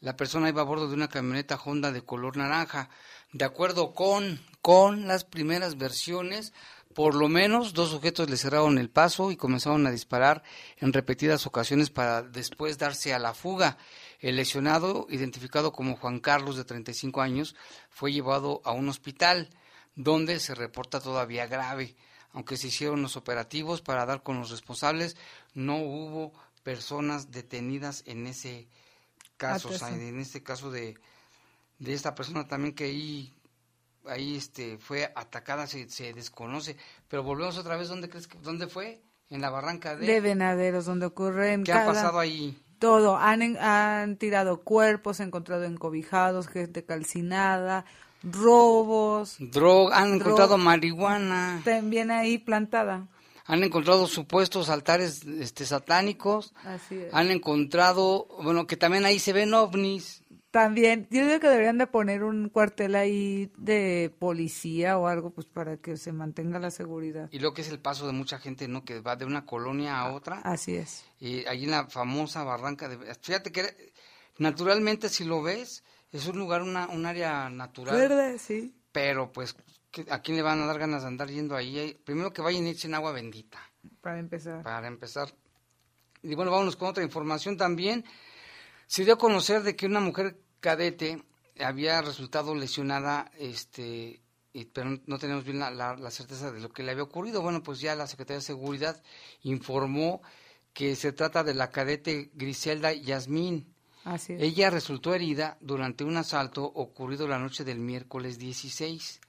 La 0.00 0.16
persona 0.16 0.48
iba 0.48 0.62
a 0.62 0.64
bordo 0.64 0.88
de 0.88 0.94
una 0.94 1.08
camioneta 1.08 1.56
Honda 1.56 1.90
de 1.90 2.02
color 2.02 2.36
naranja. 2.36 2.90
De 3.32 3.44
acuerdo 3.44 3.94
con, 3.94 4.40
con 4.60 5.08
las 5.08 5.24
primeras 5.24 5.76
versiones, 5.76 6.52
por 6.94 7.14
lo 7.14 7.28
menos 7.28 7.74
dos 7.74 7.90
sujetos 7.90 8.30
le 8.30 8.36
cerraron 8.36 8.78
el 8.78 8.88
paso 8.88 9.30
y 9.30 9.36
comenzaron 9.36 9.86
a 9.86 9.90
disparar 9.90 10.42
en 10.78 10.92
repetidas 10.92 11.46
ocasiones 11.46 11.90
para 11.90 12.22
después 12.22 12.78
darse 12.78 13.12
a 13.12 13.18
la 13.18 13.34
fuga. 13.34 13.76
El 14.20 14.36
lesionado, 14.36 15.06
identificado 15.10 15.72
como 15.72 15.96
Juan 15.96 16.20
Carlos, 16.20 16.56
de 16.56 16.64
35 16.64 17.20
años, 17.20 17.56
fue 17.90 18.12
llevado 18.12 18.62
a 18.64 18.72
un 18.72 18.88
hospital 18.88 19.50
donde 19.96 20.40
se 20.40 20.54
reporta 20.54 21.00
todavía 21.00 21.46
grave. 21.46 21.96
Aunque 22.32 22.56
se 22.56 22.68
hicieron 22.68 23.02
los 23.02 23.16
operativos 23.16 23.80
para 23.80 24.06
dar 24.06 24.22
con 24.22 24.38
los 24.38 24.50
responsables, 24.50 25.16
no 25.52 25.76
hubo 25.76 26.32
personas 26.62 27.30
detenidas 27.30 28.02
en 28.06 28.26
ese 28.26 28.66
caso, 29.36 29.68
o 29.68 29.72
sea, 29.72 29.90
en 29.90 30.18
este 30.18 30.42
caso 30.42 30.70
de, 30.70 30.96
de 31.78 31.92
esta 31.92 32.14
persona 32.14 32.48
también 32.48 32.74
que 32.74 32.84
ahí 32.84 33.32
ahí 34.06 34.36
este 34.36 34.78
fue 34.78 35.12
atacada, 35.14 35.66
se, 35.66 35.88
se 35.88 36.12
desconoce. 36.12 36.76
Pero 37.08 37.22
volvemos 37.22 37.58
otra 37.58 37.76
vez, 37.76 37.88
¿dónde 37.88 38.08
crees 38.08 38.28
que, 38.28 38.38
dónde 38.38 38.66
fue? 38.66 39.02
En 39.30 39.40
la 39.40 39.50
barranca 39.50 39.96
de... 39.96 40.06
De 40.06 40.20
Venaderos, 40.20 40.84
donde 40.84 41.06
ocurre 41.06 41.54
en 41.54 41.64
¿Qué 41.64 41.72
ha 41.72 41.86
pasado 41.86 42.18
ahí? 42.18 42.56
Todo, 42.78 43.16
han, 43.16 43.56
han 43.56 44.16
tirado 44.16 44.62
cuerpos, 44.62 45.20
encontrado 45.20 45.64
encobijados, 45.64 46.48
gente 46.48 46.84
calcinada, 46.84 47.86
robos. 48.22 49.36
Droga, 49.38 49.98
han 49.98 50.14
encontrado 50.14 50.58
marihuana. 50.58 51.62
También 51.64 52.10
ahí 52.10 52.38
plantada. 52.38 53.08
Han 53.46 53.62
encontrado 53.62 54.06
supuestos 54.06 54.70
altares 54.70 55.24
este, 55.24 55.66
satánicos. 55.66 56.54
Así 56.64 56.96
es. 56.96 57.12
Han 57.12 57.30
encontrado, 57.30 58.26
bueno, 58.42 58.66
que 58.66 58.76
también 58.76 59.04
ahí 59.04 59.18
se 59.18 59.34
ven 59.34 59.52
ovnis. 59.52 60.23
También, 60.54 61.08
yo 61.10 61.26
digo 61.26 61.40
que 61.40 61.48
deberían 61.48 61.78
de 61.78 61.88
poner 61.88 62.22
un 62.22 62.48
cuartel 62.48 62.94
ahí 62.94 63.50
de 63.56 64.14
policía 64.20 64.96
o 64.96 65.08
algo, 65.08 65.30
pues 65.30 65.48
para 65.48 65.78
que 65.78 65.96
se 65.96 66.12
mantenga 66.12 66.60
la 66.60 66.70
seguridad. 66.70 67.28
Y 67.32 67.40
lo 67.40 67.52
que 67.52 67.62
es 67.62 67.70
el 67.70 67.80
paso 67.80 68.06
de 68.06 68.12
mucha 68.12 68.38
gente, 68.38 68.68
¿no? 68.68 68.84
Que 68.84 69.00
va 69.00 69.16
de 69.16 69.24
una 69.24 69.46
colonia 69.46 69.98
a 69.98 70.12
otra. 70.12 70.38
Así 70.44 70.76
es. 70.76 71.06
Y 71.18 71.44
ahí 71.46 71.64
en 71.64 71.72
la 71.72 71.88
famosa 71.88 72.44
barranca 72.44 72.88
de... 72.88 72.96
Fíjate 73.20 73.50
que 73.50 73.92
naturalmente 74.38 75.08
si 75.08 75.24
lo 75.24 75.42
ves, 75.42 75.82
es 76.12 76.28
un 76.28 76.38
lugar, 76.38 76.62
una, 76.62 76.86
un 76.86 77.04
área 77.04 77.50
natural. 77.50 77.96
Verde, 77.96 78.38
sí. 78.38 78.76
Pero 78.92 79.32
pues, 79.32 79.56
¿a 80.08 80.22
quién 80.22 80.36
le 80.36 80.44
van 80.44 80.62
a 80.62 80.66
dar 80.66 80.78
ganas 80.78 81.02
de 81.02 81.08
andar 81.08 81.30
yendo 81.30 81.56
ahí? 81.56 82.00
Primero 82.04 82.32
que 82.32 82.42
vayan 82.42 82.64
y 82.68 82.70
echen 82.70 82.94
agua 82.94 83.10
bendita. 83.10 83.58
Para 84.00 84.20
empezar. 84.20 84.62
Para 84.62 84.86
empezar. 84.86 85.34
Y 86.22 86.36
bueno, 86.36 86.52
vámonos 86.52 86.76
con 86.76 86.90
otra 86.90 87.02
información 87.02 87.56
también. 87.56 88.04
Se 88.86 89.04
dio 89.04 89.14
a 89.14 89.18
conocer 89.18 89.64
de 89.64 89.74
que 89.74 89.86
una 89.86 89.98
mujer 89.98 90.43
cadete 90.64 91.22
había 91.60 92.00
resultado 92.00 92.54
lesionada, 92.54 93.30
este, 93.38 94.22
pero 94.72 94.98
no 95.04 95.18
tenemos 95.18 95.44
bien 95.44 95.58
la, 95.58 96.10
certeza 96.10 96.50
de 96.50 96.58
lo 96.58 96.72
que 96.72 96.82
le 96.82 96.92
había 96.92 97.02
ocurrido. 97.02 97.42
Bueno, 97.42 97.62
pues 97.62 97.80
ya 97.80 97.94
la 97.94 98.06
Secretaría 98.06 98.38
de 98.38 98.46
Seguridad 98.46 99.02
informó 99.42 100.22
que 100.72 100.96
se 100.96 101.12
trata 101.12 101.44
de 101.44 101.52
la 101.52 101.70
cadete 101.70 102.30
Griselda 102.32 102.94
Yasmín. 102.94 103.74
Así. 104.04 104.36
Ella 104.38 104.70
resultó 104.70 105.14
herida 105.14 105.58
durante 105.60 106.02
un 106.02 106.16
asalto 106.16 106.64
ocurrido 106.64 107.28
la 107.28 107.38
noche 107.38 107.62
del 107.62 107.78
miércoles 107.78 108.38
16. 108.38 109.20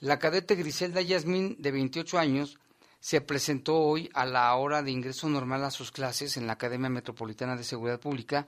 La 0.00 0.18
cadete 0.18 0.54
Griselda 0.54 1.00
Yasmín, 1.00 1.56
de 1.58 1.70
28 1.70 2.18
años, 2.18 2.58
se 3.00 3.22
presentó 3.22 3.78
hoy 3.78 4.10
a 4.12 4.26
la 4.26 4.54
hora 4.54 4.82
de 4.82 4.90
ingreso 4.90 5.30
normal 5.30 5.64
a 5.64 5.70
sus 5.70 5.90
clases 5.90 6.36
en 6.36 6.46
la 6.46 6.54
Academia 6.54 6.90
Metropolitana 6.90 7.56
de 7.56 7.64
Seguridad 7.64 8.00
Pública, 8.00 8.46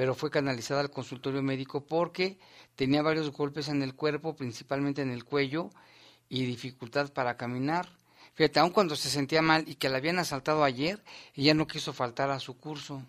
pero 0.00 0.14
fue 0.14 0.30
canalizada 0.30 0.80
al 0.80 0.90
consultorio 0.90 1.42
médico 1.42 1.84
porque 1.84 2.38
tenía 2.74 3.02
varios 3.02 3.30
golpes 3.30 3.68
en 3.68 3.82
el 3.82 3.94
cuerpo, 3.94 4.34
principalmente 4.34 5.02
en 5.02 5.10
el 5.10 5.24
cuello, 5.26 5.68
y 6.26 6.46
dificultad 6.46 7.12
para 7.12 7.36
caminar. 7.36 7.86
Fíjate, 8.32 8.60
aun 8.60 8.70
cuando 8.70 8.96
se 8.96 9.10
sentía 9.10 9.42
mal 9.42 9.62
y 9.68 9.74
que 9.74 9.90
la 9.90 9.98
habían 9.98 10.18
asaltado 10.18 10.64
ayer, 10.64 11.04
ella 11.34 11.52
no 11.52 11.66
quiso 11.66 11.92
faltar 11.92 12.30
a 12.30 12.40
su 12.40 12.56
curso. 12.56 13.02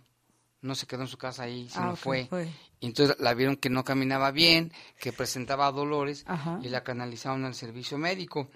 No 0.60 0.76
se 0.76 0.86
quedó 0.86 1.04
en 1.04 1.08
su 1.08 1.18
casa 1.18 1.44
ahí, 1.44 1.70
sino 1.70 1.92
Ah, 1.92 1.96
fue. 1.96 2.26
fue. 2.30 2.50
Y 2.82 2.88
entonces 2.88 3.16
la 3.22 3.34
vieron 3.36 3.56
que 3.56 3.70
no 3.70 3.86
caminaba 3.86 4.32
bien, 4.32 4.74
que 5.00 5.14
presentaba 5.14 5.72
dolores 5.72 6.26
Ajá. 6.28 6.60
y 6.62 6.68
la 6.68 6.84
canalizaron 6.84 7.46
al 7.46 7.56
servicio 7.56 7.98
médico. 7.98 8.50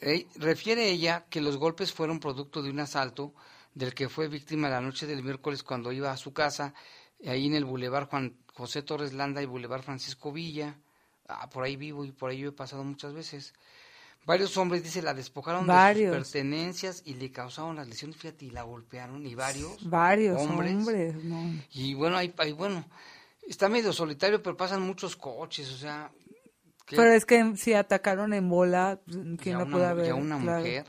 Eh, 0.00 0.26
refiere 0.36 0.88
ella 0.88 1.26
que 1.28 1.42
los 1.42 1.58
golpes 1.58 1.92
fueron 1.92 2.18
producto 2.18 2.62
de 2.62 2.70
un 2.70 2.80
asalto 2.80 3.34
del 3.74 3.92
que 3.92 4.08
fue 4.08 4.28
víctima 4.28 4.70
la 4.70 4.80
noche 4.80 5.06
del 5.06 5.22
miércoles 5.22 5.62
cuando 5.62 5.92
iba 5.92 6.10
a 6.10 6.16
su 6.16 6.32
casa, 6.32 6.72
ahí 7.28 7.46
en 7.46 7.54
el 7.54 7.64
Boulevard 7.64 8.08
Juan 8.08 8.34
José 8.54 8.82
Torres 8.82 9.12
Landa 9.12 9.42
y 9.42 9.46
Boulevard 9.46 9.82
Francisco 9.82 10.32
Villa. 10.32 10.76
Ah, 11.28 11.48
por 11.48 11.64
ahí 11.64 11.76
vivo 11.76 12.04
y 12.04 12.12
por 12.12 12.30
ahí 12.30 12.38
yo 12.38 12.48
he 12.48 12.52
pasado 12.52 12.84
muchas 12.84 13.12
veces. 13.14 13.54
Varios 14.24 14.56
hombres, 14.56 14.84
dice, 14.84 15.02
la 15.02 15.14
despojaron 15.14 15.66
Varios. 15.66 16.12
de 16.12 16.18
sus 16.22 16.32
pertenencias 16.32 17.02
y 17.04 17.14
le 17.14 17.32
causaron 17.32 17.74
las 17.76 17.88
lesiones, 17.88 18.16
fíjate, 18.16 18.44
y 18.44 18.50
la 18.50 18.62
golpearon, 18.62 19.26
y 19.26 19.34
varios. 19.34 19.88
Varios 19.88 20.40
hombres. 20.40 20.72
hombres, 20.74 21.14
no. 21.24 21.42
Y 21.72 21.94
bueno, 21.94 22.16
ahí, 22.16 22.32
ahí, 22.38 22.52
bueno, 22.52 22.84
está 23.48 23.68
medio 23.68 23.92
solitario, 23.92 24.40
pero 24.40 24.56
pasan 24.56 24.82
muchos 24.82 25.16
coches, 25.16 25.68
o 25.72 25.76
sea... 25.76 26.12
Pero 26.88 27.10
es 27.12 27.24
que 27.24 27.56
si 27.56 27.72
atacaron 27.74 28.32
en 28.34 28.48
bola, 28.48 29.00
y 29.06 29.36
¿quién 29.38 29.56
a 29.56 29.64
no 29.64 29.70
puede 29.72 29.84
y 29.84 29.88
haber? 29.88 30.10
a 30.10 30.14
una 30.14 30.38
Claro. 30.38 30.58
mujer. 30.60 30.86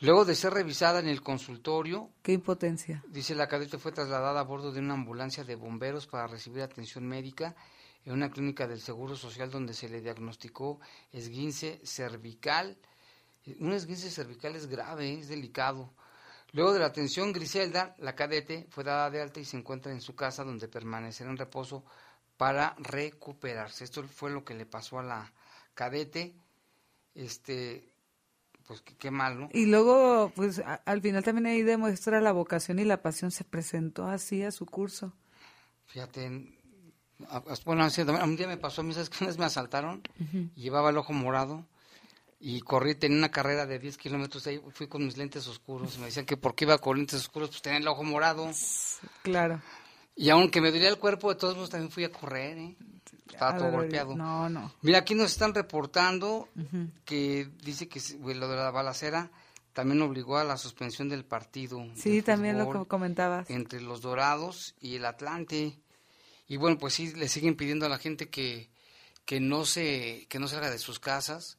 Luego 0.00 0.24
de 0.24 0.36
ser 0.36 0.52
revisada 0.52 1.00
en 1.00 1.08
el 1.08 1.22
consultorio, 1.22 2.10
Qué 2.22 2.32
impotencia. 2.32 3.02
dice 3.08 3.34
la 3.34 3.48
cadete 3.48 3.78
fue 3.78 3.90
trasladada 3.90 4.40
a 4.40 4.44
bordo 4.44 4.70
de 4.70 4.78
una 4.78 4.94
ambulancia 4.94 5.42
de 5.42 5.56
bomberos 5.56 6.06
para 6.06 6.28
recibir 6.28 6.62
atención 6.62 7.06
médica 7.06 7.56
en 8.04 8.12
una 8.12 8.30
clínica 8.30 8.68
del 8.68 8.80
Seguro 8.80 9.16
Social 9.16 9.50
donde 9.50 9.74
se 9.74 9.88
le 9.88 10.00
diagnosticó 10.00 10.80
esguince 11.12 11.80
cervical. 11.84 12.78
Un 13.58 13.72
esguince 13.72 14.10
cervical 14.10 14.54
es 14.54 14.68
grave, 14.68 15.18
es 15.18 15.28
delicado. 15.28 15.92
Luego 16.52 16.72
de 16.72 16.78
la 16.78 16.86
atención, 16.86 17.32
Griselda, 17.32 17.94
la 17.98 18.14
cadete, 18.14 18.66
fue 18.70 18.84
dada 18.84 19.10
de 19.10 19.20
alta 19.20 19.40
y 19.40 19.44
se 19.44 19.56
encuentra 19.56 19.92
en 19.92 20.00
su 20.00 20.14
casa 20.14 20.44
donde 20.44 20.68
permanecerá 20.68 21.28
en 21.28 21.36
reposo 21.36 21.84
para 22.36 22.74
recuperarse. 22.78 23.84
Esto 23.84 24.04
fue 24.04 24.30
lo 24.30 24.44
que 24.44 24.54
le 24.54 24.64
pasó 24.64 24.98
a 24.98 25.02
la 25.02 25.32
cadete. 25.74 26.34
Este, 27.14 27.92
pues 28.68 28.82
qué, 28.82 28.94
qué 28.96 29.10
mal, 29.10 29.40
¿no? 29.40 29.48
Y 29.52 29.66
luego, 29.66 30.30
pues 30.36 30.60
a- 30.60 30.82
al 30.84 31.00
final 31.00 31.24
también 31.24 31.46
ahí 31.46 31.62
demuestra 31.62 32.20
la 32.20 32.30
vocación 32.32 32.78
y 32.78 32.84
la 32.84 33.02
pasión. 33.02 33.30
Se 33.32 33.42
presentó 33.42 34.06
así 34.06 34.42
a 34.44 34.52
su 34.52 34.66
curso. 34.66 35.12
Fíjate, 35.86 36.54
a- 37.28 37.38
a- 37.38 37.42
bueno, 37.64 37.82
así, 37.84 38.02
un 38.02 38.36
día 38.36 38.46
me 38.46 38.58
pasó 38.58 38.82
¿sabes 38.92 39.08
qué? 39.10 39.24
Me 39.38 39.44
asaltaron, 39.46 40.02
y 40.54 40.60
llevaba 40.62 40.90
el 40.90 40.98
ojo 40.98 41.12
morado, 41.12 41.66
y 42.40 42.60
corrí, 42.60 42.94
tenía 42.94 43.18
una 43.18 43.30
carrera 43.30 43.66
de 43.66 43.78
10 43.78 43.96
kilómetros, 43.98 44.46
ahí 44.46 44.60
fui 44.74 44.86
con 44.86 45.04
mis 45.04 45.16
lentes 45.16 45.48
oscuros, 45.48 45.96
y 45.96 45.98
me 45.98 46.04
decían 46.06 46.26
que 46.26 46.36
por 46.36 46.54
qué 46.54 46.66
iba 46.66 46.78
con 46.78 46.98
lentes 46.98 47.20
oscuros, 47.20 47.48
pues 47.48 47.62
tenía 47.62 47.78
el 47.78 47.88
ojo 47.88 48.04
morado, 48.04 48.48
Claro. 49.22 49.60
Y 50.18 50.30
aunque 50.30 50.60
me 50.60 50.72
dolía 50.72 50.88
el 50.88 50.98
cuerpo, 50.98 51.32
de 51.32 51.38
todos 51.38 51.54
modos 51.54 51.70
también 51.70 51.92
fui 51.92 52.02
a 52.02 52.10
correr, 52.10 52.58
¿eh? 52.58 52.76
Estaba 53.30 53.56
todo 53.56 53.70
golpeado. 53.70 54.16
No, 54.16 54.48
no. 54.48 54.74
Mira, 54.82 54.98
aquí 54.98 55.14
nos 55.14 55.30
están 55.30 55.54
reportando 55.54 56.48
que 57.04 57.48
dice 57.62 57.88
que 57.88 58.00
lo 58.18 58.48
de 58.48 58.56
la 58.56 58.72
balacera 58.72 59.30
también 59.72 60.02
obligó 60.02 60.38
a 60.38 60.42
la 60.42 60.56
suspensión 60.56 61.08
del 61.08 61.24
partido. 61.24 61.86
Sí, 61.94 62.20
también 62.22 62.58
lo 62.58 62.66
fútbol 62.66 62.88
comentabas. 62.88 63.48
Entre 63.48 63.80
los 63.80 64.00
Dorados 64.00 64.74
y 64.80 64.96
el 64.96 65.04
Atlante. 65.04 65.78
Y 66.48 66.56
bueno, 66.56 66.78
pues 66.78 66.94
sí, 66.94 67.14
le 67.14 67.28
siguen 67.28 67.54
pidiendo 67.54 67.86
a 67.86 67.88
la 67.88 67.98
gente 67.98 68.28
que, 68.28 68.70
que, 69.24 69.38
no, 69.38 69.64
se, 69.64 70.26
que 70.28 70.40
no 70.40 70.48
salga 70.48 70.68
de 70.68 70.78
sus 70.78 70.98
casas. 70.98 71.58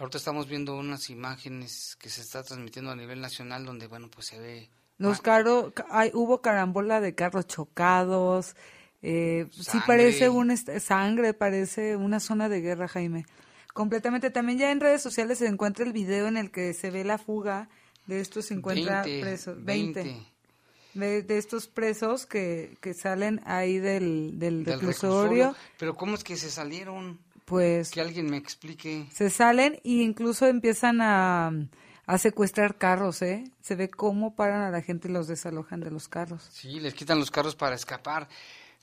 Ahorita 0.00 0.18
estamos 0.18 0.48
viendo 0.48 0.74
unas 0.74 1.10
imágenes 1.10 1.94
que 1.94 2.08
se 2.08 2.22
está 2.22 2.42
transmitiendo 2.42 2.90
a 2.90 2.96
nivel 2.96 3.20
nacional 3.20 3.64
donde, 3.64 3.86
bueno, 3.86 4.08
pues 4.10 4.26
se 4.26 4.40
ve... 4.40 4.68
Los 5.00 5.20
ah, 5.20 5.22
carros, 5.22 5.72
hay, 5.90 6.10
hubo 6.12 6.42
carambola 6.42 7.00
de 7.00 7.14
carros 7.14 7.46
chocados. 7.46 8.54
Eh, 9.00 9.46
sí 9.50 9.78
parece 9.86 10.28
una 10.28 10.54
sangre, 10.58 11.32
parece 11.32 11.96
una 11.96 12.20
zona 12.20 12.50
de 12.50 12.60
guerra, 12.60 12.86
Jaime. 12.86 13.24
Completamente. 13.72 14.28
También 14.30 14.58
ya 14.58 14.70
en 14.70 14.78
redes 14.78 15.00
sociales 15.00 15.38
se 15.38 15.46
encuentra 15.46 15.86
el 15.86 15.94
video 15.94 16.28
en 16.28 16.36
el 16.36 16.50
que 16.50 16.74
se 16.74 16.90
ve 16.90 17.02
la 17.04 17.16
fuga 17.16 17.70
de 18.06 18.20
estos 18.20 18.44
50 18.44 19.02
20, 19.04 19.20
presos. 19.22 19.64
20. 19.64 20.16
De, 20.92 21.22
de 21.22 21.38
estos 21.38 21.66
presos 21.66 22.26
que, 22.26 22.76
que 22.82 22.92
salen 22.92 23.40
ahí 23.46 23.78
del, 23.78 24.38
del, 24.38 24.64
del 24.64 24.74
reclusorio. 24.80 25.44
reclusorio. 25.46 25.56
Pero 25.78 25.96
¿cómo 25.96 26.14
es 26.14 26.22
que 26.24 26.36
se 26.36 26.50
salieron? 26.50 27.18
Pues 27.46 27.90
Que 27.90 28.02
alguien 28.02 28.26
me 28.28 28.36
explique. 28.36 29.06
se 29.10 29.30
salen 29.30 29.76
e 29.82 30.02
incluso 30.02 30.46
empiezan 30.46 31.00
a, 31.00 31.52
a 32.14 32.18
secuestrar 32.18 32.76
carros, 32.78 33.22
¿eh? 33.22 33.44
Se 33.60 33.76
ve 33.76 33.88
cómo 33.88 34.34
paran 34.34 34.62
a 34.62 34.70
la 34.70 34.82
gente 34.82 35.08
y 35.08 35.12
los 35.12 35.28
desalojan 35.28 35.80
de 35.80 35.90
los 35.90 36.08
carros. 36.08 36.48
Sí, 36.50 36.80
les 36.80 36.94
quitan 36.94 37.18
los 37.18 37.30
carros 37.30 37.54
para 37.56 37.74
escapar. 37.74 38.28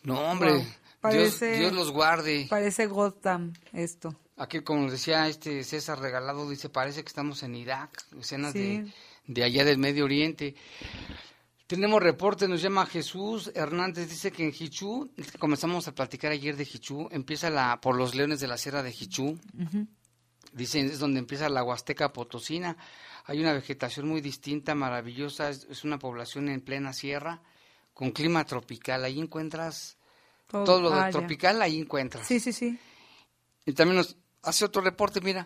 No, 0.03 0.19
hombre. 0.31 0.53
Dios, 0.53 0.65
Parece- 1.01 1.57
Dios 1.59 1.73
los 1.73 1.91
guarde. 1.91 2.47
Parece 2.49 2.87
Gotham 2.87 3.53
esto. 3.73 4.15
Aquí, 4.37 4.61
como 4.61 4.89
decía 4.91 5.27
este 5.27 5.63
César 5.63 5.99
Regalado, 5.99 6.49
dice, 6.49 6.69
parece 6.69 7.01
que 7.03 7.07
estamos 7.07 7.41
en 7.43 7.55
Irak, 7.55 8.03
escenas 8.19 8.53
Sí. 8.53 8.59
de, 8.59 8.93
de 9.27 9.43
allá 9.43 9.63
del 9.65 9.77
Medio 9.77 10.05
Oriente. 10.05 10.55
Tenemos 11.67 12.01
reporte, 12.01 12.47
nos 12.47 12.61
llama 12.61 12.85
Jesús 12.85 13.51
Hernández, 13.53 14.09
dice 14.09 14.31
que 14.31 14.43
en 14.43 14.53
Hichú, 14.57 15.09
comenzamos 15.37 15.87
a 15.89 15.93
platicar 15.93 16.31
ayer 16.31 16.55
de 16.55 16.63
Hichú, 16.63 17.09
empieza 17.11 17.49
la 17.49 17.81
por 17.81 17.97
los 17.97 18.15
leones 18.15 18.39
de 18.39 18.47
la 18.47 18.57
Sierra 18.57 18.83
de 18.83 18.91
Hichú, 18.97 19.37
dice, 20.53 20.79
es 20.79 20.99
donde 20.99 21.19
empieza 21.19 21.49
la 21.49 21.63
Huasteca 21.63 22.13
Potosina, 22.13 22.77
hay 23.27 23.39
una 23.41 23.53
vegetación 23.53 24.07
muy 24.07 24.21
distinta, 24.21 24.73
maravillosa, 24.73 25.49
es, 25.49 25.67
es 25.69 25.83
una 25.83 25.99
población 25.99 26.49
en 26.49 26.61
plena 26.61 26.93
sierra, 26.93 27.41
con 27.93 28.11
clima 28.11 28.43
tropical, 28.45 29.03
ahí 29.03 29.19
encuentras 29.19 29.97
Todo- 30.47 30.63
todo 30.63 30.81
lo 30.81 30.89
de 30.91 31.11
tropical, 31.11 31.61
ahí 31.61 31.79
encuentras. 31.79 32.25
Sí, 32.25 32.39
sí, 32.39 32.51
sí. 32.53 32.79
Y 33.65 33.73
también 33.73 33.97
nos 33.97 34.15
hace 34.43 34.63
otro 34.65 34.81
reporte, 34.81 35.19
mira. 35.21 35.45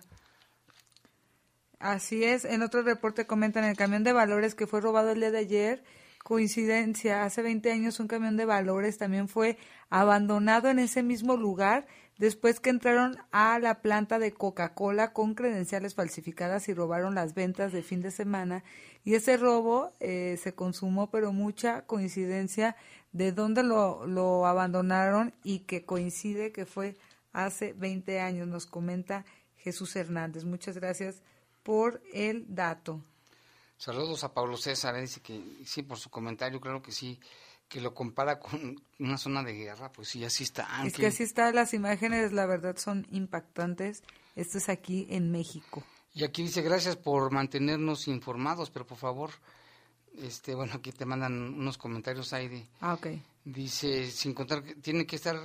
Así 1.79 2.23
es. 2.23 2.45
En 2.45 2.61
otro 2.61 2.83
reporte 2.83 3.25
comentan 3.25 3.63
el 3.63 3.75
camión 3.75 4.03
de 4.03 4.13
valores 4.13 4.53
que 4.53 4.67
fue 4.67 4.81
robado 4.81 5.11
el 5.11 5.19
día 5.19 5.31
de 5.31 5.39
ayer. 5.39 5.83
Coincidencia, 6.23 7.23
hace 7.23 7.41
20 7.41 7.71
años 7.71 7.99
un 7.99 8.07
camión 8.07 8.37
de 8.37 8.45
valores 8.45 8.99
también 8.99 9.27
fue 9.27 9.57
abandonado 9.89 10.69
en 10.69 10.77
ese 10.77 11.01
mismo 11.01 11.35
lugar 11.35 11.87
después 12.21 12.59
que 12.59 12.69
entraron 12.69 13.17
a 13.31 13.57
la 13.57 13.81
planta 13.81 14.19
de 14.19 14.31
Coca-Cola 14.31 15.11
con 15.11 15.33
credenciales 15.33 15.95
falsificadas 15.95 16.69
y 16.69 16.73
robaron 16.75 17.15
las 17.15 17.33
ventas 17.33 17.73
de 17.73 17.81
fin 17.81 17.99
de 18.01 18.11
semana. 18.11 18.63
Y 19.03 19.15
ese 19.15 19.37
robo 19.37 19.91
eh, 19.99 20.39
se 20.39 20.53
consumó, 20.53 21.09
pero 21.09 21.33
mucha 21.33 21.81
coincidencia 21.87 22.75
de 23.11 23.31
dónde 23.31 23.63
lo, 23.63 24.05
lo 24.05 24.45
abandonaron 24.45 25.33
y 25.43 25.61
que 25.61 25.83
coincide 25.83 26.51
que 26.51 26.67
fue 26.67 26.95
hace 27.33 27.73
20 27.73 28.19
años, 28.19 28.47
nos 28.47 28.67
comenta 28.67 29.25
Jesús 29.57 29.95
Hernández. 29.95 30.43
Muchas 30.43 30.77
gracias 30.77 31.23
por 31.63 32.03
el 32.13 32.45
dato. 32.53 33.01
Saludos 33.77 34.23
a 34.23 34.31
Pablo 34.31 34.57
César, 34.57 34.95
dice 35.01 35.21
que 35.21 35.41
sí, 35.65 35.81
por 35.81 35.97
su 35.97 36.11
comentario, 36.11 36.61
claro 36.61 36.83
que 36.83 36.91
sí, 36.91 37.19
que 37.71 37.79
lo 37.79 37.93
compara 37.93 38.37
con 38.39 38.75
una 38.99 39.17
zona 39.17 39.43
de 39.43 39.53
guerra, 39.53 39.89
pues 39.93 40.09
sí, 40.09 40.23
así 40.25 40.43
está. 40.43 40.85
Es 40.85 40.93
que 40.93 41.07
así 41.07 41.23
están 41.23 41.55
las 41.55 41.73
imágenes, 41.73 42.33
la 42.33 42.45
verdad 42.45 42.75
son 42.75 43.07
impactantes. 43.11 44.03
Esto 44.35 44.57
es 44.57 44.67
aquí 44.67 45.07
en 45.09 45.31
México. 45.31 45.81
Y 46.13 46.25
aquí 46.25 46.43
dice, 46.43 46.61
gracias 46.61 46.97
por 46.97 47.31
mantenernos 47.31 48.09
informados, 48.09 48.69
pero 48.69 48.85
por 48.85 48.97
favor, 48.97 49.31
este, 50.21 50.53
bueno, 50.53 50.73
aquí 50.75 50.91
te 50.91 51.05
mandan 51.05 51.31
unos 51.53 51.77
comentarios 51.77 52.33
ahí 52.33 52.49
de, 52.49 52.67
Ah, 52.81 52.93
ok. 52.95 53.07
dice, 53.45 54.11
sin 54.11 54.33
contar, 54.33 54.61
que 54.63 54.75
tiene 54.75 55.05
que 55.05 55.15
estar, 55.15 55.37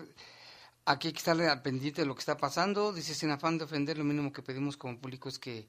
aquí 0.84 1.06
hay 1.08 1.12
que 1.12 1.18
estar 1.18 1.40
al 1.40 1.62
pendiente 1.62 2.02
de 2.02 2.06
lo 2.08 2.16
que 2.16 2.20
está 2.20 2.36
pasando, 2.36 2.92
dice, 2.92 3.14
sin 3.14 3.30
afán 3.30 3.56
de 3.58 3.64
ofender, 3.64 3.96
lo 3.98 4.02
mínimo 4.04 4.32
que 4.32 4.42
pedimos 4.42 4.76
como 4.76 4.98
público 4.98 5.28
es 5.28 5.38
que 5.38 5.68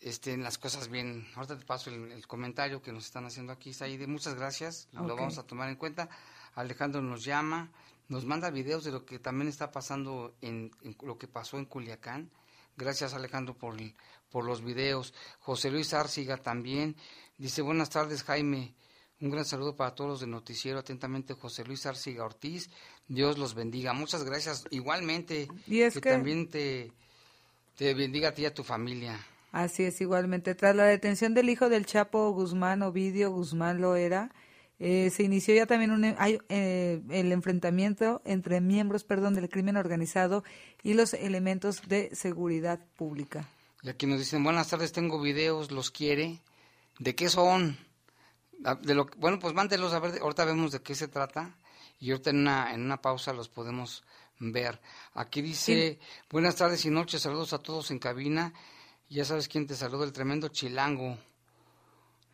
estén 0.00 0.42
las 0.42 0.58
cosas 0.58 0.88
bien. 0.88 1.26
Ahorita 1.34 1.58
te 1.58 1.64
paso 1.64 1.90
el, 1.90 2.12
el 2.12 2.26
comentario 2.26 2.82
que 2.82 2.92
nos 2.92 3.06
están 3.06 3.24
haciendo 3.26 3.52
aquí, 3.52 3.72
Saide. 3.72 4.06
Muchas 4.06 4.34
gracias, 4.34 4.88
lo 4.92 5.16
vamos 5.16 5.38
a 5.38 5.42
tomar 5.46 5.68
en 5.68 5.76
cuenta. 5.76 6.08
Alejandro 6.54 7.02
nos 7.02 7.24
llama, 7.24 7.70
nos 8.08 8.24
manda 8.24 8.50
videos 8.50 8.84
de 8.84 8.92
lo 8.92 9.04
que 9.04 9.18
también 9.18 9.48
está 9.48 9.70
pasando 9.70 10.34
en, 10.40 10.70
en 10.82 10.96
lo 11.02 11.18
que 11.18 11.26
pasó 11.28 11.58
en 11.58 11.64
Culiacán. 11.66 12.30
Gracias 12.76 13.14
Alejandro 13.14 13.54
por, 13.56 13.80
el- 13.80 13.94
por 14.30 14.44
los 14.44 14.62
videos. 14.62 15.14
José 15.40 15.70
Luis 15.70 15.92
Arciga 15.94 16.36
también 16.36 16.96
dice 17.38 17.62
buenas 17.62 17.90
tardes 17.90 18.22
Jaime. 18.22 18.74
Un 19.18 19.30
gran 19.30 19.46
saludo 19.46 19.74
para 19.74 19.94
todos 19.94 20.10
los 20.10 20.20
de 20.20 20.26
Noticiero. 20.26 20.78
Atentamente, 20.78 21.32
José 21.32 21.64
Luis 21.64 21.86
Arciga 21.86 22.22
Ortiz. 22.22 22.68
Dios 23.08 23.38
los 23.38 23.54
bendiga. 23.54 23.94
Muchas 23.94 24.24
gracias. 24.24 24.64
Igualmente, 24.70 25.48
Y 25.66 25.80
es 25.80 25.94
que- 25.94 26.00
también 26.10 26.50
te, 26.50 26.92
te 27.76 27.94
bendiga 27.94 28.28
a 28.28 28.32
ti 28.32 28.42
y 28.42 28.44
a 28.46 28.52
tu 28.52 28.62
familia. 28.62 29.18
Así 29.56 29.84
es, 29.84 30.02
igualmente. 30.02 30.54
Tras 30.54 30.76
la 30.76 30.84
detención 30.84 31.32
del 31.32 31.48
hijo 31.48 31.70
del 31.70 31.86
Chapo 31.86 32.30
Guzmán, 32.32 32.82
Ovidio 32.82 33.30
Guzmán 33.30 33.80
lo 33.80 33.96
era, 33.96 34.30
eh, 34.78 35.08
se 35.08 35.22
inició 35.22 35.54
ya 35.54 35.64
también 35.64 35.92
un, 35.92 36.04
hay, 36.18 36.38
eh, 36.50 37.00
el 37.08 37.32
enfrentamiento 37.32 38.20
entre 38.26 38.60
miembros 38.60 39.02
perdón, 39.04 39.32
del 39.32 39.48
crimen 39.48 39.78
organizado 39.78 40.44
y 40.82 40.92
los 40.92 41.14
elementos 41.14 41.80
de 41.88 42.14
seguridad 42.14 42.80
pública. 42.98 43.48
Y 43.82 43.88
aquí 43.88 44.04
nos 44.04 44.18
dicen, 44.18 44.44
buenas 44.44 44.68
tardes, 44.68 44.92
tengo 44.92 45.18
videos, 45.22 45.70
¿los 45.70 45.90
quiere? 45.90 46.42
¿De 46.98 47.14
qué 47.14 47.30
son? 47.30 47.78
Ah, 48.62 48.74
De 48.74 48.94
lo, 48.94 49.06
bueno, 49.16 49.38
pues 49.38 49.54
mándelos 49.54 49.94
a 49.94 50.00
ver, 50.00 50.20
ahorita 50.20 50.44
vemos 50.44 50.70
de 50.72 50.82
qué 50.82 50.94
se 50.94 51.08
trata 51.08 51.56
y 51.98 52.10
ahorita 52.10 52.28
en 52.28 52.40
una, 52.40 52.74
en 52.74 52.82
una 52.82 53.00
pausa 53.00 53.32
los 53.32 53.48
podemos 53.48 54.04
ver. 54.38 54.82
Aquí 55.14 55.40
dice, 55.40 55.98
buenas 56.30 56.56
tardes 56.56 56.84
y 56.84 56.90
noches, 56.90 57.22
saludos 57.22 57.54
a 57.54 57.58
todos 57.58 57.90
en 57.90 57.98
cabina. 57.98 58.52
Ya 59.08 59.24
sabes 59.24 59.48
quién 59.48 59.66
te 59.66 59.74
saluda, 59.74 60.04
el 60.04 60.12
tremendo 60.12 60.48
chilango. 60.48 61.16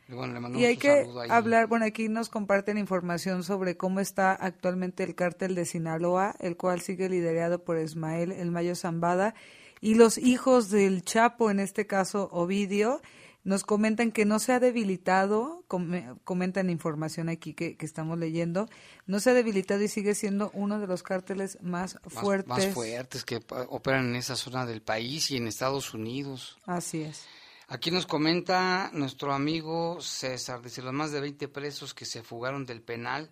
Y 0.09 0.15
bueno, 0.15 0.35
le 0.35 0.41
mandamos 0.41 0.61
Y 0.63 0.67
hay 0.67 0.77
que 0.77 1.07
hablar, 1.29 1.67
bueno, 1.67 1.85
aquí 1.85 2.09
nos 2.09 2.29
comparten 2.29 2.79
información 2.79 3.45
sobre 3.45 3.77
cómo 3.77 4.01
está 4.01 4.33
actualmente 4.33 5.05
el 5.05 5.15
cártel 5.15 5.55
de 5.55 5.65
Sinaloa, 5.65 6.35
el 6.41 6.57
cual 6.57 6.81
sigue 6.81 7.09
liderado 7.09 7.63
por 7.63 7.79
Ismael 7.79 8.33
El 8.33 8.51
Mayo 8.51 8.75
Zambada, 8.75 9.35
y 9.81 9.95
los 9.95 10.17
hijos 10.19 10.71
del 10.71 11.03
Chapo, 11.03 11.51
en 11.51 11.61
este 11.61 11.87
caso 11.87 12.29
Ovidio, 12.33 13.03
nos 13.45 13.65
comentan 13.65 14.13
que 14.13 14.25
no 14.25 14.39
se 14.39 14.53
ha 14.53 14.61
debilitado, 14.61 15.65
come- 15.69 16.15
comentan 16.25 16.71
información 16.71 17.29
aquí 17.29 17.55
que, 17.55 17.77
que 17.77 17.87
estamos 17.87 18.19
leyendo, 18.19 18.69
no 19.07 19.19
se 19.21 19.31
ha 19.31 19.35
debilitado 19.35 19.83
y 19.83 19.89
sigue 19.89 20.15
siendo 20.15 20.51
uno 20.55 20.79
de 20.79 20.87
los 20.87 21.03
cárteles 21.03 21.59
más 21.61 21.99
Más- 22.05 22.13
fuertes. 22.15 22.49
Más, 22.49 22.67
fuertes 22.69 23.25
que 23.25 23.41
operan 23.69 24.07
en 24.11 24.17
esa 24.17 24.37
zona 24.37 24.65
del 24.67 24.83
país 24.83 25.31
y 25.31 25.37
en 25.37 25.47
Estados 25.49 25.93
Unidos. 25.95 26.59
Así 26.67 27.03
es. 27.03 27.25
Aquí 27.69 27.91
nos 27.91 28.07
comenta 28.07 28.91
nuestro 28.93 29.33
amigo 29.33 30.01
César, 30.03 30.61
dice, 30.63 30.83
los 30.83 30.93
más 30.93 31.11
de 31.11 31.21
20 31.21 31.49
presos 31.49 31.95
que 31.95 32.05
se 32.05 32.23
fugaron 32.23 32.67
del 32.67 32.83
penal 32.83 33.31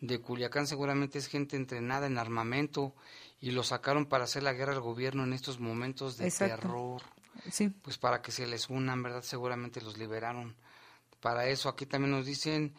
de 0.00 0.20
Culiacán 0.20 0.66
seguramente 0.66 1.18
es 1.18 1.28
gente 1.28 1.56
entrenada 1.56 2.06
en 2.06 2.18
armamento 2.18 2.94
y 3.40 3.52
lo 3.52 3.62
sacaron 3.62 4.04
para 4.06 4.24
hacer 4.24 4.42
la 4.42 4.52
guerra 4.52 4.72
al 4.72 4.80
gobierno 4.80 5.24
en 5.24 5.32
estos 5.32 5.60
momentos 5.60 6.18
de 6.18 6.26
Exacto. 6.26 6.56
terror. 6.56 7.02
Sí. 7.50 7.68
Pues 7.68 7.98
para 7.98 8.22
que 8.22 8.32
se 8.32 8.46
les 8.46 8.68
unan, 8.68 9.02
¿verdad? 9.02 9.22
Seguramente 9.22 9.80
los 9.80 9.98
liberaron. 9.98 10.56
Para 11.20 11.48
eso 11.48 11.68
aquí 11.68 11.86
también 11.86 12.12
nos 12.12 12.26
dicen, 12.26 12.74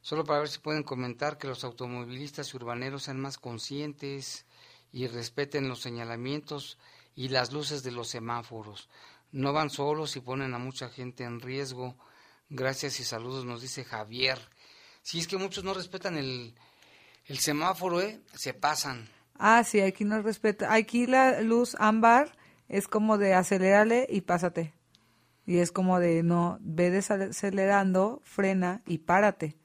solo 0.00 0.24
para 0.24 0.40
ver 0.40 0.48
si 0.48 0.58
pueden 0.58 0.82
comentar 0.82 1.38
que 1.38 1.48
los 1.48 1.64
automovilistas 1.64 2.52
y 2.52 2.56
urbaneros 2.56 3.04
sean 3.04 3.20
más 3.20 3.38
conscientes 3.38 4.46
y 4.92 5.06
respeten 5.06 5.68
los 5.68 5.80
señalamientos 5.80 6.78
y 7.14 7.28
las 7.28 7.52
luces 7.52 7.82
de 7.82 7.92
los 7.92 8.08
semáforos. 8.08 8.88
No 9.32 9.52
van 9.52 9.70
solos 9.70 10.16
y 10.16 10.20
ponen 10.20 10.54
a 10.54 10.58
mucha 10.58 10.88
gente 10.88 11.24
en 11.24 11.40
riesgo. 11.40 11.96
Gracias 12.50 13.00
y 13.00 13.04
saludos, 13.04 13.44
nos 13.44 13.62
dice 13.62 13.84
Javier. 13.84 14.38
Si 15.02 15.18
es 15.18 15.26
que 15.26 15.38
muchos 15.38 15.64
no 15.64 15.74
respetan 15.74 16.16
el, 16.16 16.54
el 17.26 17.38
semáforo, 17.38 18.00
¿eh? 18.00 18.20
Se 18.34 18.54
pasan. 18.54 19.08
Ah, 19.34 19.64
sí, 19.64 19.80
aquí 19.80 20.04
no 20.04 20.20
respeta. 20.22 20.72
Aquí 20.72 21.06
la 21.06 21.40
luz 21.40 21.74
ámbar 21.78 22.36
es 22.72 22.88
como 22.88 23.18
de 23.18 23.34
acelérale 23.34 24.06
y 24.10 24.22
pásate. 24.22 24.72
Y 25.46 25.58
es 25.58 25.70
como 25.72 26.00
de 26.00 26.22
no, 26.22 26.58
ve 26.60 26.90
desacelerando, 26.90 28.20
frena 28.24 28.82
y 28.86 28.98
párate. 28.98 29.56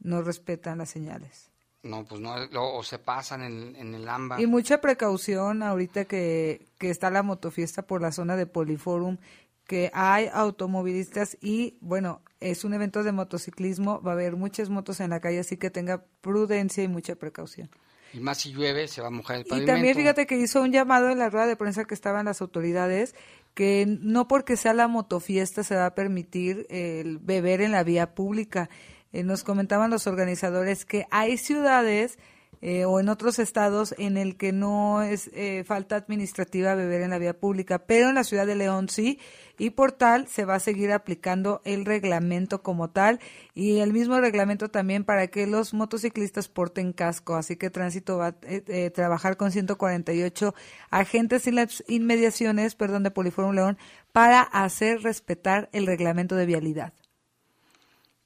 No 0.00 0.22
respetan 0.22 0.78
las 0.78 0.90
señales. 0.90 1.50
No, 1.82 2.04
pues 2.04 2.20
no, 2.20 2.36
lo- 2.46 2.74
o 2.74 2.82
se 2.82 2.98
pasan 2.98 3.42
en, 3.42 3.76
en 3.76 3.94
el 3.94 4.08
ámbar. 4.08 4.40
Y 4.40 4.46
mucha 4.46 4.80
precaución 4.80 5.62
ahorita 5.62 6.06
que, 6.06 6.66
que 6.78 6.90
está 6.90 7.10
la 7.10 7.22
motofiesta 7.22 7.82
por 7.82 8.00
la 8.00 8.10
zona 8.12 8.36
de 8.36 8.46
Poliforum, 8.46 9.18
que 9.66 9.90
hay 9.94 10.28
automovilistas 10.32 11.36
y 11.40 11.76
bueno, 11.80 12.20
es 12.40 12.64
un 12.64 12.74
evento 12.74 13.02
de 13.02 13.12
motociclismo, 13.12 14.00
va 14.02 14.12
a 14.12 14.14
haber 14.14 14.36
muchas 14.36 14.68
motos 14.70 15.00
en 15.00 15.10
la 15.10 15.20
calle, 15.20 15.40
así 15.40 15.56
que 15.56 15.70
tenga 15.70 16.04
prudencia 16.20 16.82
y 16.84 16.88
mucha 16.88 17.16
precaución. 17.16 17.70
Y 18.14 18.20
más 18.20 18.38
si 18.38 18.52
llueve, 18.52 18.86
se 18.86 19.00
va 19.00 19.08
a 19.08 19.10
mojar 19.10 19.36
el 19.36 19.42
Y 19.42 19.48
pavimento. 19.48 19.72
también 19.72 19.96
fíjate 19.96 20.26
que 20.26 20.36
hizo 20.36 20.62
un 20.62 20.70
llamado 20.72 21.10
en 21.10 21.18
la 21.18 21.28
rueda 21.30 21.46
de 21.46 21.56
prensa 21.56 21.84
que 21.84 21.94
estaban 21.94 22.26
las 22.26 22.40
autoridades 22.40 23.14
que 23.54 23.86
no 23.86 24.26
porque 24.28 24.56
sea 24.56 24.72
la 24.72 24.88
motofiesta 24.88 25.62
se 25.62 25.76
va 25.76 25.86
a 25.86 25.94
permitir 25.94 26.66
el 26.70 27.18
beber 27.18 27.60
en 27.60 27.72
la 27.72 27.84
vía 27.84 28.14
pública. 28.14 28.68
Eh, 29.12 29.22
nos 29.22 29.44
comentaban 29.44 29.90
los 29.90 30.06
organizadores 30.06 30.84
que 30.84 31.06
hay 31.10 31.38
ciudades 31.38 32.18
eh, 32.66 32.86
o 32.86 32.98
en 32.98 33.10
otros 33.10 33.38
estados 33.38 33.94
en 33.98 34.16
el 34.16 34.38
que 34.38 34.50
no 34.50 35.02
es 35.02 35.30
eh, 35.34 35.64
falta 35.66 35.96
administrativa 35.96 36.74
beber 36.74 37.02
en 37.02 37.10
la 37.10 37.18
vía 37.18 37.38
pública, 37.38 37.80
pero 37.80 38.08
en 38.08 38.14
la 38.14 38.24
ciudad 38.24 38.46
de 38.46 38.54
León 38.54 38.88
sí, 38.88 39.18
y 39.58 39.68
por 39.68 39.92
tal 39.92 40.28
se 40.28 40.46
va 40.46 40.54
a 40.54 40.60
seguir 40.60 40.90
aplicando 40.90 41.60
el 41.66 41.84
reglamento 41.84 42.62
como 42.62 42.88
tal 42.88 43.20
y 43.54 43.80
el 43.80 43.92
mismo 43.92 44.18
reglamento 44.18 44.70
también 44.70 45.04
para 45.04 45.26
que 45.26 45.46
los 45.46 45.74
motociclistas 45.74 46.48
porten 46.48 46.94
casco, 46.94 47.36
así 47.36 47.56
que 47.56 47.68
tránsito 47.68 48.16
va 48.16 48.28
a 48.28 48.36
eh, 48.44 48.64
eh, 48.66 48.90
trabajar 48.90 49.36
con 49.36 49.52
148 49.52 50.54
agentes 50.90 51.46
en 51.46 51.56
las 51.56 51.84
inmediaciones, 51.86 52.76
perdón, 52.76 53.02
de 53.02 53.10
Poliforum 53.10 53.54
León 53.54 53.76
para 54.12 54.40
hacer 54.40 55.02
respetar 55.02 55.68
el 55.72 55.86
reglamento 55.86 56.34
de 56.34 56.46
vialidad. 56.46 56.94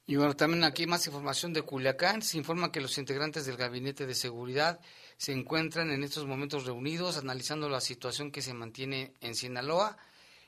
Y 0.09 0.15
bueno, 0.15 0.35
también 0.35 0.63
aquí 0.63 0.87
más 0.87 1.05
información 1.05 1.53
de 1.53 1.61
Culiacán. 1.61 2.23
Se 2.23 2.39
informa 2.39 2.71
que 2.71 2.81
los 2.81 2.97
integrantes 2.97 3.45
del 3.45 3.57
Gabinete 3.57 4.07
de 4.07 4.15
Seguridad 4.15 4.79
se 5.17 5.33
encuentran 5.33 5.91
en 5.91 6.03
estos 6.03 6.25
momentos 6.25 6.65
reunidos 6.65 7.17
analizando 7.17 7.69
la 7.69 7.79
situación 7.79 8.31
que 8.31 8.41
se 8.41 8.55
mantiene 8.55 9.13
en 9.21 9.35
Sinaloa. 9.35 9.97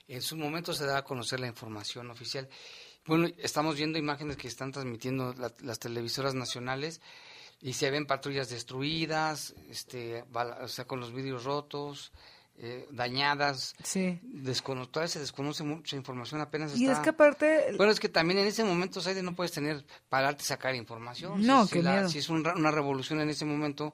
En 0.08 0.24
su 0.24 0.36
momento 0.36 0.74
se 0.74 0.88
dará 0.88 0.98
a 0.98 1.04
conocer 1.04 1.40
la 1.40 1.46
información 1.46 2.10
oficial. 2.10 2.50
Bueno, 3.06 3.28
estamos 3.38 3.76
viendo 3.76 4.00
imágenes 4.00 4.36
que 4.36 4.48
están 4.48 4.72
transmitiendo 4.72 5.36
la- 5.36 5.54
las 5.60 5.78
televisoras 5.78 6.34
nacionales 6.34 7.00
y 7.62 7.74
se 7.74 7.92
ven 7.92 8.08
patrullas 8.08 8.50
destruidas, 8.50 9.54
este, 9.70 10.24
o 10.34 10.68
sea, 10.70 10.86
con 10.86 11.00
los 11.00 11.14
vidrios 11.14 11.44
rotos, 11.44 12.12
eh, 12.58 12.88
dañadas. 12.92 13.74
Sí. 13.84 14.20
Descono- 14.24 14.88
todavía 14.90 15.08
se 15.10 15.20
desconoce 15.20 15.64
mucha 15.64 15.96
información, 15.96 16.42
apenas 16.42 16.78
Y 16.78 16.84
está... 16.86 16.94
es 16.98 17.00
que 17.00 17.10
aparte, 17.10 17.74
Bueno, 17.78 17.92
es 17.92 18.00
que 18.00 18.10
también 18.10 18.40
en 18.40 18.48
ese 18.48 18.64
momento, 18.64 19.02
Saide, 19.02 19.24
no 19.24 19.34
puedes 19.36 19.52
tener, 19.52 19.84
pararte 20.10 20.44
sacar 20.44 20.76
información. 20.76 21.46
No, 21.46 21.64
si, 21.64 21.70
si 21.70 21.74
qué 21.76 21.84
la- 21.84 21.92
miedo. 21.94 22.10
si 22.10 22.20
es 22.20 22.30
un 22.30 22.46
una 22.48 22.72
revolución 22.72 23.20
en 23.22 23.30
ese 23.30 23.46
momento, 23.46 23.94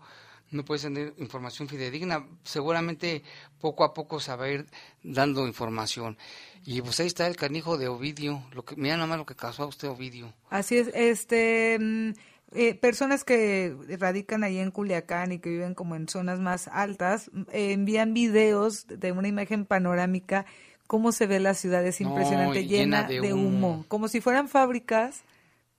no 0.52 0.64
puedes 0.64 0.82
tener 0.84 1.14
información 1.18 1.68
fidedigna. 1.68 2.26
Seguramente 2.44 3.22
poco 3.60 3.84
a 3.84 3.94
poco 3.94 4.20
se 4.20 4.36
va 4.36 4.46
a 4.46 4.50
ir 4.50 4.66
dando 5.04 5.46
información. 5.48 6.18
Y 6.66 6.82
pues 6.82 7.00
ahí 7.00 7.08
está 7.08 7.28
el 7.28 7.36
canijo 7.36 7.78
de 7.78 7.88
Ovidio. 7.88 8.44
Lo 8.54 8.64
que, 8.66 8.76
mira 8.76 8.98
nomás 8.98 9.18
lo 9.18 9.26
que 9.26 9.36
causó 9.36 9.64
a 9.64 9.68
usted 9.68 9.88
Ovidio. 9.90 10.34
Así 10.50 10.78
es, 10.78 10.90
este, 10.94 11.78
mm, 11.80 12.12
eh, 12.54 12.76
personas 12.76 13.24
que 13.24 13.76
radican 14.00 14.44
ahí 14.44 14.58
en 14.60 14.72
Culiacán 14.72 15.32
y 15.34 15.40
que 15.40 15.50
viven 15.50 15.74
como 15.76 15.96
en 15.96 16.08
zonas 16.08 16.40
más 16.40 16.68
altas, 16.70 17.30
eh, 17.52 17.74
envían 17.74 18.14
videos 18.14 18.88
de 18.88 19.12
una 19.12 19.28
imagen 19.28 19.66
panorámica, 19.66 20.46
cómo 20.88 21.12
se 21.12 21.28
ve 21.28 21.40
la 21.40 21.54
ciudad, 21.54 21.86
es 21.86 22.00
No, 22.00 22.10
impresionante, 22.10 22.66
llena 22.66 23.02
llena, 23.02 23.08
de 23.08 23.22
de, 23.22 23.34
humo. 23.34 23.72
humo. 23.78 23.86
como 23.88 24.08
si 24.08 24.22
fueran 24.22 24.48
fábricas, 24.48 25.26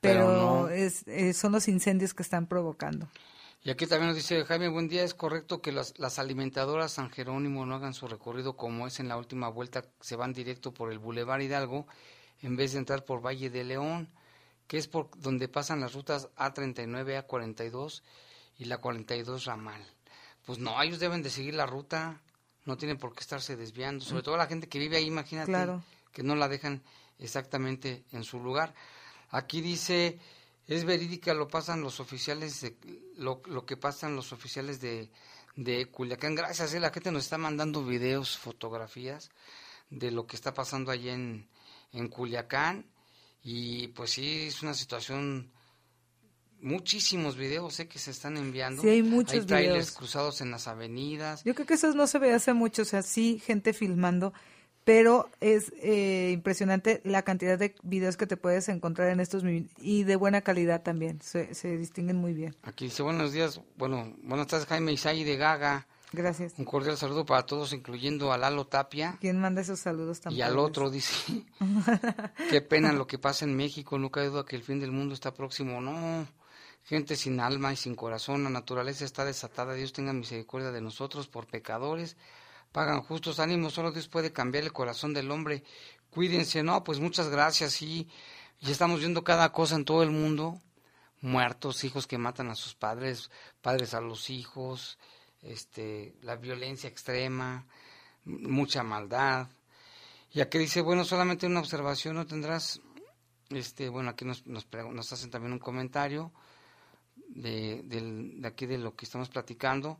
pero, 0.01 0.27
Pero 0.27 0.33
no. 0.37 0.69
es, 0.69 1.07
eh, 1.09 1.33
son 1.33 1.53
los 1.53 1.69
incendios 1.69 2.15
que 2.15 2.23
están 2.23 2.47
provocando. 2.47 3.09
Y 3.63 3.71
aquí 3.71 3.87
también 3.87 4.09
nos 4.09 4.17
dice 4.17 4.45
Jaime, 4.45 4.69
buen 4.69 4.89
día, 4.89 5.03
es 5.03 5.15
correcto 5.15 5.61
que 5.61 5.73
las, 5.73 5.99
las 5.99 6.19
alimentadoras 6.19 6.93
San 6.93 7.11
Jerónimo 7.11 7.67
no 7.67 7.75
hagan 7.75 7.93
su 7.95 8.07
recorrido 8.07 8.57
como 8.57 8.87
es 8.87 9.01
en 9.01 9.09
la 9.09 9.17
última 9.17 9.49
vuelta, 9.49 9.85
se 10.01 10.17
van 10.17 10.33
directo 10.33 10.73
por 10.73 10.93
el 10.93 10.99
Boulevard 10.99 11.41
Hidalgo 11.43 11.87
en 12.41 12.57
vez 12.57 12.73
de 12.73 12.79
entrar 12.79 13.05
por 13.05 13.21
Valle 13.25 13.51
de 13.51 13.65
León, 13.65 14.09
que 14.69 14.77
es 14.79 14.87
por 14.87 15.11
donde 15.19 15.49
pasan 15.49 15.81
las 15.81 15.95
rutas 15.95 16.29
A39, 16.37 17.27
A42 17.27 18.03
y 18.59 18.67
la 18.67 18.79
42 18.79 19.45
Ramal. 19.47 19.85
Pues 20.47 20.59
no, 20.61 20.81
ellos 20.81 21.01
deben 21.01 21.23
de 21.23 21.31
seguir 21.31 21.55
la 21.55 21.67
ruta, 21.67 22.23
no 22.65 22.77
tienen 22.77 22.99
por 22.99 23.15
qué 23.15 23.21
estarse 23.21 23.57
desviando, 23.57 24.05
sobre 24.05 24.23
todo 24.23 24.37
la 24.37 24.47
gente 24.47 24.69
que 24.69 24.79
vive 24.79 24.97
ahí, 24.99 25.07
imagínate, 25.07 25.51
Claro. 25.51 25.83
que 26.13 26.23
no 26.23 26.37
la 26.37 26.49
dejan 26.49 26.83
exactamente 27.19 28.05
en 28.13 28.23
su 28.25 28.39
lugar. 28.41 28.75
Aquí 29.31 29.61
dice, 29.61 30.19
es 30.67 30.85
verídica, 30.85 31.35
lo 31.35 31.49
pasan 31.49 31.81
los 31.83 31.99
oficiales, 32.01 32.61
de, 32.61 32.77
lo, 33.17 33.43
lo 33.47 33.67
que 33.67 33.77
pasan 33.77 34.17
los 34.17 34.33
oficiales 34.33 34.81
de, 34.81 35.11
de 35.57 35.87
Culiacán. 35.87 36.35
Gracias, 36.35 36.73
eh, 36.75 36.81
la 36.81 36.91
gente 36.91 37.11
nos 37.11 37.25
está 37.25 37.39
mandando 37.39 37.85
videos, 37.85 38.37
fotografías 38.39 39.31
de 39.91 40.11
lo 40.11 40.27
que 40.27 40.37
está 40.37 40.53
pasando 40.55 40.91
allí 40.91 41.09
en, 41.09 41.49
en 41.93 42.09
Culiacán. 42.09 42.87
Y 43.51 43.89
pues 43.89 44.11
sí, 44.11 44.43
es 44.49 44.63
una 44.63 44.75
situación, 44.75 45.51
muchísimos 46.61 47.39
videos 47.39 47.81
eh, 47.81 47.89
que 47.89 47.99
se 47.99 48.11
están 48.11 48.37
enviando. 48.37 48.83
Sí, 48.83 48.91
hay 48.91 49.03
muchos 49.03 49.33
Hay 49.41 49.47
trailers 49.47 49.75
videos. 49.75 49.91
cruzados 49.93 50.43
en 50.43 50.51
las 50.51 50.69
avenidas. 50.69 51.45
Yo 51.45 51.55
creo 51.55 51.67
que 51.67 51.73
eso 51.73 51.91
no 51.95 52.07
se 52.07 52.19
ve 52.19 52.35
hace 52.35 52.53
mucho, 52.53 52.83
o 52.83 52.85
sea, 52.85 53.01
sí, 53.01 53.41
gente 53.43 53.73
filmando, 53.73 54.35
pero 54.85 55.31
es 55.41 55.73
eh, 55.81 56.31
impresionante 56.35 57.01
la 57.05 57.23
cantidad 57.23 57.59
de 57.59 57.75
videos 57.83 58.19
que 58.19 58.27
te 58.27 58.37
puedes 58.37 58.69
encontrar 58.69 59.09
en 59.09 59.19
estos 59.19 59.43
y 59.79 60.05
de 60.05 60.17
buena 60.17 60.43
calidad 60.43 60.83
también, 60.83 61.23
se, 61.23 61.55
se 61.55 61.79
distinguen 61.79 62.19
muy 62.19 62.35
bien. 62.35 62.55
Aquí 62.65 62.85
dice 62.85 63.03
buenos 63.03 63.33
días, 63.33 63.63
bueno, 63.79 64.15
buenas 64.25 64.47
tardes 64.49 64.67
Jaime 64.67 64.93
Isai 64.93 65.25
de 65.25 65.37
Gaga. 65.39 65.87
Gracias. 66.13 66.55
Un 66.59 66.65
cordial 66.65 66.97
saludo 66.97 67.27
para 67.27 67.45
todos, 67.45 67.73
incluyendo 67.73 68.33
a 68.33 68.39
Lalo 68.39 68.67
Tapia. 68.67 69.19
¿Quién 69.21 69.41
manda 69.41 69.61
esos 69.61 69.81
saludos 69.81 70.21
también? 70.21 70.39
Y 70.39 70.43
al 70.43 70.59
otro 70.59 70.91
dice, 70.91 71.45
qué 72.51 72.63
pena 72.63 72.93
lo 72.93 73.07
que 73.07 73.19
pasa 73.19 73.45
en 73.45 73.57
México, 73.57 73.99
no 73.99 74.11
cabe 74.11 74.29
duda 74.29 74.45
que 74.45 74.57
el 74.57 74.63
fin 74.63 74.81
del 74.81 74.93
mundo 74.93 75.15
está 75.15 75.35
próximo. 75.35 75.81
No, 75.81 76.27
gente 76.85 77.17
sin 77.17 77.41
alma 77.41 77.73
y 77.73 77.77
sin 77.77 77.95
corazón, 77.95 78.45
la 78.45 78.51
naturaleza 78.51 79.05
está 79.05 79.25
desatada, 79.25 79.75
Dios 79.75 79.93
tenga 79.93 80.13
misericordia 80.13 80.71
de 80.71 80.81
nosotros 80.81 81.29
por 81.29 81.47
pecadores. 81.47 82.17
Pagan 82.73 83.03
justos 83.03 83.39
ánimos, 83.41 83.75
solo 83.75 83.93
Dios 83.93 84.09
puede 84.09 84.33
cambiar 84.33 84.65
el 84.65 84.73
corazón 84.73 85.15
del 85.15 85.31
hombre. 85.31 85.63
Cuídense, 86.11 86.63
no, 86.63 86.85
pues 86.85 87.01
muchas 87.01 87.29
gracias, 87.29 87.83
y 87.83 88.09
y 88.61 88.71
estamos 88.73 89.01
viendo 89.01 89.23
cada 89.23 89.53
cosa 89.53 89.77
en 89.77 89.85
todo 89.85 90.03
el 90.03 90.11
mundo. 90.11 90.61
Muertos, 91.21 91.85
hijos 91.85 92.07
que 92.07 92.19
matan 92.19 92.49
a 92.49 92.55
sus 92.55 92.75
padres, 92.75 93.31
padres 93.61 93.95
a 93.95 94.01
los 94.01 94.31
hijos, 94.31 94.99
este, 95.43 96.15
la 96.23 96.37
violencia 96.37 96.89
extrema, 96.89 97.67
mucha 98.25 98.83
maldad. 98.83 99.49
Y 100.33 100.41
aquí 100.41 100.59
dice, 100.59 100.81
bueno, 100.81 101.05
solamente 101.05 101.47
una 101.47 101.61
observación, 101.61 102.17
¿no 102.17 102.27
tendrás? 102.27 102.81
Este, 103.51 103.89
bueno, 103.89 104.11
aquí 104.11 104.25
nos, 104.25 104.47
nos, 104.47 104.67
hacen 105.13 105.31
también 105.31 105.53
un 105.53 105.59
comentario 105.59 106.33
de, 107.29 107.83
de, 107.85 108.47
aquí 108.47 108.67
de 108.67 108.79
lo 108.79 108.95
que 108.95 109.07
estamos 109.07 109.31
platicando 109.31 109.99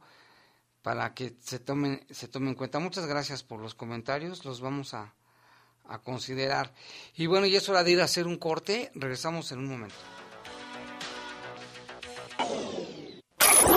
para 0.83 1.15
que 1.15 1.35
se 1.41 1.59
tomen, 1.59 2.05
se 2.11 2.29
tomen 2.29 2.51
en 2.51 2.55
cuenta. 2.55 2.79
Muchas 2.79 3.07
gracias 3.07 3.43
por 3.43 3.61
los 3.61 3.75
comentarios, 3.75 4.45
los 4.45 4.61
vamos 4.61 4.93
a, 4.93 5.15
a 5.89 5.99
considerar. 5.99 6.73
Y 7.17 7.27
bueno, 7.27 7.47
y 7.47 7.57
es 7.57 7.69
hora 7.69 7.83
de 7.83 7.93
ir 7.93 8.01
a 8.01 8.05
hacer 8.05 8.27
un 8.27 8.37
corte, 8.37 8.91
regresamos 8.95 9.51
en 9.53 9.61
un 9.61 9.69
momento. 9.69 10.18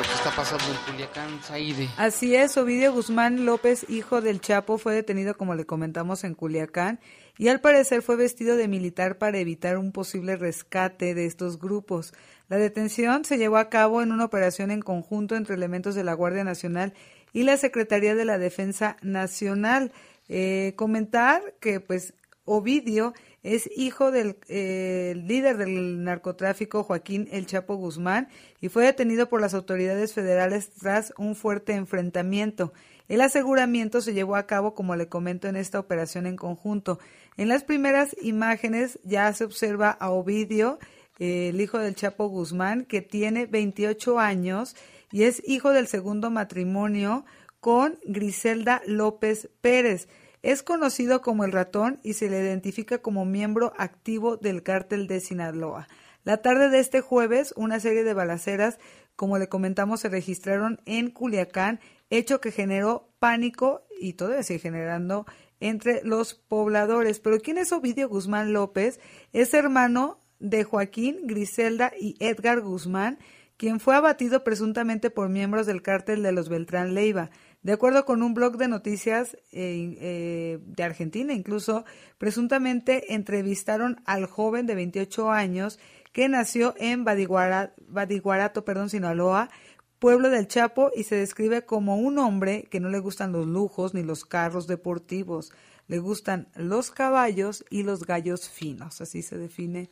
Lo 0.00 0.06
que 0.06 0.14
está 0.14 0.34
pasando 0.34 0.64
en 0.64 0.92
Culiacán, 0.92 1.42
Saide. 1.42 1.90
Así 1.98 2.34
es, 2.34 2.56
Ovidio 2.56 2.90
Guzmán 2.90 3.44
López, 3.44 3.84
hijo 3.90 4.22
del 4.22 4.40
Chapo, 4.40 4.78
fue 4.78 4.94
detenido, 4.94 5.36
como 5.36 5.54
le 5.54 5.66
comentamos, 5.66 6.24
en 6.24 6.34
Culiacán 6.34 7.00
y 7.36 7.48
al 7.48 7.60
parecer 7.60 8.00
fue 8.00 8.16
vestido 8.16 8.56
de 8.56 8.66
militar 8.66 9.18
para 9.18 9.38
evitar 9.38 9.76
un 9.76 9.92
posible 9.92 10.36
rescate 10.36 11.14
de 11.14 11.26
estos 11.26 11.58
grupos. 11.58 12.14
La 12.48 12.56
detención 12.56 13.26
se 13.26 13.36
llevó 13.36 13.58
a 13.58 13.68
cabo 13.68 14.00
en 14.00 14.10
una 14.10 14.24
operación 14.24 14.70
en 14.70 14.80
conjunto 14.80 15.36
entre 15.36 15.54
elementos 15.54 15.94
de 15.94 16.04
la 16.04 16.14
Guardia 16.14 16.44
Nacional 16.44 16.94
y 17.34 17.42
la 17.42 17.58
Secretaría 17.58 18.14
de 18.14 18.24
la 18.24 18.38
Defensa 18.38 18.96
Nacional. 19.02 19.92
Eh, 20.30 20.72
comentar 20.76 21.42
que 21.60 21.80
pues 21.80 22.14
Ovidio 22.46 23.12
es 23.42 23.70
hijo 23.74 24.10
del 24.10 24.36
eh, 24.48 25.14
líder 25.16 25.56
del 25.56 26.04
narcotráfico 26.04 26.84
Joaquín 26.84 27.28
El 27.32 27.46
Chapo 27.46 27.76
Guzmán 27.76 28.28
y 28.60 28.68
fue 28.68 28.84
detenido 28.84 29.28
por 29.28 29.40
las 29.40 29.54
autoridades 29.54 30.12
federales 30.12 30.70
tras 30.70 31.14
un 31.16 31.34
fuerte 31.34 31.74
enfrentamiento. 31.74 32.72
El 33.08 33.22
aseguramiento 33.22 34.00
se 34.02 34.14
llevó 34.14 34.36
a 34.36 34.46
cabo, 34.46 34.74
como 34.74 34.94
le 34.94 35.08
comento, 35.08 35.48
en 35.48 35.56
esta 35.56 35.80
operación 35.80 36.26
en 36.26 36.36
conjunto. 36.36 37.00
En 37.36 37.48
las 37.48 37.64
primeras 37.64 38.14
imágenes 38.22 39.00
ya 39.02 39.32
se 39.32 39.44
observa 39.44 39.90
a 39.90 40.10
Ovidio, 40.10 40.78
eh, 41.18 41.48
el 41.48 41.60
hijo 41.60 41.78
del 41.78 41.96
Chapo 41.96 42.28
Guzmán, 42.28 42.84
que 42.84 43.00
tiene 43.02 43.46
28 43.46 44.20
años 44.20 44.76
y 45.10 45.24
es 45.24 45.42
hijo 45.46 45.70
del 45.70 45.88
segundo 45.88 46.30
matrimonio 46.30 47.24
con 47.58 47.98
Griselda 48.04 48.80
López 48.86 49.48
Pérez. 49.60 50.08
Es 50.42 50.62
conocido 50.62 51.20
como 51.20 51.44
el 51.44 51.52
ratón 51.52 52.00
y 52.02 52.14
se 52.14 52.30
le 52.30 52.40
identifica 52.40 52.98
como 52.98 53.24
miembro 53.24 53.72
activo 53.76 54.36
del 54.36 54.62
cártel 54.62 55.06
de 55.06 55.20
Sinaloa. 55.20 55.86
La 56.24 56.38
tarde 56.38 56.70
de 56.70 56.78
este 56.78 57.00
jueves, 57.00 57.52
una 57.56 57.80
serie 57.80 58.04
de 58.04 58.14
balaceras, 58.14 58.78
como 59.16 59.38
le 59.38 59.48
comentamos, 59.48 60.00
se 60.00 60.08
registraron 60.08 60.80
en 60.86 61.10
Culiacán, 61.10 61.80
hecho 62.08 62.40
que 62.40 62.52
generó 62.52 63.10
pánico 63.18 63.82
y 64.00 64.14
todavía 64.14 64.42
sigue 64.42 64.60
generando 64.60 65.26
entre 65.60 66.02
los 66.04 66.34
pobladores. 66.34 67.20
Pero 67.20 67.38
¿quién 67.38 67.58
es 67.58 67.72
Ovidio 67.72 68.08
Guzmán 68.08 68.52
López? 68.52 68.98
Es 69.32 69.52
hermano 69.52 70.20
de 70.38 70.64
Joaquín, 70.64 71.18
Griselda 71.24 71.92
y 71.98 72.16
Edgar 72.18 72.62
Guzmán, 72.62 73.18
quien 73.58 73.78
fue 73.78 73.94
abatido 73.94 74.42
presuntamente 74.42 75.10
por 75.10 75.28
miembros 75.28 75.66
del 75.66 75.82
cártel 75.82 76.22
de 76.22 76.32
los 76.32 76.48
Beltrán 76.48 76.94
Leiva. 76.94 77.30
De 77.62 77.72
acuerdo 77.72 78.06
con 78.06 78.22
un 78.22 78.32
blog 78.32 78.56
de 78.56 78.68
noticias 78.68 79.34
eh, 79.52 79.96
eh, 80.00 80.58
de 80.62 80.82
Argentina, 80.82 81.34
incluso 81.34 81.84
presuntamente 82.16 83.14
entrevistaron 83.14 84.00
al 84.06 84.26
joven 84.26 84.66
de 84.66 84.74
28 84.74 85.30
años 85.30 85.78
que 86.12 86.28
nació 86.28 86.74
en 86.78 87.04
Badiguarato, 87.04 88.64
perdón, 88.64 88.88
Sinaloa, 88.88 89.50
pueblo 89.98 90.30
del 90.30 90.48
Chapo, 90.48 90.90
y 90.96 91.04
se 91.04 91.16
describe 91.16 91.66
como 91.66 91.98
un 91.98 92.18
hombre 92.18 92.66
que 92.70 92.80
no 92.80 92.88
le 92.88 92.98
gustan 92.98 93.32
los 93.32 93.46
lujos 93.46 93.92
ni 93.92 94.02
los 94.02 94.24
carros 94.24 94.66
deportivos, 94.66 95.52
le 95.86 95.98
gustan 95.98 96.48
los 96.54 96.90
caballos 96.90 97.64
y 97.68 97.82
los 97.82 98.06
gallos 98.06 98.48
finos. 98.48 99.02
Así 99.02 99.22
se 99.22 99.36
define, 99.36 99.90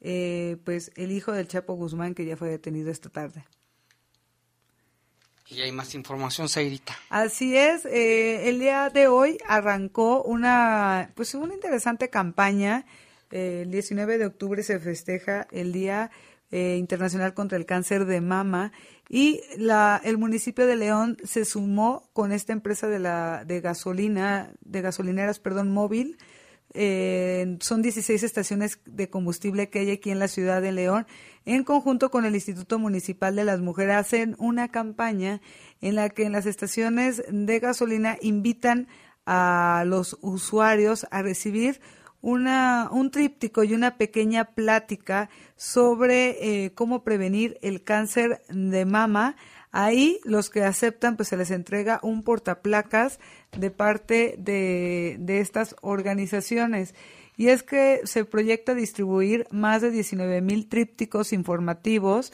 eh, 0.00 0.58
pues, 0.64 0.92
el 0.94 1.10
hijo 1.10 1.32
del 1.32 1.48
Chapo 1.48 1.74
Guzmán 1.74 2.14
que 2.14 2.24
ya 2.24 2.36
fue 2.36 2.48
detenido 2.48 2.90
esta 2.90 3.08
tarde. 3.10 3.44
Y 5.50 5.60
hay 5.62 5.72
más 5.72 5.94
información, 5.94 6.48
Sairita. 6.48 6.96
Así 7.08 7.56
es, 7.56 7.84
eh, 7.84 8.48
el 8.48 8.60
día 8.60 8.88
de 8.88 9.08
hoy 9.08 9.38
arrancó 9.48 10.22
una, 10.22 11.10
pues 11.16 11.34
una 11.34 11.54
interesante 11.54 12.08
campaña. 12.08 12.86
Eh, 13.32 13.62
el 13.62 13.70
19 13.70 14.18
de 14.18 14.26
octubre 14.26 14.62
se 14.62 14.78
festeja 14.78 15.48
el 15.50 15.72
Día 15.72 16.10
eh, 16.52 16.76
Internacional 16.78 17.34
contra 17.34 17.58
el 17.58 17.66
Cáncer 17.66 18.04
de 18.04 18.20
Mama 18.20 18.72
y 19.08 19.40
la, 19.56 20.00
el 20.04 20.18
municipio 20.18 20.68
de 20.68 20.76
León 20.76 21.16
se 21.24 21.44
sumó 21.44 22.08
con 22.12 22.30
esta 22.30 22.52
empresa 22.52 22.86
de 22.86 23.00
la 23.00 23.44
de 23.44 23.60
gasolina, 23.60 24.52
de 24.60 24.82
gasolineras, 24.82 25.40
perdón, 25.40 25.72
móvil. 25.72 26.16
Son 26.72 27.82
16 27.82 28.22
estaciones 28.22 28.78
de 28.84 29.10
combustible 29.10 29.70
que 29.70 29.80
hay 29.80 29.90
aquí 29.90 30.10
en 30.10 30.18
la 30.18 30.28
ciudad 30.28 30.62
de 30.62 30.72
León 30.72 31.06
en 31.44 31.64
conjunto 31.64 32.10
con 32.10 32.24
el 32.24 32.34
Instituto 32.34 32.78
Municipal 32.78 33.34
de 33.34 33.44
las 33.44 33.60
Mujeres, 33.60 33.96
hacen 33.96 34.36
una 34.38 34.68
campaña 34.68 35.40
en 35.80 35.94
la 35.94 36.10
que 36.10 36.24
en 36.24 36.32
las 36.32 36.46
estaciones 36.46 37.22
de 37.28 37.58
gasolina 37.58 38.18
invitan 38.20 38.88
a 39.24 39.84
los 39.86 40.18
usuarios 40.20 41.06
a 41.10 41.22
recibir 41.22 41.80
una, 42.20 42.88
un 42.92 43.10
tríptico 43.10 43.64
y 43.64 43.72
una 43.72 43.96
pequeña 43.96 44.52
plática 44.54 45.30
sobre 45.56 46.64
eh, 46.64 46.74
cómo 46.74 47.02
prevenir 47.04 47.58
el 47.62 47.82
cáncer 47.82 48.42
de 48.48 48.84
mama. 48.84 49.36
Ahí 49.72 50.20
los 50.24 50.50
que 50.50 50.64
aceptan, 50.64 51.16
pues 51.16 51.28
se 51.28 51.36
les 51.36 51.50
entrega 51.50 52.00
un 52.02 52.22
portaplacas 52.22 53.20
de 53.56 53.70
parte 53.70 54.34
de, 54.38 55.16
de 55.20 55.40
estas 55.40 55.76
organizaciones. 55.80 56.94
Y 57.36 57.48
es 57.48 57.62
que 57.62 58.00
se 58.04 58.24
proyecta 58.24 58.74
distribuir 58.74 59.46
más 59.50 59.80
de 59.80 59.90
19 59.90 60.40
mil 60.42 60.68
trípticos 60.68 61.32
informativos 61.32 62.32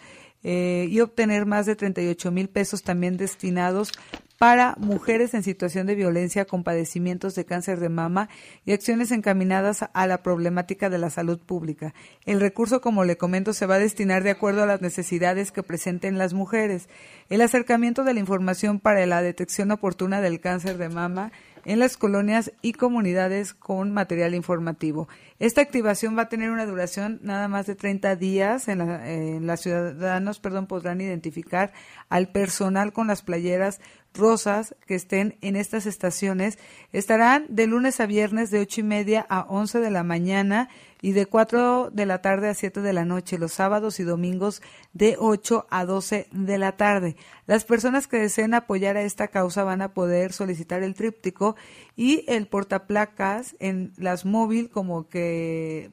eh, 0.49 0.87
y 0.89 1.01
obtener 1.01 1.45
más 1.45 1.67
de 1.67 1.75
38 1.75 2.31
mil 2.31 2.49
pesos 2.49 2.85
también 2.85 3.17
destinados 3.17 3.91
para 4.39 4.77
mujeres 4.79 5.35
en 5.35 5.43
situación 5.43 5.89
de 5.89 5.97
violencia 5.97 6.45
con 6.45 6.63
padecimientos 6.63 7.35
de 7.35 7.45
cáncer 7.45 7.81
de 7.81 7.89
mama 7.89 8.29
y 8.65 8.71
acciones 8.71 9.11
encaminadas 9.11 9.87
a 9.93 10.07
la 10.07 10.23
problemática 10.23 10.89
de 10.89 10.99
la 10.99 11.11
salud 11.11 11.41
pública. 11.41 11.95
El 12.27 12.39
recurso, 12.39 12.81
como 12.81 13.03
le 13.03 13.17
comento, 13.17 13.55
se 13.55 13.67
va 13.67 13.75
a 13.75 13.81
destinar 13.81 14.23
de 14.23 14.31
acuerdo 14.31 14.63
a 14.63 14.67
las 14.67 14.83
necesidades 14.83 15.51
que 15.51 15.65
presenten 15.65 16.17
las 16.17 16.33
mujeres. 16.33 16.89
El 17.29 17.41
acercamiento 17.41 18.05
de 18.05 18.15
la 18.15 18.21
información 18.21 18.79
para 18.79 19.05
la 19.05 19.23
detección 19.23 19.73
oportuna 19.73 20.21
del 20.21 20.39
cáncer 20.39 20.79
de 20.79 20.91
mama 20.91 21.33
en 21.65 21.81
las 21.81 21.97
colonias 21.97 22.53
y 22.63 22.73
comunidades 22.75 23.53
con 23.53 23.93
material 23.93 24.37
informativo. 24.37 25.09
Esta 25.39 25.61
activación 25.61 26.17
va 26.17 26.23
a 26.23 26.29
tener 26.29 26.51
una 26.51 26.65
duración 26.65 27.21
nada 27.23 27.49
más 27.49 27.67
de 27.67 27.75
30 27.75 28.17
días. 28.17 28.69
En 28.69 29.47
la, 29.47 29.57
ciudadanos 29.57 30.41
perdón, 30.41 30.67
podrán 30.67 31.01
identificar 31.01 31.73
al 32.09 32.29
personal 32.29 32.93
con 32.93 33.07
las 33.07 33.23
playeras 33.23 33.81
rosas 34.17 34.75
que 34.87 34.95
estén 34.95 35.37
en 35.43 35.57
estas 35.57 35.87
estaciones 35.87 36.59
estarán 36.93 37.47
de 37.49 37.67
lunes 37.67 38.01
a 38.01 38.07
viernes 38.07 38.51
de 38.51 38.61
ocho 38.61 38.81
y 38.81 38.85
media 38.85 39.27
a 39.29 39.43
11 39.43 39.81
de 39.81 39.91
la 39.91 40.03
mañana 40.03 40.69
y 41.03 41.13
de 41.13 41.27
4 41.27 41.91
de 41.93 42.07
la 42.07 42.23
tarde 42.23 42.49
a 42.49 42.55
7 42.55 42.81
de 42.81 42.93
la 42.93 43.05
noche, 43.05 43.39
los 43.39 43.53
sábados 43.53 44.01
y 44.01 44.03
domingos 44.03 44.63
de 44.95 45.17
8 45.19 45.67
a 45.71 45.85
12 45.85 46.29
de 46.33 46.59
la 46.59 46.73
tarde. 46.73 47.17
Las 47.47 47.65
personas 47.65 48.07
que 48.07 48.19
deseen 48.19 48.55
apoyar 48.55 48.97
a 48.97 49.03
esta 49.03 49.29
causa 49.29 49.63
van 49.63 49.83
a 49.83 49.93
poder 49.93 50.33
solicitar 50.33 50.83
el 50.83 50.95
tríptico 50.95 51.55
y 51.97 52.25
el 52.29 52.49
portaplacas 52.49 53.55
en 53.61 53.93
las 53.99 54.25
móvil 54.25 54.71
como 54.71 55.09
que 55.09 55.26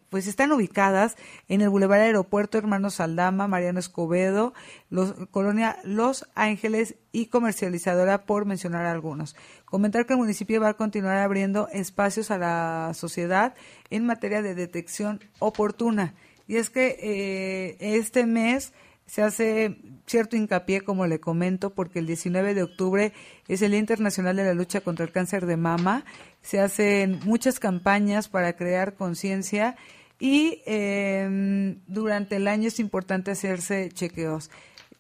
pues 0.10 0.28
están 0.28 0.52
ubicadas 0.52 1.16
en 1.48 1.62
el 1.62 1.70
Boulevard 1.70 2.02
Aeropuerto 2.02 2.58
Hermanos 2.58 2.96
Saldama, 2.96 3.48
Mariano 3.48 3.80
Escobedo, 3.80 4.54
los, 4.90 5.14
Colonia 5.32 5.78
Los 5.84 6.28
Ángeles 6.36 6.96
y 7.12 7.28
comercializadora 7.28 8.26
por 8.26 8.46
mencionar 8.46 8.86
algunos. 8.86 9.36
Comentar 9.66 10.06
que 10.06 10.14
el 10.14 10.20
municipio 10.20 10.62
va 10.62 10.70
a 10.70 10.74
continuar 10.76 11.18
abriendo 11.18 11.68
espacios 11.70 12.32
a 12.32 12.38
la 12.38 12.92
sociedad 12.94 13.56
en 13.90 14.06
materia 14.06 14.42
de 14.42 14.56
detección 14.56 15.20
oportuna. 15.40 16.14
Y 16.48 16.58
es 16.58 16.70
que 16.70 16.98
eh, 17.00 17.78
este 17.80 18.26
mes 18.26 18.74
se 19.14 19.22
hace 19.22 19.78
cierto 20.08 20.36
hincapié, 20.36 20.82
como 20.82 21.06
le 21.06 21.20
comento, 21.20 21.70
porque 21.70 22.00
el 22.00 22.08
19 22.08 22.56
de 22.56 22.64
octubre 22.64 23.14
es 23.48 23.62
el 23.62 23.70
Día 23.70 23.80
Internacional 23.80 24.36
de 24.36 24.44
la 24.44 24.56
Lucha 24.56 24.82
contra 24.82 25.06
el 25.06 25.12
Cáncer 25.12 25.46
de 25.46 25.56
Mama. 25.56 26.04
Se 26.42 26.60
hacen 26.60 27.20
muchas 27.24 27.60
campañas 27.60 28.28
para 28.28 28.54
crear 28.54 28.96
conciencia 28.96 29.76
y 30.20 30.64
em, 30.66 31.78
durante 31.86 32.38
el 32.38 32.48
año 32.48 32.70
es 32.70 32.80
importante 32.80 33.30
hacerse 33.30 33.92
chequeos. 33.94 34.50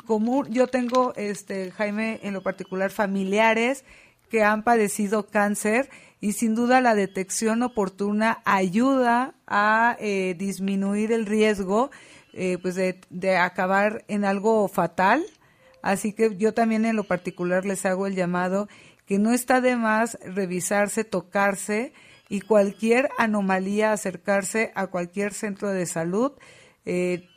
Como 0.05 0.45
yo 0.45 0.67
tengo, 0.67 1.15
este 1.15 1.71
Jaime, 1.71 2.19
en 2.21 2.35
lo 2.35 2.43
particular, 2.43 2.91
familiares 2.91 3.83
que 4.29 4.43
han 4.43 4.63
padecido 4.63 5.25
cáncer 5.25 5.89
y 6.21 6.33
sin 6.33 6.53
duda 6.53 6.81
la 6.81 6.93
detección 6.93 7.63
oportuna 7.63 8.43
ayuda 8.45 9.33
a 9.47 9.97
eh, 9.99 10.35
disminuir 10.37 11.11
el 11.11 11.25
riesgo 11.25 11.89
eh, 12.33 12.57
pues 12.61 12.75
de, 12.75 12.99
de, 13.09 13.37
acabar 13.37 14.03
en 14.07 14.25
algo 14.25 14.67
fatal. 14.67 15.23
Así 15.81 16.13
que 16.13 16.35
yo 16.35 16.53
también 16.53 16.85
en 16.85 16.95
lo 16.95 17.03
particular 17.03 17.65
les 17.65 17.85
hago 17.85 18.07
el 18.07 18.15
llamado 18.15 18.67
que 19.05 19.19
no 19.19 19.31
está 19.31 19.61
de 19.61 19.75
más 19.75 20.17
revisarse, 20.25 21.03
tocarse 21.03 21.93
y 22.29 22.41
cualquier 22.41 23.09
anomalía 23.17 23.91
acercarse 23.91 24.71
a 24.75 24.87
cualquier 24.87 25.33
centro 25.33 25.69
de 25.69 25.85
salud. 25.85 26.31
Eh, 26.85 27.27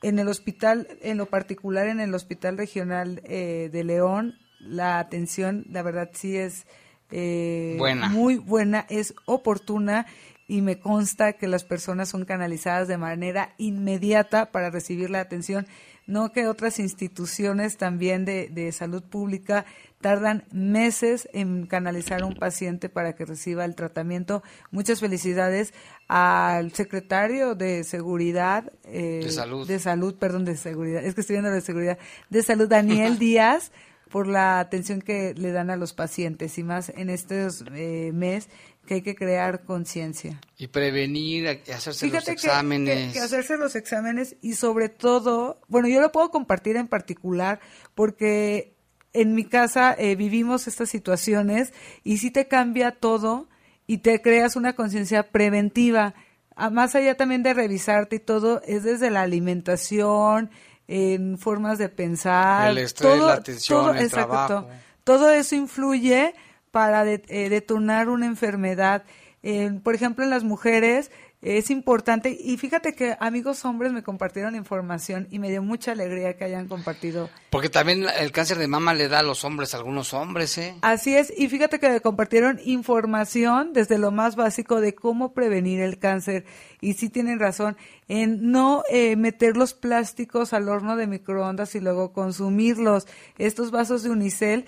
en 0.00 0.18
el 0.18 0.28
hospital, 0.28 0.86
en 1.02 1.18
lo 1.18 1.26
particular 1.26 1.88
en 1.88 2.00
el 2.00 2.14
Hospital 2.14 2.56
Regional 2.56 3.20
eh, 3.24 3.68
de 3.72 3.84
León, 3.84 4.38
la 4.60 5.00
atención, 5.00 5.66
la 5.70 5.82
verdad 5.82 6.10
sí 6.14 6.36
es 6.36 6.66
buena. 7.10 8.08
muy 8.08 8.36
buena, 8.36 8.86
es 8.88 9.14
oportuna 9.26 10.06
y 10.48 10.62
me 10.62 10.80
consta 10.80 11.34
que 11.34 11.46
las 11.46 11.62
personas 11.62 12.08
son 12.08 12.24
canalizadas 12.24 12.88
de 12.88 12.96
manera 12.96 13.54
inmediata 13.58 14.50
para 14.50 14.70
recibir 14.70 15.10
la 15.10 15.20
atención, 15.20 15.66
no 16.06 16.32
que 16.32 16.48
otras 16.48 16.78
instituciones 16.78 17.76
también 17.76 18.24
de, 18.24 18.48
de 18.48 18.72
salud 18.72 19.02
pública 19.02 19.66
tardan 20.00 20.44
meses 20.50 21.28
en 21.32 21.66
canalizar 21.66 22.22
a 22.22 22.26
un 22.26 22.34
paciente 22.34 22.88
para 22.88 23.14
que 23.14 23.26
reciba 23.26 23.64
el 23.64 23.74
tratamiento. 23.74 24.42
Muchas 24.70 25.00
felicidades 25.00 25.74
al 26.06 26.72
secretario 26.72 27.54
de 27.54 27.84
Seguridad, 27.84 28.72
eh, 28.84 29.20
de, 29.24 29.30
salud. 29.30 29.68
de 29.68 29.78
Salud, 29.78 30.14
perdón, 30.14 30.44
de 30.44 30.56
Seguridad, 30.56 31.04
es 31.04 31.14
que 31.14 31.20
estoy 31.20 31.34
viendo 31.34 31.50
de 31.50 31.60
Seguridad, 31.60 31.98
de 32.30 32.42
Salud, 32.42 32.68
Daniel 32.68 33.18
Díaz, 33.18 33.72
por 34.10 34.26
la 34.26 34.60
atención 34.60 35.00
que 35.00 35.34
le 35.34 35.52
dan 35.52 35.70
a 35.70 35.76
los 35.76 35.92
pacientes 35.92 36.58
y 36.58 36.62
más 36.62 36.90
en 36.90 37.10
estos 37.10 37.64
eh, 37.74 38.10
mes 38.12 38.48
que 38.86 38.94
hay 38.94 39.02
que 39.02 39.14
crear 39.14 39.64
conciencia. 39.64 40.40
Y 40.56 40.68
prevenir, 40.68 41.62
hacerse 41.72 42.08
los 42.08 42.26
exámenes. 42.28 43.12
Que, 43.12 43.18
que, 43.18 43.24
hacerse 43.24 43.56
los 43.56 43.76
exámenes 43.76 44.36
y 44.40 44.54
sobre 44.54 44.88
todo, 44.88 45.60
bueno, 45.68 45.88
yo 45.88 46.00
lo 46.00 46.10
puedo 46.10 46.30
compartir 46.30 46.76
en 46.76 46.88
particular 46.88 47.60
porque 47.94 48.74
en 49.12 49.34
mi 49.34 49.44
casa 49.44 49.94
eh, 49.98 50.16
vivimos 50.16 50.66
estas 50.68 50.90
situaciones 50.90 51.72
y 52.04 52.18
sí 52.18 52.30
te 52.30 52.48
cambia 52.48 52.92
todo 52.92 53.48
y 53.86 53.98
te 53.98 54.20
creas 54.20 54.56
una 54.56 54.74
conciencia 54.74 55.30
preventiva. 55.30 56.14
A, 56.54 56.70
más 56.70 56.94
allá 56.94 57.16
también 57.16 57.42
de 57.42 57.54
revisarte 57.54 58.16
y 58.16 58.20
todo, 58.20 58.62
es 58.62 58.84
desde 58.84 59.10
la 59.10 59.22
alimentación, 59.22 60.50
en 60.88 61.38
formas 61.38 61.78
de 61.78 61.90
pensar. 61.90 62.70
El 62.70 62.78
estrés, 62.78 63.12
todo, 63.12 63.26
la 63.28 63.34
atención, 63.34 63.80
todo, 63.80 63.90
el 63.92 64.04
exacto, 64.04 64.46
trabajo. 64.46 64.68
Todo 65.04 65.30
eso 65.30 65.54
influye 65.54 66.34
para 66.70 67.04
de, 67.04 67.22
eh, 67.28 67.48
detonar 67.48 68.08
una 68.08 68.26
enfermedad. 68.26 69.04
Eh, 69.42 69.78
por 69.84 69.94
ejemplo, 69.94 70.24
en 70.24 70.30
las 70.30 70.42
mujeres 70.42 71.10
es 71.40 71.70
importante 71.70 72.36
y 72.38 72.56
fíjate 72.56 72.94
que 72.94 73.16
amigos 73.20 73.64
hombres 73.64 73.92
me 73.92 74.02
compartieron 74.02 74.56
información 74.56 75.28
y 75.30 75.38
me 75.38 75.50
dio 75.50 75.62
mucha 75.62 75.92
alegría 75.92 76.36
que 76.36 76.44
hayan 76.44 76.66
compartido. 76.66 77.30
Porque 77.50 77.68
también 77.68 78.06
el 78.18 78.32
cáncer 78.32 78.58
de 78.58 78.66
mama 78.66 78.92
le 78.92 79.06
da 79.06 79.20
a 79.20 79.22
los 79.22 79.44
hombres, 79.44 79.72
a 79.72 79.76
algunos 79.76 80.14
hombres, 80.14 80.58
¿eh? 80.58 80.74
Así 80.82 81.14
es, 81.14 81.32
y 81.36 81.48
fíjate 81.48 81.78
que 81.78 81.90
me 81.90 82.00
compartieron 82.00 82.58
información 82.64 83.72
desde 83.72 83.98
lo 83.98 84.10
más 84.10 84.34
básico 84.34 84.80
de 84.80 84.96
cómo 84.96 85.32
prevenir 85.32 85.80
el 85.80 85.98
cáncer 86.00 86.44
y 86.80 86.94
sí 86.94 87.08
tienen 87.08 87.38
razón 87.38 87.76
en 88.08 88.50
no 88.50 88.82
eh, 88.90 89.16
meter 89.16 89.56
los 89.56 89.74
plásticos 89.74 90.52
al 90.52 90.68
horno 90.68 90.96
de 90.96 91.06
microondas 91.06 91.74
y 91.74 91.80
luego 91.80 92.12
consumirlos. 92.12 93.06
Estos 93.36 93.70
vasos 93.70 94.02
de 94.02 94.10
unicel 94.10 94.64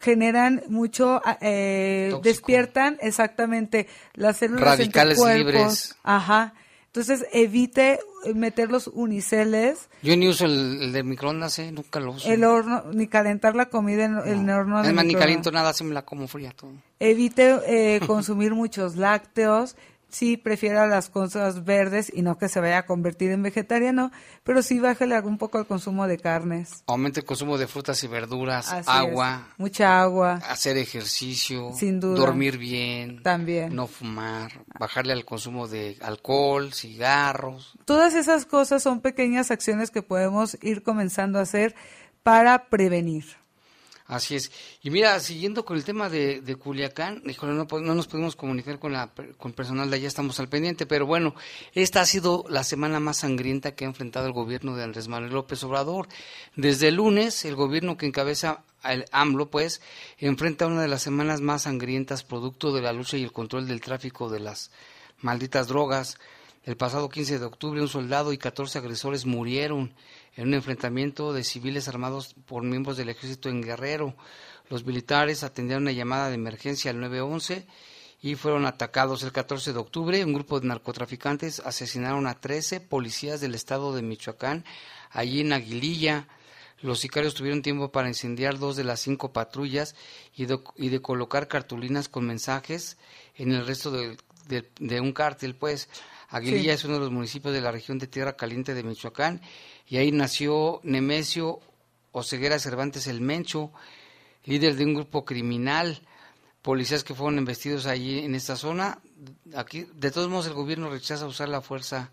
generan 0.00 0.62
mucho, 0.68 1.22
eh, 1.40 2.14
despiertan 2.22 2.98
exactamente 3.00 3.88
las 4.14 4.36
células 4.36 4.78
radicales 4.78 5.18
libres. 5.18 5.96
Ajá. 6.02 6.54
Entonces 6.96 7.26
evite 7.32 7.98
meter 8.34 8.70
los 8.70 8.86
uniceles. 8.86 9.90
Yo 10.02 10.16
ni 10.16 10.28
uso 10.28 10.46
el, 10.46 10.80
el 10.80 10.92
de 10.92 11.02
microondas, 11.02 11.58
¿eh? 11.58 11.70
nunca 11.70 12.00
lo 12.00 12.12
uso. 12.12 12.26
El 12.26 12.42
horno, 12.42 12.84
ni 12.92 13.06
calentar 13.06 13.54
la 13.54 13.66
comida 13.66 14.06
en 14.06 14.16
el 14.16 14.50
horno 14.50 14.80
de 14.80 14.88
Es 14.88 14.94
más, 14.94 15.04
ni 15.04 15.14
caliento 15.14 15.52
nada, 15.52 15.74
se 15.74 15.84
me 15.84 15.92
la 15.92 16.06
como 16.06 16.26
fría 16.26 16.52
todo. 16.56 16.72
Evite 16.98 17.58
eh, 17.66 18.00
consumir 18.06 18.54
muchos 18.54 18.96
lácteos. 18.96 19.76
Sí, 20.16 20.38
prefiera 20.38 20.86
las 20.86 21.10
cosas 21.10 21.66
verdes 21.66 22.10
y 22.14 22.22
no 22.22 22.38
que 22.38 22.48
se 22.48 22.58
vaya 22.58 22.78
a 22.78 22.86
convertir 22.86 23.32
en 23.32 23.42
vegetariano, 23.42 24.10
pero 24.44 24.62
sí 24.62 24.80
bájale 24.80 25.20
un 25.20 25.36
poco 25.36 25.58
el 25.58 25.66
consumo 25.66 26.06
de 26.08 26.16
carnes. 26.16 26.82
Aumente 26.86 27.20
el 27.20 27.26
consumo 27.26 27.58
de 27.58 27.66
frutas 27.66 28.02
y 28.02 28.06
verduras, 28.06 28.72
Así 28.72 28.88
agua, 28.90 29.48
es. 29.52 29.58
mucha 29.58 30.00
agua, 30.00 30.36
hacer 30.48 30.78
ejercicio, 30.78 31.70
Sin 31.74 32.00
duda. 32.00 32.16
dormir 32.16 32.56
bien, 32.56 33.22
también. 33.22 33.74
no 33.76 33.86
fumar, 33.88 34.64
bajarle 34.78 35.12
al 35.12 35.26
consumo 35.26 35.68
de 35.68 35.98
alcohol, 36.00 36.72
cigarros. 36.72 37.74
Todas 37.84 38.14
esas 38.14 38.46
cosas 38.46 38.82
son 38.82 39.02
pequeñas 39.02 39.50
acciones 39.50 39.90
que 39.90 40.00
podemos 40.00 40.56
ir 40.62 40.82
comenzando 40.82 41.38
a 41.38 41.42
hacer 41.42 41.74
para 42.22 42.70
prevenir. 42.70 43.26
Así 44.08 44.36
es. 44.36 44.52
Y 44.82 44.90
mira, 44.90 45.18
siguiendo 45.18 45.64
con 45.64 45.76
el 45.76 45.84
tema 45.84 46.08
de, 46.08 46.40
de 46.40 46.54
Culiacán, 46.54 47.22
híjole, 47.26 47.54
no, 47.54 47.66
no 47.66 47.94
nos 47.94 48.06
podemos 48.06 48.36
comunicar 48.36 48.78
con, 48.78 48.92
la, 48.92 49.10
con 49.36 49.52
personal 49.52 49.90
de 49.90 49.96
allá, 49.96 50.06
estamos 50.06 50.38
al 50.38 50.48
pendiente, 50.48 50.86
pero 50.86 51.06
bueno, 51.06 51.34
esta 51.74 52.02
ha 52.02 52.06
sido 52.06 52.44
la 52.48 52.62
semana 52.62 53.00
más 53.00 53.18
sangrienta 53.18 53.74
que 53.74 53.84
ha 53.84 53.88
enfrentado 53.88 54.26
el 54.26 54.32
gobierno 54.32 54.76
de 54.76 54.84
Andrés 54.84 55.08
Manuel 55.08 55.32
López 55.32 55.62
Obrador. 55.64 56.06
Desde 56.54 56.88
el 56.88 56.96
lunes, 56.96 57.44
el 57.44 57.56
gobierno 57.56 57.96
que 57.96 58.06
encabeza 58.06 58.62
el 58.84 59.06
AMLO, 59.10 59.50
pues, 59.50 59.80
enfrenta 60.18 60.68
una 60.68 60.82
de 60.82 60.88
las 60.88 61.02
semanas 61.02 61.40
más 61.40 61.62
sangrientas 61.62 62.22
producto 62.22 62.72
de 62.72 62.82
la 62.82 62.92
lucha 62.92 63.16
y 63.16 63.24
el 63.24 63.32
control 63.32 63.66
del 63.66 63.80
tráfico 63.80 64.30
de 64.30 64.38
las 64.38 64.70
malditas 65.20 65.66
drogas. 65.66 66.16
El 66.62 66.76
pasado 66.76 67.08
15 67.08 67.40
de 67.40 67.44
octubre, 67.44 67.80
un 67.80 67.88
soldado 67.88 68.32
y 68.32 68.38
14 68.38 68.78
agresores 68.78 69.26
murieron 69.26 69.94
en 70.36 70.48
un 70.48 70.54
enfrentamiento 70.54 71.32
de 71.32 71.42
civiles 71.44 71.88
armados 71.88 72.34
por 72.46 72.62
miembros 72.62 72.96
del 72.96 73.08
ejército 73.08 73.48
en 73.48 73.62
Guerrero. 73.62 74.14
Los 74.68 74.84
militares 74.84 75.42
atendieron 75.42 75.84
una 75.84 75.92
llamada 75.92 76.28
de 76.28 76.34
emergencia 76.34 76.90
al 76.90 77.00
911 77.00 77.66
y 78.22 78.34
fueron 78.34 78.66
atacados 78.66 79.22
el 79.22 79.32
14 79.32 79.72
de 79.72 79.78
octubre. 79.78 80.24
Un 80.24 80.32
grupo 80.34 80.60
de 80.60 80.66
narcotraficantes 80.68 81.60
asesinaron 81.60 82.26
a 82.26 82.40
13 82.40 82.80
policías 82.80 83.40
del 83.40 83.54
estado 83.54 83.94
de 83.94 84.02
Michoacán, 84.02 84.64
allí 85.10 85.40
en 85.40 85.52
Aguililla. 85.52 86.28
Los 86.82 87.00
sicarios 87.00 87.34
tuvieron 87.34 87.62
tiempo 87.62 87.90
para 87.90 88.08
incendiar 88.08 88.58
dos 88.58 88.76
de 88.76 88.84
las 88.84 89.00
cinco 89.00 89.32
patrullas 89.32 89.94
y 90.34 90.44
de, 90.46 90.60
y 90.76 90.88
de 90.90 91.00
colocar 91.00 91.48
cartulinas 91.48 92.08
con 92.08 92.26
mensajes 92.26 92.98
en 93.36 93.52
el 93.52 93.66
resto 93.66 93.90
de, 93.90 94.16
de- 94.48 94.68
de 94.80 95.00
un 95.00 95.12
cártel, 95.12 95.54
pues. 95.54 95.88
Aguililla 96.28 96.72
Sí. 96.72 96.78
es 96.80 96.84
uno 96.84 96.94
de 96.94 97.00
los 97.00 97.10
municipios 97.10 97.54
de 97.54 97.60
la 97.60 97.70
región 97.70 97.98
de 97.98 98.06
Tierra 98.06 98.36
Caliente 98.36 98.74
de 98.74 98.82
Michoacán 98.82 99.40
y 99.88 99.96
ahí 99.98 100.10
nació 100.12 100.80
Nemesio 100.82 101.60
Oseguera 102.12 102.58
Cervantes 102.58 103.06
el 103.06 103.20
Mencho, 103.20 103.72
líder 104.44 104.74
de 104.76 104.84
un 104.84 104.94
grupo 104.94 105.24
criminal, 105.24 106.00
policías 106.62 107.04
que 107.04 107.14
fueron 107.14 107.38
investidos 107.38 107.86
allí 107.86 108.20
en 108.20 108.34
esta 108.34 108.56
zona. 108.56 108.98
Aquí, 109.54 109.86
de 109.94 110.10
todos 110.10 110.28
modos, 110.28 110.46
el 110.46 110.54
gobierno 110.54 110.88
rechaza 110.90 111.26
usar 111.26 111.48
la 111.48 111.60
fuerza 111.60 112.10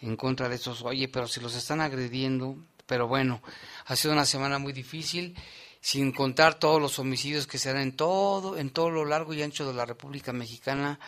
en 0.00 0.16
contra 0.16 0.48
de 0.48 0.56
estos. 0.56 0.82
Oye, 0.82 1.08
pero 1.08 1.26
si 1.28 1.40
los 1.40 1.54
están 1.54 1.80
agrediendo, 1.80 2.56
pero 2.86 3.06
bueno, 3.08 3.40
ha 3.86 3.96
sido 3.96 4.12
una 4.12 4.26
semana 4.26 4.58
muy 4.58 4.72
difícil 4.72 5.34
sin 5.80 6.12
contar 6.12 6.54
todos 6.58 6.80
los 6.80 6.98
homicidios 6.98 7.46
que 7.46 7.58
se 7.58 7.72
dan 7.72 7.82
en 7.82 7.96
todo, 7.96 8.56
en 8.58 8.70
todo 8.70 8.90
lo 8.90 9.04
largo 9.04 9.34
y 9.34 9.42
ancho 9.42 9.66
de 9.66 9.74
la 9.74 9.84
República 9.86 10.32
Mexicana 10.32 10.98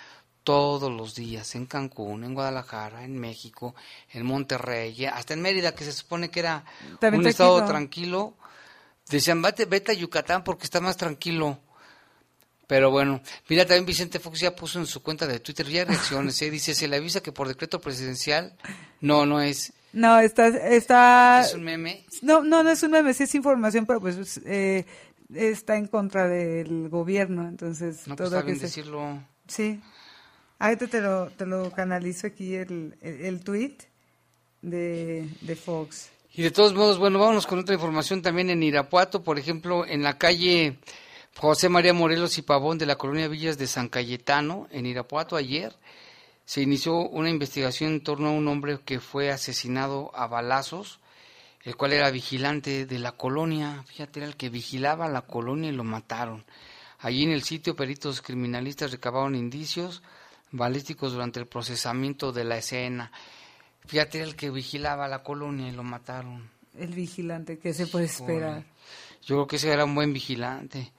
todos 0.46 0.92
los 0.92 1.16
días, 1.16 1.56
en 1.56 1.66
Cancún, 1.66 2.22
en 2.22 2.32
Guadalajara, 2.32 3.02
en 3.02 3.18
México, 3.18 3.74
en 4.12 4.24
Monterrey, 4.24 5.04
hasta 5.06 5.34
en 5.34 5.42
Mérida, 5.42 5.74
que 5.74 5.82
se 5.82 5.90
supone 5.90 6.30
que 6.30 6.38
era 6.38 6.64
un 7.02 7.26
estado 7.26 7.64
tranquilo. 7.64 8.34
Decían, 9.10 9.42
vete, 9.42 9.64
vete 9.64 9.90
a 9.90 9.94
Yucatán 9.96 10.44
porque 10.44 10.62
está 10.62 10.80
más 10.80 10.96
tranquilo. 10.96 11.58
Pero 12.68 12.92
bueno, 12.92 13.20
mira, 13.48 13.66
también 13.66 13.86
Vicente 13.86 14.20
Fox 14.20 14.38
ya 14.38 14.54
puso 14.54 14.78
en 14.78 14.86
su 14.86 15.02
cuenta 15.02 15.26
de 15.26 15.40
Twitter 15.40 15.66
ya 15.66 15.84
reacciones, 15.84 16.40
¿eh? 16.42 16.48
dice, 16.48 16.76
se 16.76 16.86
le 16.86 16.98
avisa 16.98 17.20
que 17.20 17.32
por 17.32 17.48
decreto 17.48 17.80
presidencial, 17.80 18.56
no, 19.00 19.26
no 19.26 19.40
es. 19.40 19.72
No, 19.92 20.20
está, 20.20 20.46
está... 20.46 21.40
¿Es 21.40 21.54
un 21.54 21.64
meme? 21.64 22.04
No, 22.22 22.44
no, 22.44 22.62
no 22.62 22.70
es 22.70 22.84
un 22.84 22.92
meme, 22.92 23.14
sí 23.14 23.24
es 23.24 23.34
información, 23.34 23.84
pero 23.84 24.00
pues 24.00 24.40
eh, 24.44 24.84
está 25.34 25.76
en 25.76 25.88
contra 25.88 26.28
del 26.28 26.88
gobierno, 26.88 27.48
entonces... 27.48 28.06
No, 28.06 28.14
pues 28.14 28.30
todo 28.30 28.44
que 28.44 28.54
decirlo. 28.54 29.24
Sí. 29.48 29.80
Ahorita 30.58 30.86
te 30.86 31.00
lo, 31.00 31.30
te 31.30 31.44
lo 31.44 31.70
canalizo 31.70 32.26
aquí 32.26 32.54
el, 32.54 32.96
el, 33.02 33.44
tweet 33.44 33.76
de, 34.62 35.28
de 35.42 35.56
Fox. 35.56 36.10
Y 36.32 36.42
de 36.42 36.50
todos 36.50 36.74
modos, 36.74 36.98
bueno, 36.98 37.18
vámonos 37.18 37.46
con 37.46 37.58
otra 37.58 37.74
información 37.74 38.22
también 38.22 38.50
en 38.50 38.62
Irapuato, 38.62 39.22
por 39.22 39.38
ejemplo, 39.38 39.86
en 39.86 40.02
la 40.02 40.16
calle 40.18 40.78
José 41.36 41.68
María 41.68 41.92
Morelos 41.92 42.38
y 42.38 42.42
Pavón 42.42 42.78
de 42.78 42.86
la 42.86 42.96
colonia 42.96 43.28
Villas 43.28 43.58
de 43.58 43.66
San 43.66 43.88
Cayetano, 43.88 44.68
en 44.70 44.86
Irapuato, 44.86 45.36
ayer 45.36 45.74
se 46.46 46.62
inició 46.62 46.96
una 46.96 47.28
investigación 47.28 47.92
en 47.92 48.02
torno 48.02 48.28
a 48.28 48.32
un 48.32 48.48
hombre 48.48 48.78
que 48.84 49.00
fue 49.00 49.30
asesinado 49.30 50.10
a 50.14 50.26
balazos, 50.26 51.00
el 51.64 51.76
cual 51.76 51.92
era 51.92 52.10
vigilante 52.10 52.86
de 52.86 52.98
la 52.98 53.12
colonia, 53.12 53.84
fíjate, 53.86 54.20
era 54.20 54.28
el 54.28 54.36
que 54.36 54.48
vigilaba 54.48 55.08
la 55.08 55.22
colonia 55.22 55.70
y 55.70 55.74
lo 55.74 55.84
mataron. 55.84 56.44
Allí 57.00 57.24
en 57.24 57.32
el 57.32 57.42
sitio 57.42 57.76
peritos 57.76 58.22
criminalistas 58.22 58.92
recabaron 58.92 59.34
indicios 59.34 60.02
balísticos 60.50 61.12
durante 61.12 61.40
el 61.40 61.46
procesamiento 61.46 62.32
de 62.32 62.44
la 62.44 62.58
escena. 62.58 63.12
Fíjate, 63.86 64.18
era 64.18 64.26
el 64.26 64.36
que 64.36 64.50
vigilaba 64.50 65.08
la 65.08 65.22
colonia 65.22 65.68
y 65.68 65.72
lo 65.72 65.82
mataron. 65.82 66.48
El 66.76 66.94
vigilante, 66.94 67.58
¿qué 67.58 67.72
se 67.72 67.86
puede 67.86 68.06
esperar? 68.06 68.64
Yo 69.22 69.36
creo 69.36 69.46
que 69.46 69.56
ese 69.56 69.72
era 69.72 69.84
un 69.84 69.94
buen 69.94 70.12
vigilante. 70.12 70.92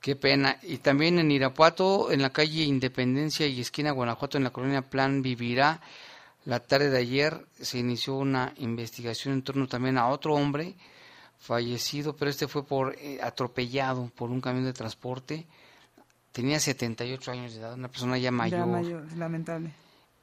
Qué 0.00 0.16
pena. 0.16 0.58
Y 0.62 0.78
también 0.78 1.18
en 1.18 1.30
Irapuato, 1.30 2.10
en 2.12 2.22
la 2.22 2.30
calle 2.30 2.62
Independencia 2.62 3.46
y 3.46 3.60
esquina 3.60 3.90
Guanajuato, 3.90 4.38
en 4.38 4.44
la 4.44 4.50
colonia 4.50 4.82
Plan 4.82 5.22
Vivirá, 5.22 5.80
la 6.44 6.60
tarde 6.60 6.88
de 6.90 6.98
ayer 6.98 7.46
se 7.60 7.78
inició 7.78 8.14
una 8.14 8.54
investigación 8.58 9.34
en 9.34 9.42
torno 9.42 9.66
también 9.66 9.98
a 9.98 10.08
otro 10.08 10.34
hombre 10.34 10.76
fallecido, 11.38 12.16
pero 12.16 12.30
este 12.30 12.48
fue 12.48 12.64
por 12.64 12.96
eh, 12.98 13.20
atropellado 13.22 14.10
por 14.14 14.30
un 14.30 14.40
camión 14.40 14.64
de 14.64 14.72
transporte. 14.72 15.46
Tenía 16.38 16.60
78 16.60 17.32
años 17.32 17.52
de 17.52 17.58
edad, 17.58 17.74
una 17.74 17.88
persona 17.88 18.16
ya 18.16 18.30
mayor. 18.30 18.60
Ya 18.60 18.66
mayor, 18.66 19.12
lamentable. 19.16 19.72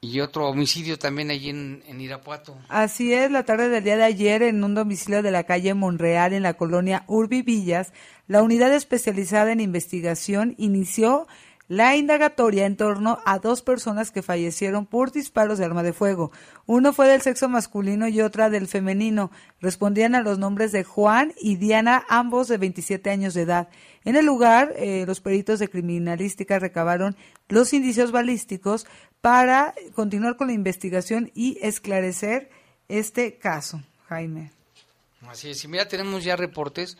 Y 0.00 0.20
otro 0.20 0.48
homicidio 0.48 0.98
también 0.98 1.30
allí 1.30 1.50
en, 1.50 1.82
en, 1.86 2.00
Irapuato. 2.00 2.56
Así 2.70 3.12
es, 3.12 3.30
la 3.30 3.44
tarde 3.44 3.68
del 3.68 3.84
día 3.84 3.98
de 3.98 4.04
ayer, 4.04 4.42
en 4.42 4.64
un 4.64 4.74
domicilio 4.74 5.22
de 5.22 5.30
la 5.30 5.44
calle 5.44 5.74
Monreal, 5.74 6.32
en 6.32 6.42
la 6.42 6.54
colonia 6.54 7.04
Urbi 7.06 7.42
Villas, 7.42 7.92
la 8.28 8.42
unidad 8.42 8.72
especializada 8.72 9.52
en 9.52 9.60
investigación 9.60 10.54
inició 10.56 11.26
la 11.68 11.96
indagatoria 11.96 12.64
en 12.64 12.76
torno 12.76 13.18
a 13.24 13.38
dos 13.38 13.60
personas 13.60 14.10
que 14.10 14.22
fallecieron 14.22 14.86
por 14.86 15.12
disparos 15.12 15.58
de 15.58 15.64
arma 15.64 15.82
de 15.82 15.92
fuego. 15.92 16.30
Uno 16.64 16.92
fue 16.92 17.08
del 17.08 17.22
sexo 17.22 17.48
masculino 17.48 18.08
y 18.08 18.20
otra 18.20 18.50
del 18.50 18.68
femenino. 18.68 19.30
Respondían 19.60 20.14
a 20.14 20.22
los 20.22 20.38
nombres 20.38 20.70
de 20.72 20.84
Juan 20.84 21.34
y 21.40 21.56
Diana, 21.56 22.04
ambos 22.08 22.48
de 22.48 22.58
27 22.58 23.10
años 23.10 23.34
de 23.34 23.42
edad. 23.42 23.68
En 24.06 24.14
el 24.14 24.24
lugar, 24.24 24.72
eh, 24.76 25.02
los 25.04 25.20
peritos 25.20 25.58
de 25.58 25.68
criminalística 25.68 26.60
recabaron 26.60 27.16
los 27.48 27.72
indicios 27.72 28.12
balísticos 28.12 28.86
para 29.20 29.74
continuar 29.96 30.36
con 30.36 30.46
la 30.46 30.52
investigación 30.52 31.32
y 31.34 31.58
esclarecer 31.60 32.48
este 32.88 33.36
caso. 33.36 33.82
Jaime. 34.08 34.52
Así 35.22 35.50
es, 35.50 35.64
y 35.64 35.68
mira, 35.68 35.88
tenemos 35.88 36.22
ya 36.22 36.36
reportes. 36.36 36.96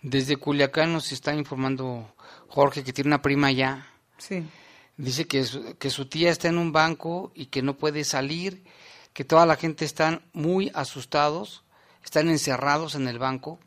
Desde 0.00 0.36
Culiacán 0.36 0.92
nos 0.92 1.10
está 1.10 1.34
informando 1.34 2.14
Jorge 2.46 2.84
que 2.84 2.92
tiene 2.92 3.08
una 3.08 3.20
prima 3.20 3.50
ya. 3.50 3.88
Sí. 4.18 4.44
Dice 4.96 5.26
que 5.26 5.42
su, 5.42 5.76
que 5.76 5.90
su 5.90 6.08
tía 6.08 6.30
está 6.30 6.46
en 6.46 6.58
un 6.58 6.70
banco 6.70 7.32
y 7.34 7.46
que 7.46 7.62
no 7.62 7.76
puede 7.76 8.04
salir, 8.04 8.62
que 9.12 9.24
toda 9.24 9.44
la 9.44 9.56
gente 9.56 9.84
están 9.84 10.22
muy 10.32 10.70
asustados, 10.72 11.64
están 12.04 12.28
encerrados 12.28 12.94
en 12.94 13.08
el 13.08 13.18
banco, 13.18 13.58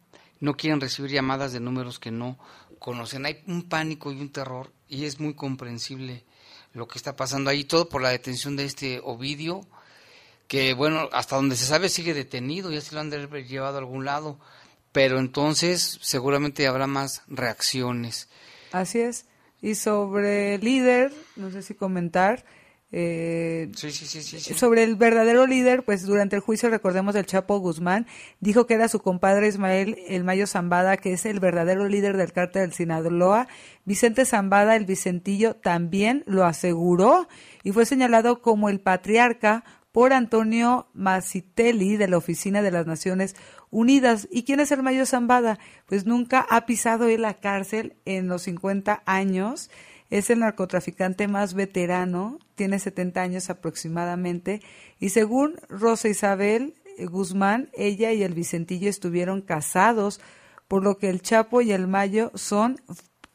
no 0.41 0.57
quieren 0.57 0.81
recibir 0.81 1.11
llamadas 1.11 1.53
de 1.53 1.61
números 1.61 1.99
que 1.99 2.11
no 2.11 2.37
conocen. 2.79 3.25
Hay 3.25 3.43
un 3.47 3.69
pánico 3.69 4.11
y 4.11 4.19
un 4.19 4.31
terror 4.31 4.73
y 4.89 5.05
es 5.05 5.19
muy 5.19 5.35
comprensible 5.35 6.25
lo 6.73 6.87
que 6.87 6.97
está 6.97 7.15
pasando 7.15 7.49
ahí, 7.49 7.63
todo 7.63 7.87
por 7.87 8.01
la 8.01 8.09
detención 8.09 8.55
de 8.57 8.65
este 8.65 8.99
Ovidio, 9.03 9.61
que 10.47 10.73
bueno, 10.73 11.09
hasta 11.13 11.35
donde 11.35 11.55
se 11.55 11.65
sabe 11.65 11.89
sigue 11.89 12.13
detenido, 12.13 12.71
ya 12.71 12.81
se 12.81 12.93
lo 12.93 13.01
han 13.01 13.11
llevado 13.11 13.75
a 13.75 13.79
algún 13.79 14.03
lado, 14.03 14.39
pero 14.91 15.19
entonces 15.19 15.99
seguramente 16.01 16.67
habrá 16.67 16.87
más 16.87 17.21
reacciones. 17.27 18.27
Así 18.71 18.99
es. 18.99 19.25
Y 19.61 19.75
sobre 19.75 20.55
el 20.55 20.61
líder, 20.61 21.13
no 21.35 21.51
sé 21.51 21.61
si 21.61 21.75
comentar, 21.75 22.45
eh, 22.93 23.71
sí, 23.73 23.89
sí, 23.91 24.05
sí, 24.05 24.53
sobre 24.53 24.83
el 24.83 24.97
verdadero 24.97 25.47
líder, 25.47 25.83
pues 25.83 26.05
durante 26.05 26.35
el 26.35 26.41
juicio, 26.41 26.69
recordemos, 26.69 27.13
del 27.13 27.25
Chapo 27.25 27.57
Guzmán, 27.59 28.05
dijo 28.41 28.67
que 28.67 28.73
era 28.73 28.89
su 28.89 28.99
compadre 28.99 29.47
Ismael 29.47 29.97
El 30.07 30.25
Mayo 30.25 30.45
Zambada, 30.45 30.97
que 30.97 31.13
es 31.13 31.25
el 31.25 31.39
verdadero 31.39 31.87
líder 31.87 32.17
del 32.17 32.33
cártel 32.33 32.63
del 32.63 32.73
Sinaloa. 32.73 33.47
Vicente 33.85 34.25
Zambada, 34.25 34.75
el 34.75 34.85
Vicentillo, 34.85 35.55
también 35.55 36.23
lo 36.27 36.43
aseguró 36.43 37.29
y 37.63 37.71
fue 37.71 37.85
señalado 37.85 38.41
como 38.41 38.67
el 38.67 38.81
patriarca 38.81 39.63
por 39.93 40.13
Antonio 40.13 40.87
Macitelli 40.93 41.95
de 41.95 42.07
la 42.07 42.17
Oficina 42.17 42.61
de 42.61 42.71
las 42.71 42.87
Naciones 42.87 43.35
Unidas. 43.69 44.27
¿Y 44.31 44.43
quién 44.43 44.59
es 44.59 44.71
el 44.71 44.83
Mayo 44.83 45.05
Zambada? 45.05 45.59
Pues 45.85 46.05
nunca 46.05 46.45
ha 46.49 46.65
pisado 46.65 47.07
en 47.07 47.21
la 47.21 47.35
cárcel 47.35 47.95
en 48.05 48.27
los 48.27 48.43
50 48.43 49.03
años 49.05 49.69
es 50.11 50.29
el 50.29 50.39
narcotraficante 50.39 51.27
más 51.27 51.53
veterano, 51.53 52.37
tiene 52.55 52.77
70 52.77 53.21
años 53.21 53.49
aproximadamente, 53.49 54.61
y 54.99 55.09
según 55.09 55.55
Rosa 55.69 56.09
Isabel 56.09 56.75
eh, 56.97 57.05
Guzmán, 57.05 57.69
ella 57.73 58.11
y 58.11 58.21
el 58.21 58.33
Vicentillo 58.33 58.89
estuvieron 58.89 59.41
casados, 59.41 60.19
por 60.67 60.83
lo 60.83 60.97
que 60.97 61.09
el 61.09 61.21
Chapo 61.21 61.61
y 61.61 61.71
el 61.71 61.87
Mayo 61.87 62.31
son 62.35 62.81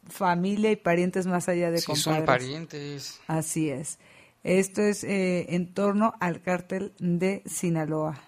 familia 0.07 0.71
y 0.71 0.77
parientes 0.77 1.27
más 1.27 1.49
allá 1.49 1.71
de 1.71 1.79
sí, 1.79 1.97
son 1.97 2.25
parientes. 2.25 3.21
Así 3.27 3.71
es. 3.71 3.99
Esto 4.45 4.83
es 4.83 5.03
eh, 5.03 5.47
en 5.55 5.73
torno 5.73 6.13
al 6.21 6.43
cártel 6.43 6.93
de 6.99 7.43
Sinaloa. 7.47 8.21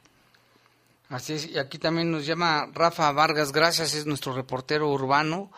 Así 1.10 1.34
es, 1.34 1.46
y 1.46 1.58
aquí 1.58 1.78
también 1.78 2.10
nos 2.10 2.26
llama 2.26 2.70
Rafa 2.74 3.12
Vargas, 3.12 3.52
gracias, 3.52 3.94
es 3.94 4.06
nuestro 4.06 4.32
reportero 4.32 4.90
urbano 4.90 5.50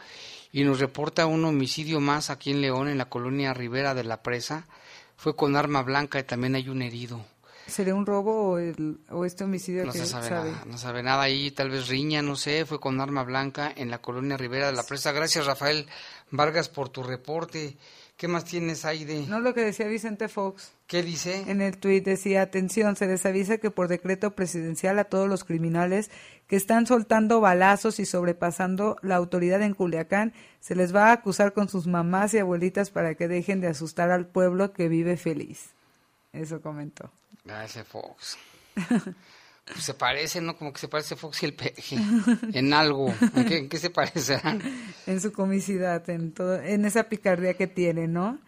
y 0.52 0.64
nos 0.64 0.80
reporta 0.80 1.26
un 1.26 1.44
homicidio 1.44 2.00
más 2.00 2.30
aquí 2.30 2.50
en 2.50 2.60
León, 2.60 2.88
en 2.88 2.98
la 2.98 3.08
colonia 3.08 3.54
Rivera 3.54 3.94
de 3.94 4.04
la 4.04 4.22
Presa. 4.22 4.66
Fue 5.16 5.36
con 5.36 5.56
arma 5.56 5.82
blanca 5.82 6.18
y 6.18 6.24
también 6.24 6.54
hay 6.54 6.68
un 6.68 6.82
herido. 6.82 7.24
¿Sería 7.66 7.94
un 7.94 8.04
robo 8.04 8.52
o, 8.52 8.58
el, 8.58 8.98
o 9.10 9.24
este 9.24 9.44
homicidio? 9.44 9.84
No 9.84 9.92
se 9.92 10.06
sabe, 10.06 10.30
nada, 10.30 10.64
no 10.66 10.76
sabe 10.76 11.02
nada 11.02 11.22
ahí, 11.22 11.52
tal 11.52 11.70
vez 11.70 11.86
riña, 11.88 12.20
no 12.20 12.34
sé, 12.34 12.66
fue 12.66 12.80
con 12.80 13.00
arma 13.00 13.22
blanca 13.22 13.72
en 13.76 13.90
la 13.90 13.98
colonia 13.98 14.36
Rivera 14.36 14.66
de 14.66 14.72
la 14.72 14.82
Presa. 14.82 15.12
Gracias 15.12 15.46
Rafael 15.46 15.86
Vargas 16.30 16.68
por 16.68 16.88
tu 16.88 17.02
reporte. 17.02 17.76
¿Qué 18.20 18.28
más 18.28 18.44
tienes, 18.44 18.84
Aide? 18.84 19.24
No, 19.28 19.40
lo 19.40 19.54
que 19.54 19.62
decía 19.62 19.86
Vicente 19.86 20.28
Fox. 20.28 20.72
¿Qué 20.86 21.02
dice? 21.02 21.50
En 21.50 21.62
el 21.62 21.78
tuit 21.78 22.04
decía, 22.04 22.42
atención, 22.42 22.94
se 22.94 23.06
les 23.06 23.24
avisa 23.24 23.56
que 23.56 23.70
por 23.70 23.88
decreto 23.88 24.32
presidencial 24.32 24.98
a 24.98 25.04
todos 25.04 25.26
los 25.26 25.42
criminales 25.42 26.10
que 26.46 26.56
están 26.56 26.86
soltando 26.86 27.40
balazos 27.40 27.98
y 27.98 28.04
sobrepasando 28.04 28.98
la 29.00 29.16
autoridad 29.16 29.62
en 29.62 29.72
Culiacán, 29.72 30.34
se 30.60 30.74
les 30.74 30.94
va 30.94 31.06
a 31.06 31.12
acusar 31.12 31.54
con 31.54 31.70
sus 31.70 31.86
mamás 31.86 32.34
y 32.34 32.38
abuelitas 32.40 32.90
para 32.90 33.14
que 33.14 33.26
dejen 33.26 33.62
de 33.62 33.68
asustar 33.68 34.10
al 34.10 34.26
pueblo 34.26 34.74
que 34.74 34.90
vive 34.90 35.16
feliz. 35.16 35.70
Eso 36.34 36.60
comentó. 36.60 37.10
Gracias, 37.46 37.86
Fox. 37.86 38.36
Pues 39.72 39.84
se 39.84 39.94
parece, 39.94 40.40
¿no? 40.40 40.56
Como 40.56 40.72
que 40.72 40.80
se 40.80 40.88
parece 40.88 41.16
Fox 41.16 41.42
y 41.42 41.46
el 41.46 41.54
peje. 41.54 41.96
En 42.52 42.72
algo. 42.72 43.12
¿En 43.34 43.68
qué, 43.68 43.78
se 43.78 43.90
parecerán? 43.90 44.62
En 45.06 45.20
su 45.20 45.32
comicidad, 45.32 46.08
en 46.10 46.32
todo, 46.32 46.60
en 46.60 46.84
esa 46.84 47.04
picardía 47.04 47.54
que 47.54 47.66
tiene, 47.66 48.08
¿no? 48.08 48.38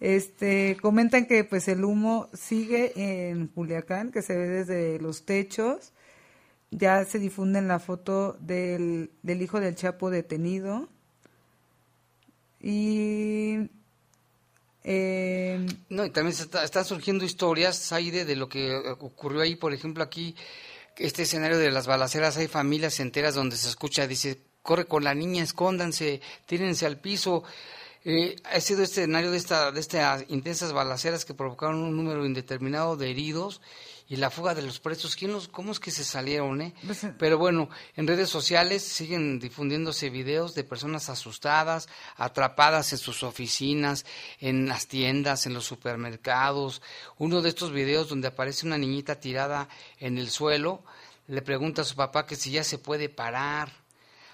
Este, 0.00 0.76
comentan 0.82 1.26
que 1.26 1.44
pues 1.44 1.68
el 1.68 1.84
humo 1.84 2.28
sigue 2.34 2.92
en 2.96 3.46
Culiacán, 3.48 4.10
que 4.10 4.22
se 4.22 4.36
ve 4.36 4.48
desde 4.48 4.98
los 4.98 5.24
techos. 5.24 5.92
Ya 6.70 7.04
se 7.04 7.18
difunde 7.18 7.62
la 7.62 7.78
foto 7.78 8.36
del, 8.40 9.10
del 9.22 9.42
hijo 9.42 9.60
del 9.60 9.76
Chapo 9.76 10.10
detenido. 10.10 10.88
Y 12.60 13.70
eh, 14.84 15.66
no, 15.88 16.04
y 16.04 16.10
también 16.10 16.36
están 16.62 16.84
surgiendo 16.84 17.24
historias, 17.24 17.90
Aide, 17.92 18.26
de 18.26 18.36
lo 18.36 18.50
que 18.50 18.76
ocurrió 19.00 19.40
ahí, 19.40 19.56
por 19.56 19.72
ejemplo, 19.72 20.04
aquí, 20.04 20.36
este 20.96 21.22
escenario 21.22 21.58
de 21.58 21.70
las 21.70 21.86
balaceras, 21.86 22.36
hay 22.36 22.48
familias 22.48 23.00
enteras 23.00 23.34
donde 23.34 23.56
se 23.56 23.68
escucha, 23.68 24.06
dice, 24.06 24.42
corre 24.62 24.84
con 24.84 25.02
la 25.02 25.14
niña, 25.14 25.42
escóndanse, 25.42 26.20
tírense 26.46 26.84
al 26.86 27.00
piso. 27.00 27.44
Eh, 28.04 28.36
ha 28.44 28.60
sido 28.60 28.82
este 28.82 29.00
escenario 29.00 29.30
de, 29.30 29.38
esta, 29.38 29.72
de 29.72 29.80
estas 29.80 30.26
intensas 30.28 30.74
balaceras 30.74 31.24
que 31.24 31.32
provocaron 31.32 31.82
un 31.82 31.96
número 31.96 32.26
indeterminado 32.26 32.96
de 32.98 33.10
heridos 33.10 33.62
y 34.14 34.16
la 34.16 34.30
fuga 34.30 34.54
de 34.54 34.62
los 34.62 34.78
presos. 34.78 35.16
¿Quién 35.16 35.32
los, 35.32 35.48
¿Cómo 35.48 35.72
es 35.72 35.80
que 35.80 35.90
se 35.90 36.04
salieron? 36.04 36.60
Eh? 36.62 36.72
Pues, 36.86 37.02
eh, 37.02 37.12
Pero 37.18 37.36
bueno, 37.36 37.68
en 37.96 38.06
redes 38.06 38.30
sociales 38.30 38.84
siguen 38.84 39.40
difundiéndose 39.40 40.08
videos 40.08 40.54
de 40.54 40.62
personas 40.62 41.08
asustadas, 41.08 41.88
atrapadas 42.16 42.92
en 42.92 42.98
sus 42.98 43.24
oficinas, 43.24 44.06
en 44.38 44.68
las 44.68 44.86
tiendas, 44.86 45.46
en 45.46 45.54
los 45.54 45.64
supermercados. 45.64 46.80
Uno 47.18 47.42
de 47.42 47.48
estos 47.48 47.72
videos 47.72 48.08
donde 48.08 48.28
aparece 48.28 48.66
una 48.66 48.78
niñita 48.78 49.16
tirada 49.16 49.68
en 49.98 50.16
el 50.16 50.30
suelo, 50.30 50.84
le 51.26 51.42
pregunta 51.42 51.82
a 51.82 51.84
su 51.84 51.96
papá 51.96 52.24
que 52.24 52.36
si 52.36 52.52
ya 52.52 52.62
se 52.62 52.78
puede 52.78 53.08
parar. 53.08 53.72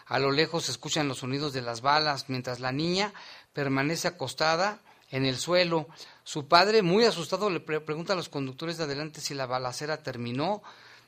A 0.05 0.19
lo 0.19 0.31
lejos 0.31 0.67
se 0.67 0.73
escuchan 0.73 1.09
los 1.09 1.21
sonidos 1.21 1.55
de 1.55 1.63
las 1.63 1.81
balas, 1.81 2.27
mientras 2.29 2.61
la 2.61 2.73
niña 2.73 3.15
permanece 3.55 4.09
acostada 4.09 4.83
en 5.11 5.25
el 5.25 5.39
suelo. 5.39 5.89
Su 6.25 6.47
padre, 6.49 6.83
muy 6.83 7.05
asustado, 7.05 7.51
le 7.51 7.61
pre- 7.61 7.81
pregunta 7.81 8.13
a 8.13 8.17
los 8.17 8.29
conductores 8.29 8.77
de 8.79 8.85
adelante 8.85 9.21
si 9.21 9.35
la 9.35 9.47
balacera 9.47 10.03
terminó. 10.03 10.63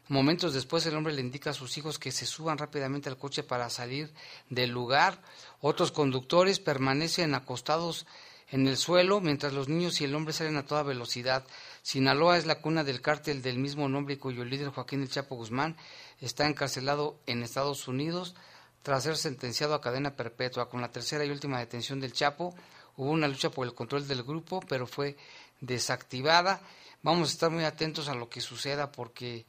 Momentos 0.09 0.53
después 0.53 0.85
el 0.87 0.97
hombre 0.97 1.13
le 1.13 1.21
indica 1.21 1.51
a 1.51 1.55
sus 1.55 1.79
hijos 1.79 1.99
que 1.99 2.11
se 2.11 2.27
suban 2.27 2.59
rápidamente 2.59 3.09
al 3.09 3.17
coche 3.19 3.43
para 3.43 3.71
salir 3.71 4.13
del 4.51 4.71
lugar. 4.71 5.23
Otros 5.61 5.93
conductores 5.93 6.59
permanecen 6.59 7.35
acostados 7.35 8.07
en 8.51 8.67
el 8.67 8.77
suelo 8.77 9.21
mientras 9.21 9.53
los 9.53 9.69
niños 9.69 10.01
y 10.01 10.05
el 10.05 10.15
hombre 10.15 10.35
salen 10.35 10.57
a 10.57 10.67
toda 10.67 10.83
velocidad. 10.83 11.45
Sinaloa 11.83 12.37
es 12.37 12.47
la 12.47 12.61
cuna 12.61 12.83
del 12.85 13.01
cártel 13.01 13.43
del 13.43 13.59
mismo 13.59 13.89
nombre 13.89 14.19
cuyo 14.19 14.45
líder 14.45 14.71
Joaquín 14.71 15.03
El 15.03 15.09
Chapo 15.09 15.37
Guzmán 15.37 15.77
está 16.21 16.47
encarcelado 16.49 17.19
en 17.27 17.43
Estados 17.43 17.87
Unidos 17.87 18.35
tras 18.83 19.05
ser 19.05 19.17
sentenciado 19.17 19.75
a 19.75 19.81
cadena 19.81 20.17
perpetua. 20.17 20.69
Con 20.69 20.81
la 20.81 20.91
tercera 20.91 21.25
y 21.25 21.31
última 21.31 21.61
detención 21.61 22.01
del 22.01 22.13
Chapo, 22.13 22.55
hubo 22.97 23.11
una 23.11 23.29
lucha 23.29 23.51
por 23.51 23.67
el 23.67 23.75
control 23.75 24.07
del 24.07 24.23
grupo, 24.23 24.61
pero 24.69 24.87
fue 24.87 25.17
desactivada. 25.61 26.61
Vamos 27.03 27.31
a 27.31 27.33
estar 27.33 27.51
muy 27.51 27.65
atentos 27.65 28.09
a 28.09 28.15
lo 28.15 28.29
que 28.29 28.41
suceda 28.41 28.93
porque 28.93 29.47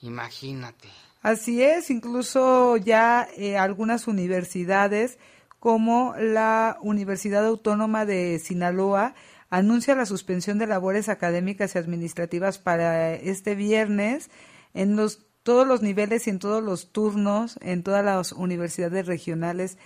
imagínate. 0.00 0.88
Así 1.22 1.62
es, 1.62 1.90
incluso 1.90 2.76
ya 2.78 3.28
eh, 3.36 3.58
algunas 3.58 4.08
universidades 4.08 5.18
como 5.58 6.14
la 6.16 6.78
Universidad 6.80 7.44
Autónoma 7.44 8.06
de 8.06 8.38
Sinaloa 8.38 9.14
anuncia 9.50 9.94
la 9.94 10.06
suspensión 10.06 10.58
de 10.58 10.66
labores 10.66 11.10
académicas 11.10 11.74
y 11.74 11.78
administrativas 11.78 12.58
para 12.58 13.14
este 13.14 13.54
viernes 13.54 14.30
en 14.72 14.96
los 14.96 15.26
todos 15.42 15.66
los 15.66 15.82
niveles 15.82 16.26
y 16.26 16.30
en 16.30 16.38
todos 16.38 16.62
los 16.62 16.92
turnos 16.92 17.58
en 17.62 17.82
todas 17.82 18.04
las 18.04 18.32
universidades 18.32 19.06
regionales 19.06 19.78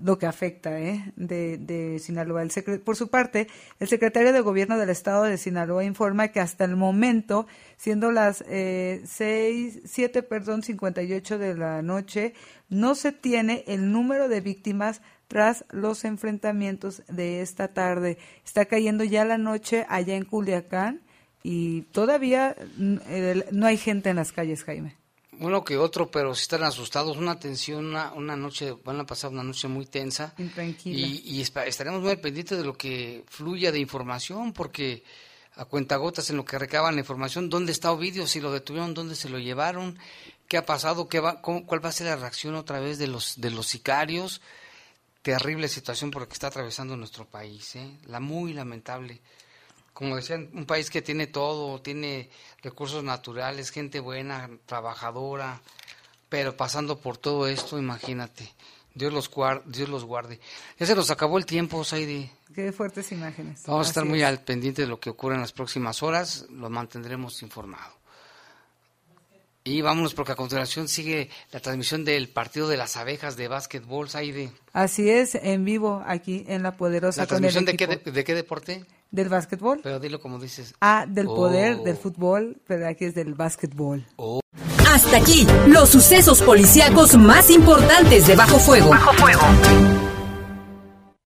lo 0.00 0.18
que 0.18 0.26
afecta 0.26 0.78
¿eh? 0.80 1.12
de, 1.16 1.58
de 1.58 1.98
Sinaloa. 1.98 2.42
El 2.42 2.50
secre- 2.50 2.78
por 2.80 2.96
su 2.96 3.08
parte, 3.08 3.48
el 3.80 3.88
secretario 3.88 4.32
de 4.32 4.40
Gobierno 4.40 4.78
del 4.78 4.90
Estado 4.90 5.24
de 5.24 5.36
Sinaloa 5.36 5.82
informa 5.84 6.28
que 6.28 6.40
hasta 6.40 6.64
el 6.64 6.76
momento, 6.76 7.46
siendo 7.76 8.12
las 8.12 8.44
eh, 8.48 9.02
seis, 9.04 9.80
siete, 9.84 10.22
perdón, 10.22 10.62
58 10.62 11.38
de 11.38 11.54
la 11.56 11.82
noche, 11.82 12.34
no 12.68 12.94
se 12.94 13.10
tiene 13.12 13.64
el 13.66 13.90
número 13.90 14.28
de 14.28 14.40
víctimas 14.40 15.02
tras 15.26 15.64
los 15.70 16.04
enfrentamientos 16.04 17.02
de 17.08 17.40
esta 17.40 17.68
tarde. 17.68 18.18
Está 18.44 18.66
cayendo 18.66 19.02
ya 19.04 19.24
la 19.24 19.38
noche 19.38 19.86
allá 19.88 20.14
en 20.16 20.24
Culiacán 20.24 21.00
y 21.42 21.82
todavía 21.92 22.54
no 22.76 23.66
hay 23.66 23.76
gente 23.76 24.10
en 24.10 24.16
las 24.16 24.32
calles, 24.32 24.62
Jaime. 24.64 24.99
Uno 25.40 25.64
que 25.64 25.76
otro, 25.78 26.10
pero 26.10 26.34
si 26.34 26.42
están 26.42 26.62
asustados. 26.62 27.16
Una 27.16 27.38
tensión, 27.38 27.86
una, 27.86 28.12
una 28.12 28.36
noche, 28.36 28.76
van 28.84 29.00
a 29.00 29.06
pasar 29.06 29.30
una 29.30 29.42
noche 29.42 29.68
muy 29.68 29.86
tensa. 29.86 30.34
Intranquila. 30.38 30.98
Y, 30.98 31.22
y 31.24 31.40
estaremos 31.40 32.00
muy 32.02 32.10
al 32.10 32.20
pendiente 32.20 32.56
de 32.56 32.64
lo 32.64 32.76
que 32.76 33.24
fluya 33.28 33.72
de 33.72 33.78
información, 33.80 34.52
porque 34.52 35.02
a 35.56 35.64
cuentagotas 35.64 36.30
en 36.30 36.36
lo 36.36 36.44
que 36.44 36.58
recaban 36.58 36.94
la 36.94 37.00
información, 37.00 37.48
dónde 37.50 37.72
está 37.72 37.90
Ovidio, 37.90 38.26
si 38.26 38.40
lo 38.40 38.52
detuvieron, 38.52 38.94
dónde 38.94 39.14
se 39.16 39.28
lo 39.28 39.38
llevaron, 39.38 39.98
qué 40.46 40.56
ha 40.58 40.64
pasado, 40.66 41.08
qué 41.08 41.20
va, 41.20 41.40
cómo- 41.42 41.66
cuál 41.66 41.84
va 41.84 41.88
a 41.88 41.92
ser 41.92 42.06
la 42.06 42.16
reacción 42.16 42.54
otra 42.54 42.78
vez 42.80 42.98
de 42.98 43.06
los, 43.08 43.40
de 43.40 43.50
los 43.50 43.66
sicarios. 43.66 44.40
Terrible 45.22 45.68
situación 45.68 46.10
por 46.10 46.22
la 46.22 46.28
que 46.28 46.32
está 46.34 46.46
atravesando 46.46 46.96
nuestro 46.96 47.26
país, 47.26 47.76
¿eh? 47.76 47.98
la 48.06 48.20
muy 48.20 48.54
lamentable. 48.54 49.20
Como 50.00 50.16
decían, 50.16 50.48
un 50.54 50.64
país 50.64 50.88
que 50.88 51.02
tiene 51.02 51.26
todo, 51.26 51.78
tiene 51.82 52.30
recursos 52.62 53.04
naturales, 53.04 53.70
gente 53.70 54.00
buena, 54.00 54.48
trabajadora, 54.64 55.60
pero 56.30 56.56
pasando 56.56 56.98
por 56.98 57.18
todo 57.18 57.46
esto, 57.46 57.78
imagínate. 57.78 58.50
Dios 58.94 59.12
los, 59.12 59.30
guar- 59.30 59.62
Dios 59.66 59.90
los 59.90 60.04
guarde. 60.06 60.40
Ya 60.78 60.86
se 60.86 60.94
nos 60.96 61.10
acabó 61.10 61.36
el 61.36 61.44
tiempo, 61.44 61.84
Saidi. 61.84 62.30
Qué 62.54 62.72
fuertes 62.72 63.12
imágenes. 63.12 63.62
Vamos 63.66 63.86
a 63.86 63.90
estar 63.90 64.06
muy 64.06 64.22
es. 64.22 64.26
al 64.26 64.40
pendiente 64.42 64.82
de 64.82 64.88
lo 64.88 64.98
que 64.98 65.10
ocurra 65.10 65.34
en 65.34 65.42
las 65.42 65.52
próximas 65.52 66.02
horas. 66.02 66.46
Lo 66.50 66.70
mantendremos 66.70 67.42
informado. 67.42 67.99
Y 69.70 69.82
vámonos 69.82 70.14
porque 70.14 70.32
a 70.32 70.36
continuación 70.36 70.88
sigue 70.88 71.30
la 71.52 71.60
transmisión 71.60 72.04
del 72.04 72.28
partido 72.28 72.68
de 72.68 72.76
las 72.76 72.96
abejas 72.96 73.36
de 73.36 73.46
básquetbol, 73.48 74.08
Saidi. 74.08 74.50
Así 74.72 75.08
es, 75.08 75.36
en 75.36 75.64
vivo 75.64 76.02
aquí 76.06 76.44
en 76.48 76.62
La 76.64 76.76
Poderosa 76.76 77.22
¿La 77.22 77.26
con 77.28 77.36
el 77.44 77.52
transmisión 77.52 77.64
de 77.66 77.76
qué, 77.76 77.86
de, 77.86 78.10
de 78.12 78.24
qué 78.24 78.34
deporte? 78.34 78.84
del 79.12 79.28
básquetbol. 79.28 79.80
Pero 79.82 79.98
dilo 79.98 80.20
como 80.20 80.38
dices. 80.38 80.72
Ah, 80.80 81.04
del 81.08 81.26
poder 81.26 81.78
Oh. 81.80 81.82
del 81.84 81.96
fútbol, 81.96 82.58
pero 82.66 82.86
aquí 82.88 83.04
es 83.06 83.14
del 83.14 83.34
básquetbol. 83.34 84.06
Hasta 84.88 85.16
aquí, 85.16 85.46
los 85.66 85.88
sucesos 85.88 86.42
policíacos 86.42 87.16
más 87.16 87.50
importantes 87.50 88.26
de 88.28 88.36
Bajo 88.36 88.58
Fuego. 88.58 88.90
Bajo 88.90 89.12
fuego. 89.14 89.40